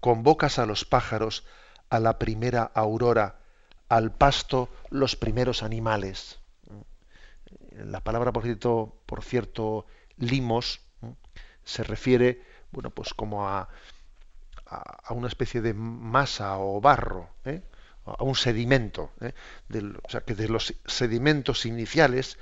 convocas 0.00 0.58
a 0.58 0.66
los 0.66 0.84
pájaros 0.84 1.44
a 1.88 1.98
la 1.98 2.18
primera 2.18 2.62
aurora, 2.62 3.40
al 3.88 4.12
pasto 4.12 4.68
los 4.90 5.16
primeros 5.16 5.62
animales. 5.62 6.38
La 7.72 8.00
palabra, 8.00 8.32
por 8.32 8.44
cierto, 8.44 8.96
por 9.06 9.22
cierto 9.22 9.86
limos, 10.16 10.80
se 11.64 11.82
refiere, 11.82 12.42
bueno, 12.72 12.90
pues 12.90 13.12
como 13.14 13.48
a, 13.48 13.68
a, 14.66 15.12
una 15.12 15.28
especie 15.28 15.60
de 15.60 15.74
masa 15.74 16.58
o 16.58 16.80
barro, 16.80 17.28
¿eh? 17.44 17.62
a 18.04 18.22
un 18.22 18.34
sedimento, 18.34 19.10
¿eh? 19.20 19.32
o 20.02 20.10
sea, 20.10 20.20
que 20.20 20.34
de 20.34 20.48
los 20.48 20.74
sedimentos 20.86 21.66
iniciales 21.66 22.38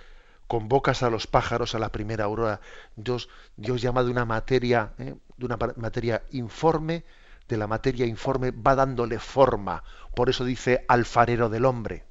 convocas 0.46 1.02
a 1.02 1.10
los 1.10 1.26
pájaros 1.26 1.74
a 1.74 1.78
la 1.78 1.90
primera 1.90 2.24
aurora. 2.24 2.60
Dios, 2.96 3.28
Dios 3.56 3.80
llama 3.80 4.04
de 4.04 4.10
una 4.10 4.24
materia, 4.24 4.92
¿eh? 4.98 5.14
de 5.36 5.46
una 5.46 5.56
materia 5.76 6.22
informe, 6.30 7.04
de 7.48 7.56
la 7.56 7.66
materia 7.66 8.06
informe 8.06 8.50
va 8.50 8.74
dándole 8.74 9.18
forma. 9.18 9.82
Por 10.14 10.30
eso 10.30 10.44
dice 10.44 10.84
alfarero 10.88 11.48
del 11.48 11.64
hombre. 11.64 12.04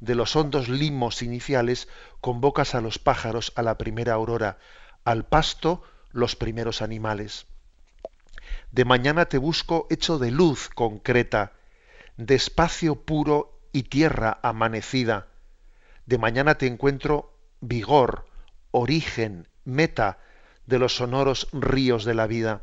De 0.00 0.14
los 0.14 0.36
hondos 0.36 0.68
limos 0.68 1.22
iniciales 1.22 1.88
convocas 2.20 2.74
a 2.74 2.80
los 2.80 2.98
pájaros 2.98 3.52
a 3.56 3.62
la 3.62 3.78
primera 3.78 4.14
aurora, 4.14 4.58
al 5.04 5.24
pasto 5.26 5.82
los 6.10 6.36
primeros 6.36 6.82
animales. 6.82 7.46
De 8.70 8.84
mañana 8.84 9.26
te 9.26 9.38
busco 9.38 9.86
hecho 9.90 10.18
de 10.18 10.30
luz 10.30 10.68
concreta, 10.68 11.52
de 12.16 12.34
espacio 12.34 13.04
puro 13.04 13.60
y 13.72 13.84
tierra 13.84 14.38
amanecida 14.42 15.28
de 16.08 16.16
mañana 16.16 16.54
te 16.54 16.66
encuentro 16.66 17.34
vigor, 17.60 18.24
origen, 18.70 19.46
meta 19.66 20.18
de 20.64 20.78
los 20.78 20.96
sonoros 20.96 21.48
ríos 21.52 22.06
de 22.06 22.14
la 22.14 22.26
vida. 22.26 22.62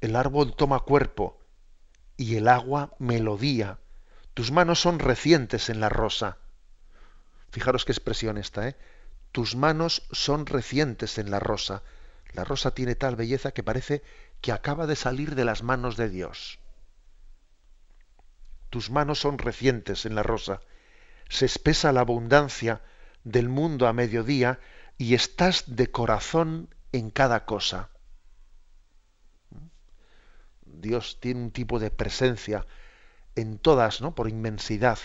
El 0.00 0.14
árbol 0.14 0.54
toma 0.54 0.78
cuerpo 0.78 1.40
y 2.16 2.36
el 2.36 2.46
agua 2.46 2.94
melodía. 3.00 3.80
Tus 4.34 4.50
manos 4.50 4.80
son 4.80 4.98
recientes 4.98 5.68
en 5.68 5.80
la 5.80 5.88
rosa. 5.88 6.38
Fijaros 7.50 7.84
qué 7.84 7.92
expresión 7.92 8.38
esta, 8.38 8.68
¿eh? 8.68 8.76
Tus 9.30 9.56
manos 9.56 10.06
son 10.10 10.46
recientes 10.46 11.18
en 11.18 11.30
la 11.30 11.40
rosa. 11.40 11.82
La 12.32 12.44
rosa 12.44 12.72
tiene 12.72 12.94
tal 12.94 13.16
belleza 13.16 13.52
que 13.52 13.62
parece 13.62 14.02
que 14.40 14.52
acaba 14.52 14.86
de 14.86 14.96
salir 14.96 15.34
de 15.34 15.44
las 15.44 15.62
manos 15.62 15.96
de 15.96 16.08
Dios. 16.08 16.58
Tus 18.70 18.90
manos 18.90 19.20
son 19.20 19.38
recientes 19.38 20.06
en 20.06 20.14
la 20.14 20.22
rosa 20.22 20.60
se 21.32 21.46
espesa 21.46 21.92
la 21.92 22.02
abundancia 22.02 22.82
del 23.24 23.48
mundo 23.48 23.86
a 23.86 23.94
mediodía 23.94 24.60
y 24.98 25.14
estás 25.14 25.64
de 25.66 25.90
corazón 25.90 26.68
en 26.92 27.08
cada 27.08 27.46
cosa. 27.46 27.88
Dios 30.66 31.20
tiene 31.20 31.40
un 31.40 31.50
tipo 31.50 31.78
de 31.78 31.90
presencia 31.90 32.66
en 33.36 33.58
todas, 33.58 34.00
¿no? 34.00 34.14
Por 34.14 34.28
inmensidad, 34.28 34.98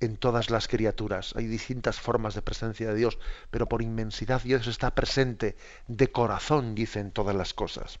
en 0.00 0.16
todas 0.16 0.50
las 0.50 0.68
criaturas. 0.68 1.34
Hay 1.36 1.46
distintas 1.46 2.00
formas 2.00 2.34
de 2.34 2.42
presencia 2.42 2.88
de 2.88 2.94
Dios, 2.94 3.18
pero 3.50 3.68
por 3.68 3.82
inmensidad 3.82 4.42
Dios 4.42 4.66
está 4.66 4.94
presente 4.94 5.56
de 5.86 6.10
corazón, 6.10 6.74
dicen 6.74 7.10
todas 7.10 7.36
las 7.36 7.54
cosas. 7.54 7.98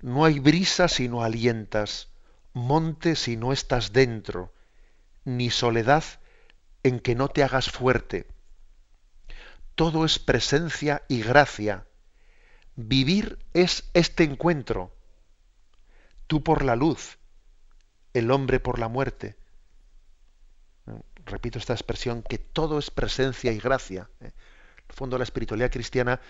No 0.00 0.24
hay 0.24 0.40
brisa 0.40 0.88
si 0.88 1.08
no 1.08 1.22
alientas, 1.22 2.08
monte 2.52 3.16
si 3.16 3.36
no 3.36 3.52
estás 3.52 3.92
dentro, 3.92 4.52
ni 5.24 5.50
soledad 5.50 6.04
en 6.82 7.00
que 7.00 7.14
no 7.14 7.28
te 7.28 7.44
hagas 7.44 7.70
fuerte. 7.70 8.26
Todo 9.74 10.04
es 10.04 10.18
presencia 10.18 11.02
y 11.08 11.22
gracia. 11.22 11.86
Vivir 12.74 13.38
es 13.54 13.88
este 13.94 14.24
encuentro. 14.24 14.94
Tú 16.26 16.42
por 16.42 16.64
la 16.64 16.76
luz, 16.76 17.18
el 18.14 18.30
hombre 18.30 18.60
por 18.60 18.78
la 18.78 18.88
muerte. 18.88 19.36
Repito 21.24 21.58
esta 21.58 21.72
expresión, 21.72 22.22
que 22.22 22.38
todo 22.38 22.78
es 22.78 22.90
presencia 22.90 23.52
y 23.52 23.58
gracia. 23.58 24.10
En 24.20 24.26
el 24.26 24.94
fondo 24.94 25.18
la 25.18 25.24
espiritualidad 25.24 25.70
cristiana 25.70 26.20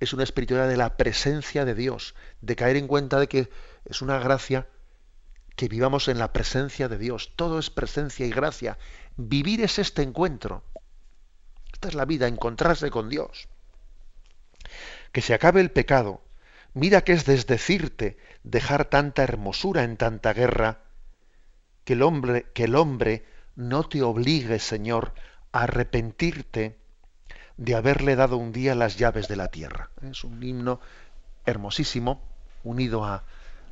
es 0.00 0.12
una 0.12 0.22
espiritualidad 0.22 0.68
de 0.68 0.76
la 0.76 0.96
presencia 0.96 1.64
de 1.64 1.74
Dios, 1.74 2.14
de 2.40 2.56
caer 2.56 2.76
en 2.76 2.86
cuenta 2.86 3.18
de 3.18 3.28
que 3.28 3.50
es 3.84 4.02
una 4.02 4.18
gracia 4.18 4.68
que 5.56 5.68
vivamos 5.68 6.06
en 6.06 6.18
la 6.18 6.32
presencia 6.32 6.88
de 6.88 6.98
Dios. 6.98 7.32
Todo 7.34 7.58
es 7.58 7.68
presencia 7.68 8.24
y 8.24 8.30
gracia. 8.30 8.78
Vivir 9.16 9.60
es 9.60 9.80
este 9.80 10.02
encuentro. 10.02 10.62
Esta 11.72 11.88
es 11.88 11.94
la 11.94 12.04
vida, 12.04 12.28
encontrarse 12.28 12.90
con 12.90 13.08
Dios. 13.08 13.48
Que 15.10 15.20
se 15.20 15.34
acabe 15.34 15.60
el 15.60 15.72
pecado. 15.72 16.22
Mira 16.74 17.02
que 17.02 17.12
es 17.12 17.24
desdecirte 17.24 18.18
dejar 18.44 18.84
tanta 18.84 19.24
hermosura 19.24 19.82
en 19.82 19.96
tanta 19.96 20.32
guerra. 20.32 20.82
Que 21.88 21.94
el 21.94 22.02
hombre, 22.02 22.44
que 22.52 22.64
el 22.64 22.74
hombre 22.76 23.24
no 23.56 23.82
te 23.82 24.02
obligue, 24.02 24.58
Señor, 24.58 25.14
a 25.52 25.62
arrepentirte 25.62 26.76
de 27.56 27.74
haberle 27.76 28.14
dado 28.14 28.36
un 28.36 28.52
día 28.52 28.74
las 28.74 28.98
llaves 28.98 29.26
de 29.26 29.36
la 29.36 29.48
tierra. 29.48 29.88
Es 30.02 30.22
un 30.22 30.42
himno 30.42 30.80
hermosísimo, 31.46 32.20
unido 32.62 33.06
a, 33.06 33.24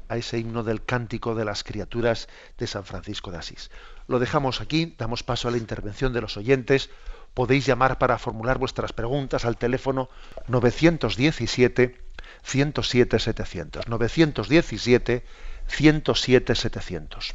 a 0.08 0.16
ese 0.16 0.38
himno 0.38 0.62
del 0.62 0.82
cántico 0.82 1.34
de 1.34 1.44
las 1.44 1.62
criaturas 1.62 2.26
de 2.56 2.66
San 2.66 2.86
Francisco 2.86 3.30
de 3.30 3.36
Asís. 3.36 3.70
Lo 4.08 4.18
dejamos 4.18 4.62
aquí, 4.62 4.94
damos 4.96 5.22
paso 5.22 5.48
a 5.48 5.50
la 5.50 5.58
intervención 5.58 6.14
de 6.14 6.22
los 6.22 6.38
oyentes. 6.38 6.88
Podéis 7.34 7.66
llamar 7.66 7.98
para 7.98 8.16
formular 8.16 8.56
vuestras 8.56 8.94
preguntas 8.94 9.44
al 9.44 9.58
teléfono 9.58 10.08
917 10.48 12.00
107 12.44 13.18
700. 13.18 13.88
917 13.88 15.22
107 15.66 16.54
700. 16.54 17.34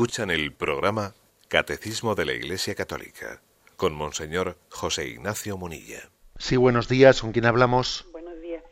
Escuchan 0.00 0.30
el 0.30 0.50
programa 0.50 1.12
Catecismo 1.48 2.14
de 2.14 2.24
la 2.24 2.32
Iglesia 2.32 2.74
Católica 2.74 3.42
con 3.76 3.92
Monseñor 3.92 4.56
José 4.70 5.06
Ignacio 5.06 5.58
Munilla. 5.58 6.08
Sí, 6.38 6.56
buenos 6.56 6.88
días. 6.88 7.20
¿Con 7.20 7.32
quién 7.32 7.44
hablamos? 7.44 8.06
Buenos 8.10 8.40
días, 8.40 8.64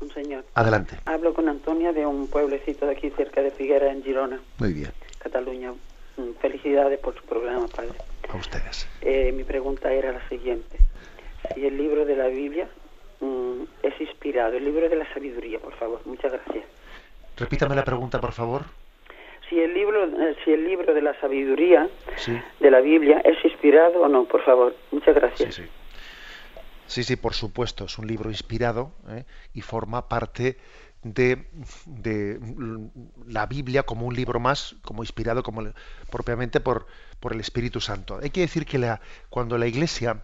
Monseñor. 0.00 0.46
Adelante. 0.54 0.96
Hablo 1.04 1.34
con 1.34 1.50
Antonia 1.50 1.92
de 1.92 2.06
un 2.06 2.26
pueblecito 2.26 2.86
de 2.86 2.92
aquí 2.92 3.10
cerca 3.10 3.42
de 3.42 3.50
Figuera, 3.50 3.92
en 3.92 4.02
Girona, 4.02 4.40
Muy 4.56 4.72
bien. 4.72 4.90
Cataluña. 5.18 5.74
Mm, 6.16 6.40
Felicidades 6.40 6.98
por 7.00 7.14
su 7.16 7.22
programa, 7.24 7.68
padre. 7.68 7.92
A 8.30 8.36
ustedes. 8.38 8.88
Eh, 9.02 9.30
mi 9.32 9.44
pregunta 9.44 9.92
era 9.92 10.10
la 10.12 10.26
siguiente. 10.30 10.78
Si 11.54 11.66
el 11.66 11.76
libro 11.76 12.06
de 12.06 12.16
la 12.16 12.28
Biblia 12.28 12.66
mm, 13.20 13.64
es 13.82 14.00
inspirado, 14.00 14.56
el 14.56 14.64
libro 14.64 14.88
de 14.88 14.96
la 14.96 15.12
sabiduría, 15.12 15.58
por 15.58 15.74
favor. 15.74 16.00
Muchas 16.06 16.32
gracias. 16.32 16.64
Repítame 17.36 17.76
la 17.76 17.84
pregunta, 17.84 18.18
por 18.22 18.32
favor. 18.32 18.64
Si 19.52 19.60
el 19.60 19.74
libro, 19.74 20.04
eh, 20.06 20.34
si 20.46 20.50
el 20.52 20.64
libro 20.64 20.94
de 20.94 21.02
la 21.02 21.12
sabiduría 21.20 21.86
Sí. 22.16 22.32
de 22.58 22.70
la 22.70 22.80
Biblia 22.80 23.20
es 23.22 23.36
inspirado 23.44 24.00
o 24.00 24.08
no, 24.08 24.24
por 24.24 24.42
favor. 24.44 24.74
Muchas 24.90 25.14
gracias. 25.14 25.54
sí. 25.56 25.62
Sí, 26.86 27.04
sí, 27.04 27.16
por 27.16 27.34
supuesto. 27.34 27.84
Es 27.84 27.98
un 27.98 28.06
libro 28.06 28.30
inspirado 28.30 28.92
¿eh? 29.10 29.24
y 29.52 29.60
forma 29.60 30.08
parte 30.08 30.56
de, 31.02 31.44
de 31.86 32.38
la 33.26 33.44
Biblia 33.46 33.82
como 33.82 34.06
un 34.06 34.14
libro 34.14 34.40
más, 34.40 34.76
como 34.82 35.02
inspirado 35.02 35.42
como 35.42 35.62
propiamente 36.10 36.60
por, 36.60 36.86
por 37.20 37.34
el 37.34 37.40
Espíritu 37.40 37.80
Santo. 37.80 38.18
Hay 38.22 38.30
que 38.30 38.40
decir 38.40 38.64
que 38.64 38.78
la, 38.78 39.00
cuando 39.28 39.58
la 39.58 39.66
Iglesia, 39.66 40.22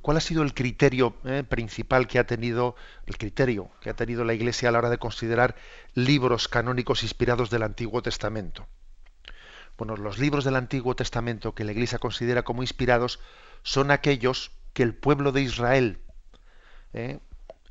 ¿cuál 0.00 0.16
ha 0.16 0.20
sido 0.20 0.42
el 0.42 0.54
criterio 0.54 1.16
eh, 1.24 1.44
principal 1.48 2.06
que 2.06 2.18
ha 2.18 2.26
tenido, 2.26 2.76
el 3.06 3.16
criterio 3.16 3.70
que 3.80 3.90
ha 3.90 3.94
tenido 3.94 4.24
la 4.24 4.34
Iglesia 4.34 4.68
a 4.68 4.72
la 4.72 4.78
hora 4.78 4.90
de 4.90 4.98
considerar 4.98 5.56
libros 5.94 6.48
canónicos 6.48 7.02
inspirados 7.02 7.50
del 7.50 7.62
Antiguo 7.62 8.02
Testamento? 8.02 8.66
Bueno, 9.76 9.96
los 9.96 10.18
libros 10.18 10.44
del 10.44 10.56
Antiguo 10.56 10.94
Testamento 10.94 11.54
que 11.54 11.64
la 11.64 11.72
Iglesia 11.72 11.98
considera 11.98 12.42
como 12.42 12.62
inspirados 12.62 13.20
son 13.62 13.90
aquellos 13.90 14.52
que 14.72 14.82
el 14.82 14.94
pueblo 14.94 15.32
de 15.32 15.42
Israel 15.42 16.00
eh, 16.92 17.18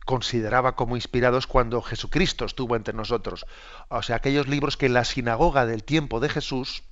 consideraba 0.06 0.76
como 0.76 0.96
inspirados 0.96 1.48
cuando 1.48 1.82
Jesucristo 1.82 2.46
estuvo 2.46 2.76
entre 2.76 2.94
nosotros. 2.94 3.46
O 3.90 4.02
sea, 4.02 4.18
aquellos 4.18 4.48
libros 4.48 4.78
que 4.78 4.88
en 4.88 4.94
la 4.94 5.06
sinagoga 5.06 5.66
del 5.66 5.84
tiempo 5.84 6.20
de 6.20 6.30
Jesús 6.30 6.84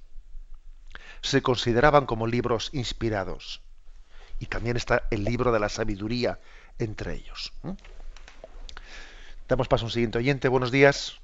se 1.22 1.42
consideraban 1.42 2.06
como 2.06 2.28
libros 2.28 2.70
inspirados. 2.74 3.62
Y 4.42 4.48
también 4.48 4.76
está 4.76 5.04
el 5.12 5.24
libro 5.24 5.52
de 5.52 5.60
la 5.60 5.70
sabiduría 5.70 6.40
entre 6.80 7.14
ellos. 7.14 7.54
¿eh? 7.64 7.76
Damos 9.48 9.68
paso 9.68 9.86
a 9.86 9.88
un 9.88 9.92
siguiente 9.92 10.18
oyente. 10.18 10.48
Buenos 10.48 10.72
días. 10.72 11.22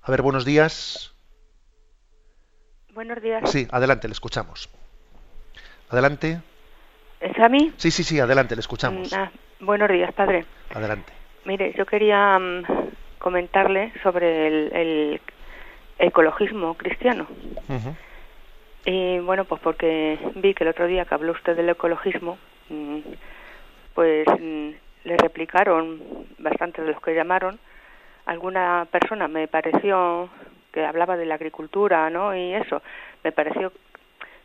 A 0.00 0.10
ver, 0.12 0.22
buenos 0.22 0.44
días. 0.44 1.12
Buenos 2.94 3.20
días. 3.20 3.50
Sí, 3.50 3.66
adelante, 3.72 4.06
le 4.06 4.12
escuchamos. 4.12 4.70
Adelante. 5.90 6.40
¿Es 7.20 7.36
a 7.40 7.48
mí? 7.48 7.72
Sí, 7.76 7.90
sí, 7.90 8.04
sí, 8.04 8.20
adelante, 8.20 8.54
le 8.54 8.60
escuchamos. 8.60 9.10
Mm, 9.10 9.16
ah, 9.16 9.32
buenos 9.58 9.88
días, 9.88 10.14
padre. 10.14 10.46
Adelante. 10.72 11.12
Mire, 11.44 11.74
yo 11.76 11.84
quería 11.84 12.38
mm, 12.38 12.62
comentarle 13.18 13.92
sobre 14.04 14.46
el, 14.46 14.72
el 14.72 15.20
ecologismo 15.98 16.74
cristiano. 16.74 17.26
Y 18.84 19.20
bueno, 19.20 19.44
pues 19.44 19.60
porque 19.60 20.18
vi 20.36 20.54
que 20.54 20.64
el 20.64 20.70
otro 20.70 20.86
día 20.86 21.04
que 21.04 21.14
habló 21.14 21.32
usted 21.32 21.56
del 21.56 21.68
ecologismo, 21.68 22.38
mm, 22.68 22.98
pues 23.94 24.26
mm, 24.26 24.70
le 25.04 25.16
replicaron 25.18 26.00
bastantes 26.38 26.84
de 26.84 26.92
los 26.92 27.00
que 27.00 27.14
llamaron. 27.14 27.58
Alguna 28.26 28.86
persona 28.90 29.28
me 29.28 29.46
pareció 29.48 30.28
que 30.72 30.84
hablaba 30.84 31.16
de 31.16 31.26
la 31.26 31.34
agricultura, 31.34 32.10
¿no? 32.10 32.34
Y 32.34 32.54
eso, 32.54 32.82
me 33.22 33.30
pareció 33.30 33.72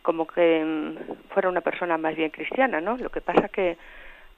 como 0.04 0.28
que 0.28 0.64
mm, 0.64 1.30
fuera 1.34 1.50
una 1.50 1.62
persona 1.62 1.98
más 1.98 2.16
bien 2.16 2.30
cristiana, 2.30 2.80
¿no? 2.80 2.98
Lo 2.98 3.10
que 3.10 3.22
pasa 3.22 3.50
que 3.50 3.78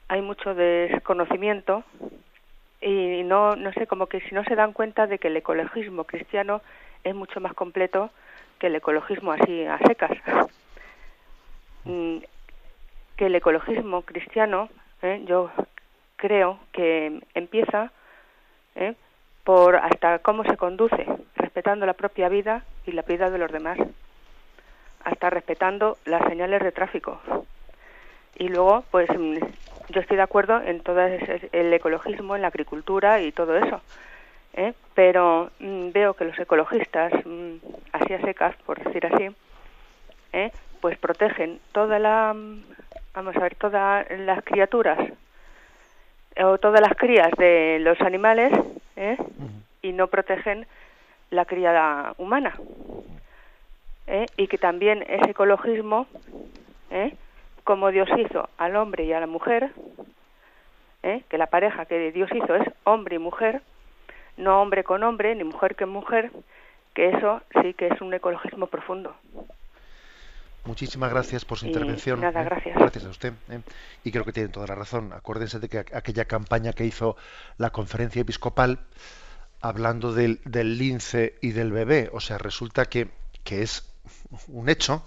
hay 0.08 0.22
mucho 0.22 0.54
desconocimiento 0.54 1.84
y 2.80 3.22
no 3.24 3.54
no 3.56 3.72
sé 3.74 3.86
como 3.86 4.06
que 4.06 4.20
si 4.22 4.34
no 4.34 4.42
se 4.44 4.56
dan 4.56 4.72
cuenta 4.72 5.06
de 5.06 5.18
que 5.18 5.28
el 5.28 5.36
ecologismo 5.36 6.04
cristiano 6.04 6.62
es 7.04 7.14
mucho 7.14 7.40
más 7.40 7.52
completo 7.52 8.10
que 8.60 8.68
el 8.68 8.76
ecologismo 8.76 9.32
así 9.32 9.64
a 9.64 9.78
secas 9.78 10.16
Mm, 11.84 12.18
que 13.16 13.26
el 13.26 13.34
ecologismo 13.34 14.02
cristiano 14.02 14.68
¿eh? 15.02 15.22
yo 15.24 15.50
creo 16.16 16.58
que 16.72 17.20
empieza 17.34 17.90
¿eh? 18.74 18.94
por 19.44 19.76
hasta 19.76 20.18
cómo 20.18 20.44
se 20.44 20.58
conduce 20.58 21.06
respetando 21.36 21.86
la 21.86 21.94
propia 21.94 22.28
vida 22.28 22.64
y 22.86 22.92
la 22.92 23.02
vida 23.02 23.30
de 23.30 23.38
los 23.38 23.50
demás 23.50 23.78
hasta 25.04 25.30
respetando 25.30 25.96
las 26.04 26.22
señales 26.28 26.62
de 26.62 26.72
tráfico 26.72 27.20
y 28.36 28.48
luego 28.48 28.84
pues 28.90 29.08
mm, 29.08 29.38
yo 29.88 30.00
estoy 30.02 30.18
de 30.18 30.22
acuerdo 30.22 30.60
en 30.60 30.82
todo 30.82 31.00
el 31.00 31.72
ecologismo 31.72 32.36
en 32.36 32.42
la 32.42 32.48
agricultura 32.48 33.22
y 33.22 33.32
todo 33.32 33.56
eso 33.56 33.80
¿eh? 34.54 34.74
pero 34.94 35.50
mm, 35.60 35.90
veo 35.92 36.14
que 36.14 36.24
los 36.24 36.38
ecologistas 36.38 37.12
mm, 37.24 37.54
así 37.92 38.14
a 38.14 38.20
secas 38.20 38.56
por 38.66 38.82
decir 38.82 39.06
así 39.06 39.28
¿eh? 40.32 40.50
pues 40.80 40.98
protegen 40.98 41.60
toda 41.72 41.98
la 41.98 42.34
mm, 42.34 42.64
vamos 43.14 43.36
a 43.36 43.40
ver 43.40 43.54
todas 43.54 44.06
las 44.10 44.42
criaturas 44.44 44.98
o 46.42 46.58
todas 46.58 46.80
las 46.80 46.96
crías 46.96 47.30
de 47.38 47.78
los 47.80 48.00
animales 48.00 48.52
¿eh? 48.96 49.16
y 49.82 49.92
no 49.92 50.06
protegen 50.06 50.66
la 51.30 51.44
cría 51.44 52.14
humana 52.18 52.54
¿eh? 54.06 54.26
y 54.36 54.48
que 54.48 54.58
también 54.58 55.04
ese 55.08 55.30
ecologismo 55.30 56.06
¿eh? 56.90 57.14
como 57.64 57.90
Dios 57.90 58.08
hizo 58.18 58.48
al 58.58 58.76
hombre 58.76 59.04
y 59.04 59.12
a 59.12 59.20
la 59.20 59.26
mujer 59.26 59.70
¿eh? 61.02 61.22
que 61.28 61.38
la 61.38 61.46
pareja 61.46 61.86
que 61.86 62.12
Dios 62.12 62.30
hizo 62.34 62.54
es 62.56 62.68
hombre 62.84 63.16
y 63.16 63.18
mujer 63.18 63.62
no 64.40 64.60
hombre 64.60 64.84
con 64.84 65.02
hombre 65.04 65.34
ni 65.34 65.44
mujer 65.44 65.76
con 65.76 65.90
mujer 65.90 66.30
que 66.94 67.10
eso 67.10 67.40
sí 67.62 67.74
que 67.74 67.86
es 67.88 68.00
un 68.00 68.12
ecologismo 68.14 68.66
profundo 68.66 69.14
Muchísimas 70.64 71.10
gracias 71.10 71.44
por 71.46 71.58
su 71.58 71.64
Y 71.64 71.68
intervención. 71.68 72.20
nada, 72.20 72.42
¿eh? 72.42 72.44
gracias. 72.44 72.76
Gracias 72.78 73.04
a 73.06 73.08
usted. 73.08 73.32
¿eh? 73.50 73.60
Y 74.04 74.12
creo 74.12 74.24
que 74.26 74.32
tiene 74.32 74.50
toda 74.50 74.66
la 74.66 74.74
razón. 74.74 75.10
Acuérdense 75.14 75.58
de 75.58 75.68
que 75.70 75.78
aqu- 75.86 75.96
aquella 75.96 76.26
campaña 76.26 76.74
que 76.74 76.84
hizo 76.84 77.16
la 77.56 77.70
conferencia 77.70 78.20
episcopal 78.20 78.78
hablando 79.62 80.12
del, 80.12 80.38
del 80.44 80.76
lince 80.76 81.36
y 81.40 81.52
del 81.52 81.72
bebé. 81.72 82.10
O 82.12 82.20
sea, 82.20 82.36
resulta 82.36 82.84
que, 82.84 83.08
que 83.42 83.62
es 83.62 83.90
un 84.48 84.68
hecho 84.68 85.02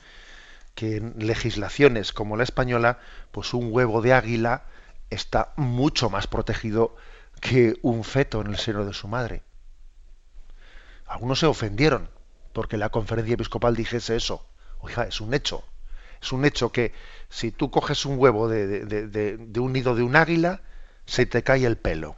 que 0.73 0.97
en 0.97 1.13
legislaciones 1.19 2.13
como 2.13 2.36
la 2.36 2.43
española, 2.43 2.97
pues 3.31 3.53
un 3.53 3.67
huevo 3.71 4.01
de 4.01 4.13
águila 4.13 4.63
está 5.11 5.53
mucho 5.55 6.09
más 6.09 6.25
protegido 6.25 6.95
que 7.43 7.77
un 7.81 8.05
feto 8.05 8.39
en 8.39 8.47
el 8.47 8.57
seno 8.57 8.85
de 8.85 8.93
su 8.93 9.09
madre. 9.09 9.43
Algunos 11.05 11.39
se 11.39 11.45
ofendieron 11.45 12.09
porque 12.53 12.77
la 12.77 12.87
conferencia 12.87 13.33
episcopal 13.33 13.75
dijese 13.75 14.15
eso. 14.15 14.45
Oiga, 14.79 15.03
es 15.03 15.19
un 15.19 15.33
hecho. 15.33 15.61
Es 16.21 16.31
un 16.31 16.45
hecho 16.45 16.71
que 16.71 16.93
si 17.29 17.51
tú 17.51 17.69
coges 17.69 18.05
un 18.05 18.17
huevo 18.17 18.47
de, 18.47 19.37
un 19.57 19.73
nido 19.73 19.93
de 19.93 20.03
un 20.03 20.15
águila, 20.15 20.61
se 21.05 21.25
te 21.25 21.43
cae 21.43 21.65
el 21.65 21.75
pelo. 21.75 22.15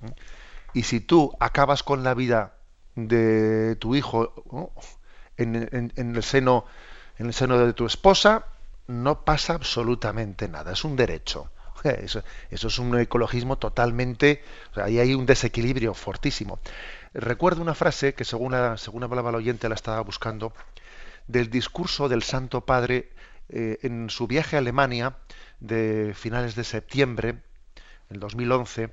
¿Mm? 0.00 0.10
Y 0.74 0.84
si 0.84 1.00
tú 1.00 1.36
acabas 1.40 1.82
con 1.82 2.04
la 2.04 2.14
vida 2.14 2.54
de 2.94 3.74
tu 3.80 3.96
hijo 3.96 4.32
en 5.38 5.92
el 5.96 6.22
seno, 6.22 6.66
en 7.18 7.26
el 7.26 7.34
seno 7.34 7.58
de 7.58 7.72
tu 7.72 7.84
esposa, 7.84 8.44
no 8.86 9.24
pasa 9.24 9.54
absolutamente 9.54 10.46
nada. 10.46 10.72
Es 10.72 10.84
un 10.84 10.94
derecho. 10.94 11.50
Eso, 11.84 12.22
es 12.50 12.78
un 12.78 12.98
ecologismo 12.98 13.56
totalmente. 13.58 14.42
ahí 14.74 14.98
hay 14.98 15.14
un 15.14 15.26
desequilibrio 15.26 15.94
fortísimo. 15.94 16.58
Recuerdo 17.14 17.62
una 17.62 17.74
frase 17.74 18.14
que 18.14 18.24
según, 18.24 18.52
la, 18.52 18.76
según 18.76 19.02
hablaba 19.02 19.30
el 19.30 19.36
oyente 19.36 19.68
la 19.68 19.74
estaba 19.74 20.00
buscando 20.02 20.52
del 21.26 21.50
discurso 21.50 22.08
del 22.08 22.22
Santo 22.22 22.62
Padre 22.62 23.10
eh, 23.48 23.78
en 23.82 24.10
su 24.10 24.26
viaje 24.26 24.56
a 24.56 24.58
Alemania 24.60 25.16
de 25.60 26.12
finales 26.14 26.54
de 26.54 26.64
septiembre 26.64 27.42
del 28.08 28.20
2011, 28.20 28.92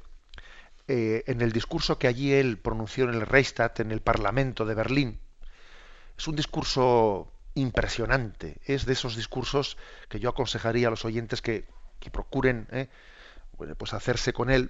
eh, 0.87 1.23
en 1.27 1.41
el 1.41 1.51
discurso 1.51 1.99
que 1.99 2.07
allí 2.07 2.33
él 2.33 2.57
pronunció 2.57 3.05
en 3.05 3.13
el 3.13 3.21
Reichstag, 3.21 3.73
en 3.79 3.91
el 3.91 4.01
Parlamento 4.01 4.65
de 4.65 4.75
Berlín. 4.75 5.19
Es 6.17 6.27
un 6.27 6.35
discurso 6.35 7.31
impresionante, 7.55 8.57
es 8.65 8.85
de 8.85 8.93
esos 8.93 9.15
discursos 9.15 9.77
que 10.09 10.19
yo 10.19 10.29
aconsejaría 10.29 10.87
a 10.87 10.91
los 10.91 11.05
oyentes 11.05 11.41
que, 11.41 11.65
que 11.99 12.09
procuren 12.09 12.67
eh, 12.71 12.87
pues 13.77 13.93
hacerse 13.93 14.33
con 14.33 14.49
él 14.49 14.69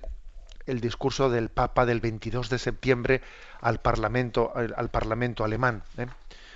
el 0.65 0.81
discurso 0.81 1.29
del 1.29 1.49
Papa 1.49 1.85
del 1.85 2.01
22 2.01 2.49
de 2.49 2.59
septiembre 2.59 3.21
al 3.61 3.79
Parlamento, 3.79 4.51
al 4.55 4.89
Parlamento 4.89 5.43
alemán. 5.43 5.83
¿eh? 5.97 6.07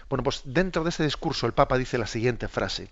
Bueno, 0.10 0.24
pues 0.24 0.42
dentro 0.46 0.84
de 0.84 0.90
ese 0.90 1.04
discurso 1.04 1.48
el 1.48 1.54
Papa 1.54 1.78
dice 1.78 1.98
la 1.98 2.08
siguiente 2.08 2.48
frase. 2.48 2.90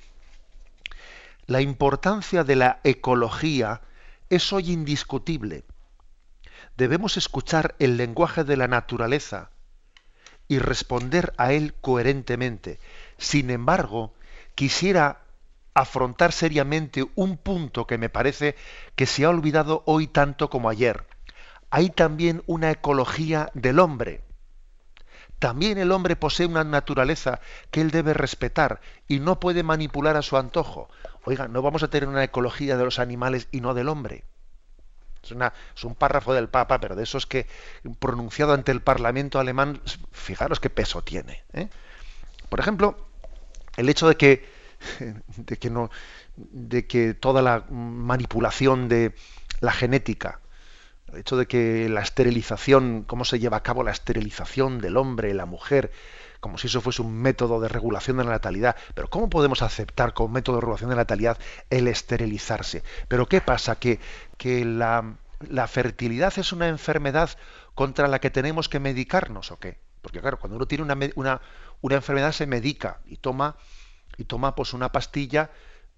La 1.45 1.61
importancia 1.61 2.43
de 2.43 2.55
la 2.55 2.79
ecología 2.83 3.81
es 4.29 4.53
hoy 4.53 4.71
indiscutible. 4.71 5.65
Debemos 6.77 7.17
escuchar 7.17 7.75
el 7.79 7.97
lenguaje 7.97 8.43
de 8.45 8.55
la 8.55 8.67
naturaleza 8.67 9.49
y 10.47 10.59
responder 10.59 11.33
a 11.37 11.51
él 11.51 11.73
coherentemente. 11.81 12.79
Sin 13.17 13.49
embargo, 13.49 14.13
quisiera 14.55 15.21
afrontar 15.79 16.31
seriamente 16.31 17.05
un 17.15 17.37
punto 17.37 17.87
que 17.87 17.97
me 17.97 18.09
parece 18.09 18.55
que 18.95 19.05
se 19.05 19.25
ha 19.25 19.29
olvidado 19.29 19.83
hoy 19.85 20.07
tanto 20.07 20.49
como 20.49 20.69
ayer. 20.69 21.05
Hay 21.69 21.89
también 21.89 22.43
una 22.47 22.71
ecología 22.71 23.49
del 23.53 23.79
hombre. 23.79 24.21
También 25.39 25.77
el 25.77 25.91
hombre 25.91 26.17
posee 26.17 26.47
una 26.47 26.65
naturaleza 26.65 27.39
que 27.71 27.79
él 27.79 27.91
debe 27.91 28.13
respetar 28.13 28.81
y 29.07 29.19
no 29.19 29.39
puede 29.39 29.63
manipular 29.63 30.17
a 30.17 30.21
su 30.21 30.35
antojo. 30.35 30.89
Oiga, 31.23 31.47
no 31.47 31.61
vamos 31.61 31.81
a 31.83 31.89
tener 31.89 32.09
una 32.09 32.23
ecología 32.23 32.75
de 32.75 32.83
los 32.83 32.99
animales 32.99 33.47
y 33.51 33.61
no 33.61 33.73
del 33.73 33.87
hombre. 33.87 34.25
Es, 35.23 35.31
es, 35.31 35.83
un 35.83 35.95
párrafo 35.95 36.33
del 36.33 36.49
Papa, 36.49 36.79
pero 36.79 36.95
de 36.95 37.03
esos 37.03 37.25
que 37.25 37.47
pronunciado 37.99 38.53
ante 38.53 38.73
el 38.73 38.81
Parlamento 38.81 39.39
alemán, 39.39 39.81
fijaros 40.11 40.59
qué 40.59 40.69
peso 40.69 41.01
tiene. 41.03 41.43
¿eh? 41.53 41.69
Por 42.49 42.59
ejemplo, 42.59 42.97
el 43.77 43.87
hecho 43.87 44.09
de 44.09 44.17
que 44.17 44.58
de 45.37 45.57
que 45.57 45.69
no 45.69 45.89
de 46.35 46.87
que 46.87 47.13
toda 47.13 47.41
la 47.41 47.65
manipulación 47.69 48.87
de 48.89 49.13
la 49.59 49.71
genética 49.71 50.39
el 51.11 51.19
hecho 51.19 51.37
de 51.37 51.47
que 51.47 51.89
la 51.89 52.01
esterilización 52.01 53.03
cómo 53.03 53.25
se 53.25 53.39
lleva 53.39 53.57
a 53.57 53.63
cabo 53.63 53.83
la 53.83 53.91
esterilización 53.91 54.79
del 54.79 54.97
hombre 54.97 55.33
la 55.33 55.45
mujer 55.45 55.91
como 56.39 56.57
si 56.57 56.67
eso 56.67 56.81
fuese 56.81 57.01
un 57.01 57.13
método 57.13 57.59
de 57.59 57.67
regulación 57.67 58.17
de 58.17 58.23
la 58.23 58.31
natalidad. 58.31 58.75
Pero 58.93 59.09
¿cómo 59.09 59.29
podemos 59.29 59.61
aceptar 59.61 60.13
como 60.13 60.29
método 60.29 60.55
de 60.55 60.61
regulación 60.61 60.89
de 60.89 60.95
la 60.95 61.01
natalidad 61.01 61.37
el 61.69 61.87
esterilizarse? 61.87 62.83
Pero 63.07 63.27
¿qué 63.27 63.41
pasa? 63.41 63.77
Que, 63.77 63.99
que 64.37 64.65
la, 64.65 65.17
la, 65.47 65.67
fertilidad 65.67 66.33
es 66.37 66.51
una 66.53 66.67
enfermedad 66.67 67.29
contra 67.75 68.07
la 68.07 68.19
que 68.19 68.29
tenemos 68.29 68.69
que 68.69 68.79
medicarnos 68.79 69.51
o 69.51 69.59
qué? 69.59 69.79
Porque 70.01 70.21
claro, 70.21 70.39
cuando 70.39 70.55
uno 70.55 70.65
tiene 70.65 70.83
una, 70.83 70.97
una, 71.15 71.41
una 71.81 71.95
enfermedad 71.95 72.31
se 72.31 72.47
medica 72.47 73.01
y 73.05 73.17
toma 73.17 73.57
y 74.19 74.25
toma 74.25 74.53
pues 74.53 74.73
una 74.73 74.91
pastilla 74.91 75.49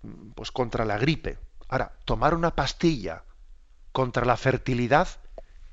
mm, 0.04 0.32
pues 0.36 0.52
contra 0.52 0.86
la 0.86 0.98
gripe. 0.98 1.40
Ahora, 1.68 1.92
tomar 2.06 2.34
una 2.34 2.56
pastilla 2.56 3.24
contra 3.92 4.26
la 4.26 4.38
fertilidad, 4.38 5.08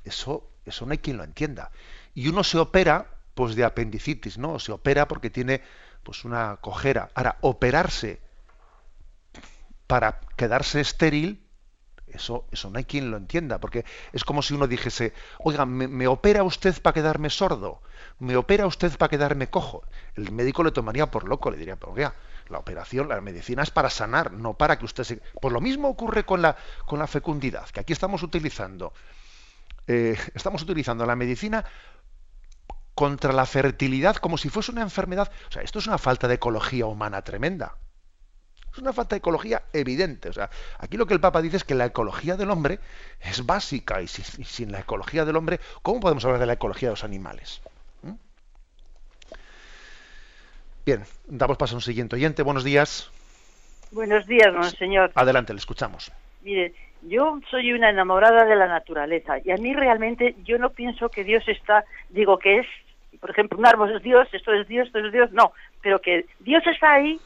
eso, 0.02 0.50
eso 0.64 0.86
no 0.86 0.92
hay 0.92 0.98
quien 0.98 1.18
lo 1.18 1.24
entienda. 1.24 1.70
Y 2.14 2.28
uno 2.28 2.42
se 2.42 2.58
opera 2.58 3.06
pues 3.34 3.54
de 3.54 3.64
apendicitis, 3.64 4.38
¿no? 4.38 4.58
Se 4.58 4.72
opera 4.72 5.06
porque 5.06 5.30
tiene 5.30 5.62
pues 6.02 6.24
una 6.24 6.56
cojera. 6.56 7.10
Ahora, 7.14 7.36
operarse 7.42 8.20
para 9.86 10.20
quedarse 10.36 10.80
estéril, 10.80 11.46
eso, 12.06 12.46
eso 12.50 12.70
no 12.70 12.78
hay 12.78 12.84
quien 12.84 13.10
lo 13.10 13.18
entienda, 13.18 13.60
porque 13.60 13.84
es 14.12 14.24
como 14.24 14.40
si 14.40 14.54
uno 14.54 14.66
dijese, 14.66 15.12
oiga, 15.38 15.66
¿me, 15.66 15.86
me 15.86 16.06
opera 16.06 16.42
usted 16.42 16.80
para 16.80 16.94
quedarme 16.94 17.28
sordo? 17.28 17.82
¿Me 18.20 18.36
opera 18.36 18.66
usted 18.66 18.96
para 18.96 19.10
quedarme 19.10 19.48
cojo? 19.48 19.84
El 20.14 20.32
médico 20.32 20.64
le 20.64 20.72
tomaría 20.72 21.10
por 21.10 21.24
loco, 21.24 21.50
le 21.50 21.56
diría, 21.56 21.76
pero 21.76 21.92
oiga, 21.92 22.14
la 22.48 22.58
operación, 22.58 23.08
la 23.08 23.20
medicina 23.20 23.62
es 23.62 23.70
para 23.70 23.90
sanar, 23.90 24.32
no 24.32 24.54
para 24.54 24.78
que 24.78 24.84
usted 24.84 25.04
se... 25.04 25.22
Pues 25.40 25.52
lo 25.52 25.60
mismo 25.60 25.88
ocurre 25.88 26.24
con 26.24 26.42
la, 26.42 26.56
con 26.86 26.98
la 26.98 27.06
fecundidad, 27.06 27.68
que 27.68 27.80
aquí 27.80 27.92
estamos 27.92 28.22
utilizando, 28.22 28.92
eh, 29.86 30.18
estamos 30.34 30.62
utilizando 30.62 31.06
la 31.06 31.14
medicina 31.14 31.64
contra 32.94 33.32
la 33.32 33.46
fertilidad 33.46 34.16
como 34.16 34.36
si 34.36 34.48
fuese 34.48 34.72
una 34.72 34.82
enfermedad. 34.82 35.30
O 35.48 35.52
sea, 35.52 35.62
esto 35.62 35.78
es 35.78 35.86
una 35.86 35.98
falta 35.98 36.26
de 36.26 36.34
ecología 36.34 36.86
humana 36.86 37.22
tremenda. 37.22 37.76
Es 38.72 38.78
una 38.78 38.92
falta 38.92 39.14
de 39.14 39.18
ecología 39.18 39.62
evidente. 39.72 40.28
O 40.28 40.32
sea, 40.32 40.50
aquí 40.78 40.96
lo 40.96 41.06
que 41.06 41.14
el 41.14 41.20
Papa 41.20 41.40
dice 41.40 41.58
es 41.58 41.64
que 41.64 41.76
la 41.76 41.86
ecología 41.86 42.36
del 42.36 42.50
hombre 42.50 42.80
es 43.20 43.46
básica 43.46 44.02
y 44.02 44.08
sin, 44.08 44.44
sin 44.44 44.72
la 44.72 44.80
ecología 44.80 45.24
del 45.24 45.36
hombre, 45.36 45.60
¿cómo 45.82 46.00
podemos 46.00 46.24
hablar 46.24 46.40
de 46.40 46.46
la 46.46 46.54
ecología 46.54 46.88
de 46.88 46.94
los 46.94 47.04
animales? 47.04 47.60
Bien, 50.88 51.02
damos 51.26 51.58
paso 51.58 51.74
a 51.74 51.76
un 51.76 51.82
siguiente 51.82 52.16
oyente. 52.16 52.42
Buenos 52.42 52.64
días. 52.64 53.12
Buenos 53.90 54.26
días, 54.26 54.70
señor. 54.78 55.12
Adelante, 55.14 55.52
le 55.52 55.58
escuchamos. 55.58 56.10
Mire, 56.40 56.72
yo 57.02 57.38
soy 57.50 57.74
una 57.74 57.90
enamorada 57.90 58.46
de 58.46 58.56
la 58.56 58.68
naturaleza 58.68 59.34
y 59.44 59.50
a 59.50 59.58
mí 59.58 59.74
realmente 59.74 60.34
yo 60.44 60.56
no 60.56 60.70
pienso 60.70 61.10
que 61.10 61.24
Dios 61.24 61.46
está, 61.46 61.84
digo 62.08 62.38
que 62.38 62.60
es, 62.60 62.66
por 63.20 63.28
ejemplo, 63.28 63.58
un 63.58 63.66
árbol 63.66 63.94
es 63.94 64.02
Dios, 64.02 64.28
esto 64.32 64.54
es 64.54 64.66
Dios, 64.66 64.86
esto 64.86 65.00
es 65.00 65.12
Dios, 65.12 65.30
no, 65.30 65.52
pero 65.82 66.00
que 66.00 66.24
Dios 66.40 66.66
está 66.66 66.94
ahí, 66.94 67.20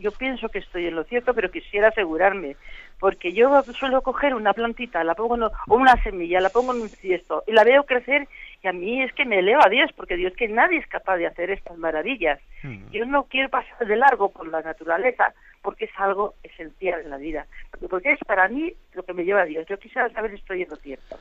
yo 0.00 0.10
pienso 0.10 0.48
que 0.48 0.58
estoy 0.58 0.88
en 0.88 0.96
lo 0.96 1.04
cierto, 1.04 1.32
pero 1.32 1.52
quisiera 1.52 1.90
asegurarme, 1.90 2.56
porque 2.98 3.32
yo 3.32 3.62
suelo 3.78 4.02
coger 4.02 4.34
una 4.34 4.52
plantita, 4.52 5.04
la 5.04 5.14
pongo 5.14 5.52
o 5.68 5.76
una 5.76 6.02
semilla, 6.02 6.40
la 6.40 6.50
pongo 6.50 6.74
en 6.74 6.82
un 6.82 6.88
ciesto 6.88 7.44
y 7.46 7.52
la 7.52 7.62
veo 7.62 7.84
crecer 7.84 8.26
y 8.66 8.68
a 8.68 8.72
mí 8.72 9.00
es 9.00 9.12
que 9.12 9.24
me 9.24 9.38
eleva 9.38 9.62
a 9.64 9.68
Dios, 9.68 9.92
porque 9.96 10.16
Dios 10.16 10.32
que 10.36 10.48
nadie 10.48 10.78
es 10.78 10.86
capaz 10.88 11.18
de 11.18 11.28
hacer 11.28 11.50
estas 11.50 11.78
maravillas. 11.78 12.40
Mm. 12.64 12.90
Yo 12.90 13.06
no 13.06 13.24
quiero 13.24 13.48
pasar 13.48 13.86
de 13.86 13.94
largo 13.94 14.32
por 14.32 14.48
la 14.48 14.60
naturaleza, 14.60 15.32
porque 15.62 15.84
es 15.84 15.92
algo 15.96 16.34
esencial 16.42 17.00
en 17.02 17.10
la 17.10 17.16
vida, 17.16 17.46
porque 17.88 18.12
es 18.12 18.18
para 18.26 18.48
mí 18.48 18.74
lo 18.94 19.04
que 19.04 19.12
me 19.12 19.24
lleva 19.24 19.42
a 19.42 19.44
Dios. 19.44 19.66
Yo 19.68 19.78
quisiera 19.78 20.12
saber 20.12 20.32
si 20.32 20.38
estoy 20.38 20.62
en 20.62 20.70
lo 20.70 20.76
cierto. 20.76 21.16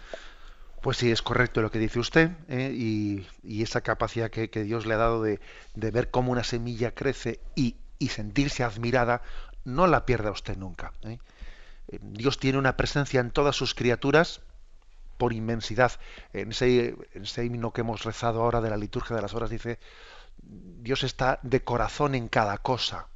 Pues 0.81 0.97
sí, 0.97 1.11
es 1.11 1.21
correcto 1.21 1.61
lo 1.61 1.69
que 1.69 1.77
dice 1.77 1.99
usted 1.99 2.31
¿eh? 2.49 2.71
y, 2.73 3.27
esa 3.61 3.81
capacidad 3.81 4.31
que, 4.31 4.47
Dios 4.47 4.87
le 4.87 4.95
ha 4.95 4.97
dado 4.97 5.21
de, 5.21 5.39
ver 5.75 6.09
cómo 6.09 6.31
una 6.31 6.43
semilla 6.43 6.91
crece 6.95 7.39
y, 7.55 7.75
sentirse 8.09 8.63
admirada, 8.63 9.21
no 9.65 9.85
la 9.85 10.07
pierda 10.07 10.31
usted 10.31 10.57
nunca. 10.57 10.93
Eh, 11.07 11.19
Dios 12.01 12.39
tiene 12.39 12.57
una 12.57 12.75
presencia 12.75 13.19
en 13.19 13.29
todas 13.29 13.55
sus 13.55 13.75
criaturas 13.75 14.41
por 15.17 15.33
inmensidad. 15.33 15.91
En 16.33 16.51
ese, 16.51 16.95
himno 17.43 17.71
que 17.71 17.81
hemos 17.81 18.03
rezado 18.03 18.41
ahora 18.41 18.61
de 18.61 18.69
la 18.69 18.77
liturgia 18.77 19.15
de 19.15 19.21
las 19.21 19.33
horas 19.33 19.49
dice, 19.49 19.79
Dios 20.41 21.03
está 21.03 21.39
de 21.43 21.63
corazón 21.63 22.15
en 22.15 22.27
cada 22.27 22.57
cosa. 22.59 23.07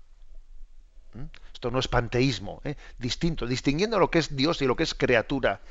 ¿Mm? 1.13 1.25
Esto 1.53 1.71
no 1.71 1.79
es 1.79 1.87
panteísmo, 1.87 2.61
¿eh? 2.63 2.75
distinto, 2.97 3.45
distinguiendo 3.45 3.99
lo 3.99 4.09
que 4.09 4.19
es 4.19 4.35
Dios 4.35 4.61
y 4.61 4.65
lo 4.65 4.75
que 4.75 4.83
es 4.83 4.93
criatura. 4.93 5.61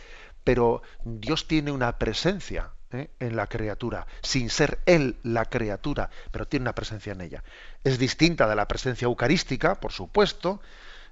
Pero 0.44 0.82
Dios 1.04 1.48
tiene 1.48 1.72
una 1.72 1.98
presencia 1.98 2.72
¿eh? 2.92 3.10
en 3.20 3.36
la 3.36 3.46
criatura, 3.46 4.06
sin 4.22 4.50
ser 4.50 4.80
Él 4.86 5.16
la 5.22 5.46
criatura, 5.46 6.10
pero 6.30 6.46
tiene 6.46 6.64
una 6.64 6.74
presencia 6.74 7.12
en 7.12 7.20
ella. 7.20 7.44
Es 7.84 7.98
distinta 7.98 8.46
de 8.48 8.56
la 8.56 8.68
presencia 8.68 9.06
eucarística, 9.06 9.80
por 9.80 9.92
supuesto, 9.92 10.60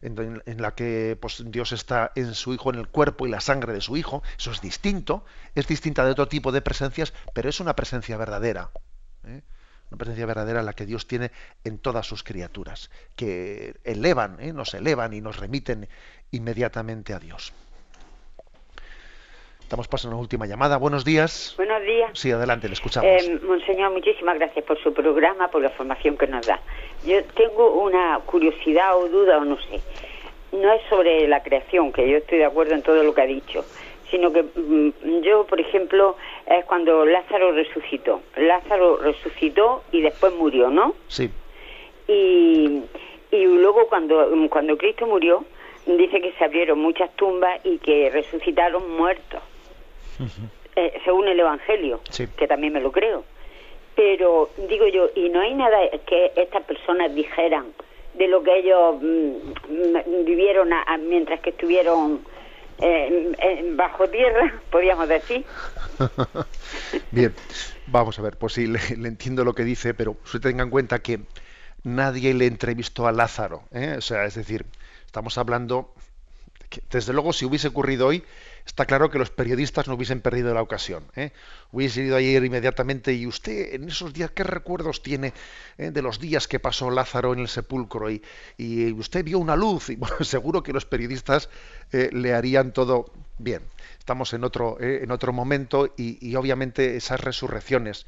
en, 0.03 0.63
la 0.63 0.75
que 0.75 1.17
pues, 1.21 1.43
Dios 1.47 1.73
está 1.73 2.13
en 2.15 2.35
su 2.35 2.55
Hijo, 2.55 2.73
en 2.73 2.79
el 2.79 2.89
cuerpo 2.89 3.27
y 3.27 3.31
la 3.31 3.41
sangre 3.41 3.73
de 3.73 3.81
su 3.81 3.97
Hijo, 3.97 4.23
eso 4.39 4.51
es 4.51 4.61
distinto, 4.61 5.25
es 5.55 5.67
distinta 5.67 6.05
de 6.05 6.13
otro 6.13 6.29
tipo 6.29 6.53
de 6.53 6.63
presencias, 6.63 7.13
pero 7.35 7.49
es 7.49 7.61
una 7.61 7.75
presencia 7.75 8.17
verdadera. 8.17 8.71
¿eh? 9.27 9.43
Una 9.91 9.99
presencia 9.99 10.27
verdadera 10.27 10.63
la 10.63 10.73
que 10.73 10.87
Dios 10.87 11.07
tiene 11.07 11.31
en 11.65 11.79
todas 11.79 12.07
sus 12.07 12.23
criaturas, 12.23 12.91
que 13.15 13.77
elevan, 13.85 14.39
¿eh? 14.41 14.53
nos 14.53 14.75
elevan 14.75 15.13
y 15.13 15.21
nos 15.21 15.39
remiten 15.39 15.89
inmediatamente 16.31 17.15
a 17.15 17.19
Dios. 17.19 17.53
Estamos 19.67 19.89
pasando 19.89 20.15
una 20.15 20.23
última 20.23 20.47
llamada. 20.47 20.77
Buenos 20.77 21.05
días. 21.05 21.55
Buenos 21.57 21.83
días. 21.83 22.11
Sí, 22.13 22.31
adelante, 22.31 22.69
le 22.69 22.75
escuchamos. 22.75 23.11
Eh, 23.11 23.41
monseñor, 23.43 23.91
muchísimas 23.91 24.39
gracias 24.39 24.65
por 24.65 24.81
su 24.81 24.95
programa, 24.95 25.49
por 25.51 25.61
la 25.61 25.71
formación 25.71 26.17
que 26.17 26.29
nos 26.29 26.47
da. 26.47 26.61
Yo 27.05 27.23
tengo 27.35 27.83
una 27.83 28.19
curiosidad 28.27 28.97
o 28.99 29.09
duda 29.09 29.39
o 29.39 29.45
no 29.45 29.57
sé. 29.59 29.81
No 30.53 30.73
es 30.73 30.83
sobre 30.89 31.27
la 31.29 31.43
creación, 31.43 31.93
que 31.93 32.09
yo 32.09 32.19
estoy 32.19 32.39
de 32.39 32.45
acuerdo 32.45 32.75
en 32.75 32.83
todo 32.83 33.03
lo 33.03 33.15
que 33.15 33.23
ha 33.23 33.27
dicho, 33.27 33.65
sino 34.11 34.33
que 34.33 34.43
mm, 34.43 35.23
yo, 35.23 35.45
por 35.47 35.61
ejemplo, 35.61 36.17
es 36.47 36.65
cuando 36.65 37.05
Lázaro 37.05 37.53
resucitó. 37.53 38.23
Lázaro 38.37 38.99
resucitó 38.99 39.83
y 39.93 40.01
después 40.01 40.33
murió, 40.35 40.71
¿no? 40.71 40.95
Sí. 41.09 41.31
Y, 42.09 42.83
y 43.31 43.45
luego 43.45 43.87
cuando, 43.89 44.31
cuando 44.49 44.79
Cristo 44.79 45.07
murió, 45.07 45.45
dice 45.87 46.21
que 46.21 46.33
se 46.33 46.45
abrieron 46.45 46.79
muchas 46.79 47.15
tumbas 47.17 47.61
y 47.65 47.79
que 47.79 48.11
resucitaron 48.11 48.97
muertos. 48.97 49.41
Eh, 50.75 51.01
según 51.05 51.29
el 51.29 51.41
Evangelio, 51.41 52.01
que 52.37 52.47
también 52.47 52.73
me 52.73 52.81
lo 52.81 52.93
creo. 52.93 53.25
Pero 53.97 54.51
digo 54.69 54.87
yo, 54.87 55.09
y 55.15 55.31
no 55.31 55.41
hay 55.41 55.55
nada 55.55 55.79
que 56.07 56.33
estas 56.37 56.63
personas 56.65 57.15
dijeran 57.15 57.73
de 58.15 58.29
lo 58.29 58.43
que 58.43 58.59
ellos 58.59 58.97
mm, 59.01 60.25
vivieron 60.25 60.71
mientras 61.09 61.41
que 61.41 61.51
estuvieron 61.51 62.21
eh, 62.79 63.73
bajo 63.75 64.09
tierra, 64.09 64.61
podríamos 64.71 65.09
decir. 65.09 65.45
Bien, 67.11 67.35
vamos 67.87 68.19
a 68.19 68.23
ver, 68.23 68.37
pues 68.37 68.55
sí, 68.55 68.67
le, 68.67 68.79
entiendo 69.09 69.45
lo 69.45 69.55
que 69.55 69.65
dice, 69.65 69.95
pero 69.95 70.17
usted 70.25 70.41
tenga 70.41 70.63
en 70.63 70.71
cuenta 70.71 70.99
que 70.99 71.21
nadie 71.83 72.35
le 72.35 72.47
entrevistó 72.47 73.07
a 73.07 73.13
Lázaro, 73.13 73.63
¿eh? 73.73 73.95
o 73.97 74.01
sea, 74.01 74.25
es 74.25 74.35
decir, 74.35 74.67
estamos 75.07 75.39
hablando, 75.39 75.95
que, 76.69 76.83
desde 76.91 77.13
luego, 77.13 77.33
si 77.33 77.45
hubiese 77.45 77.69
ocurrido 77.69 78.09
hoy, 78.09 78.25
está 78.67 78.85
claro 78.85 79.11
que 79.11 79.19
los 79.19 79.31
periodistas 79.31 79.87
no 79.87 79.95
hubiesen 79.95 80.21
perdido 80.21 80.53
la 80.53 80.61
ocasión. 80.61 81.05
¿eh? 81.15 81.33
Hubiese 81.73 82.03
ido 82.03 82.17
ayer 82.17 82.45
inmediatamente 82.45 83.15
y 83.15 83.27
usted 83.27 83.75
en 83.75 83.89
esos 83.89 84.13
días, 84.13 84.33
¿qué 84.33 84.43
recuerdos 84.43 85.03
tiene 85.03 85.33
eh, 85.79 85.93
de 85.93 86.03
los 86.03 86.19
días 86.19 86.49
que 86.49 86.59
pasó 86.59 86.91
Lázaro 86.91 87.33
en 87.33 87.39
el 87.39 87.49
sepulcro? 87.49 88.11
Y, 88.11 88.23
usted 88.99 89.25
vio 89.25 89.39
una 89.39 89.57
luz 89.57 89.91
y 89.91 89.97
bueno, 89.97 90.17
seguro 90.23 90.63
que 90.63 90.73
los 90.73 90.85
periodistas 90.85 91.49
eh, 91.93 92.11
le 92.13 92.35
harían 92.35 92.73
todo 92.73 93.13
bien. 93.39 93.63
Estamos 93.99 94.33
en 94.35 94.45
otro, 94.45 94.79
eh, 94.81 95.01
en 95.03 95.11
otro 95.13 95.33
momento 95.33 95.95
y, 95.97 96.19
y, 96.21 96.35
obviamente 96.35 96.97
esas 96.97 97.21
resurrecciones 97.21 98.07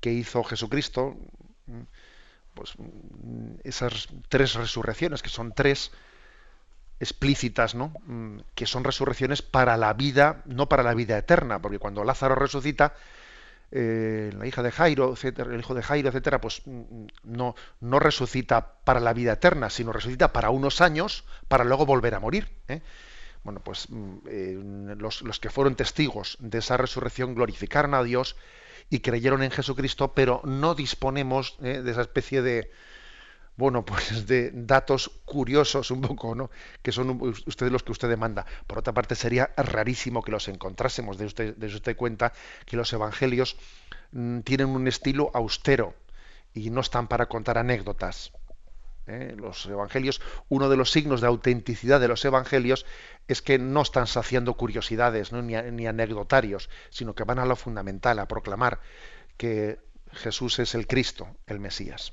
que 0.00 0.12
hizo 0.12 0.42
Jesucristo, 0.42 1.16
pues 2.54 2.72
mm, 2.78 3.60
esas 3.64 4.08
tres 4.28 4.54
resurrecciones, 4.54 5.22
que 5.22 5.28
son 5.28 5.52
tres 5.52 5.90
explícitas, 7.00 7.74
¿no? 7.74 7.92
Mm, 8.06 8.38
que 8.54 8.66
son 8.66 8.84
resurrecciones 8.84 9.42
para 9.42 9.76
la 9.76 9.92
vida, 9.94 10.42
no 10.46 10.68
para 10.68 10.82
la 10.82 10.94
vida 10.94 11.16
eterna, 11.16 11.60
porque 11.60 11.78
cuando 11.78 12.04
Lázaro 12.04 12.34
resucita, 12.34 12.94
eh, 13.70 14.32
la 14.36 14.46
hija 14.46 14.62
de 14.62 14.72
Jairo, 14.72 15.12
etcétera, 15.12 15.52
el 15.52 15.60
hijo 15.60 15.74
de 15.74 15.82
Jairo, 15.82 16.08
etcétera, 16.08 16.40
pues 16.40 16.62
mm, 16.64 17.06
no, 17.24 17.54
no 17.80 17.98
resucita 17.98 18.74
para 18.84 19.00
la 19.00 19.12
vida 19.12 19.34
eterna, 19.34 19.70
sino 19.70 19.92
resucita 19.92 20.32
para 20.32 20.50
unos 20.50 20.80
años, 20.80 21.24
para 21.48 21.64
luego 21.64 21.86
volver 21.86 22.14
a 22.14 22.20
morir. 22.20 22.48
¿eh? 22.66 22.80
Bueno, 23.44 23.60
pues 23.60 23.88
eh, 24.26 24.58
los, 24.98 25.22
los, 25.22 25.38
que 25.38 25.50
fueron 25.50 25.76
testigos 25.76 26.36
de 26.40 26.58
esa 26.58 26.76
resurrección 26.76 27.34
glorificaron 27.34 27.94
a 27.94 28.02
Dios 28.02 28.36
y 28.90 29.00
creyeron 29.00 29.42
en 29.42 29.50
Jesucristo, 29.50 30.14
pero 30.14 30.40
no 30.44 30.74
disponemos 30.74 31.56
de 31.60 31.88
esa 31.90 32.00
especie 32.00 32.40
de, 32.40 32.70
bueno, 33.58 33.84
pues 33.84 34.26
de 34.28 34.52
datos 34.54 35.10
curiosos 35.24 35.90
un 35.90 36.00
poco, 36.00 36.34
¿no? 36.36 36.48
Que 36.80 36.92
son 36.92 37.20
ustedes 37.20 37.72
los 37.72 37.82
que 37.82 37.90
usted 37.90 38.08
demanda. 38.08 38.46
Por 38.68 38.78
otra 38.78 38.94
parte, 38.94 39.16
sería 39.16 39.50
rarísimo 39.56 40.22
que 40.22 40.30
los 40.30 40.46
encontrásemos. 40.46 41.18
De 41.18 41.26
usted, 41.26 41.56
de 41.56 41.66
usted 41.66 41.96
cuenta 41.96 42.32
que 42.66 42.76
los 42.76 42.92
evangelios 42.92 43.56
mm, 44.12 44.40
tienen 44.40 44.68
un 44.68 44.86
estilo 44.86 45.32
austero 45.34 45.94
y 46.54 46.70
no 46.70 46.80
están 46.80 47.08
para 47.08 47.26
contar 47.26 47.58
anécdotas. 47.58 48.30
¿eh? 49.08 49.34
Los 49.36 49.66
evangelios, 49.66 50.20
uno 50.48 50.68
de 50.68 50.76
los 50.76 50.92
signos 50.92 51.20
de 51.20 51.26
autenticidad 51.26 51.98
de 51.98 52.06
los 52.06 52.24
evangelios 52.24 52.86
es 53.26 53.42
que 53.42 53.58
no 53.58 53.82
están 53.82 54.06
saciando 54.06 54.54
curiosidades 54.54 55.32
ni, 55.32 55.56
ni 55.56 55.86
anecdotarios, 55.88 56.70
sino 56.90 57.16
que 57.16 57.24
van 57.24 57.40
a 57.40 57.44
lo 57.44 57.56
fundamental, 57.56 58.20
a 58.20 58.28
proclamar 58.28 58.78
que 59.36 59.80
Jesús 60.12 60.60
es 60.60 60.76
el 60.76 60.86
Cristo, 60.86 61.26
el 61.48 61.58
Mesías 61.58 62.12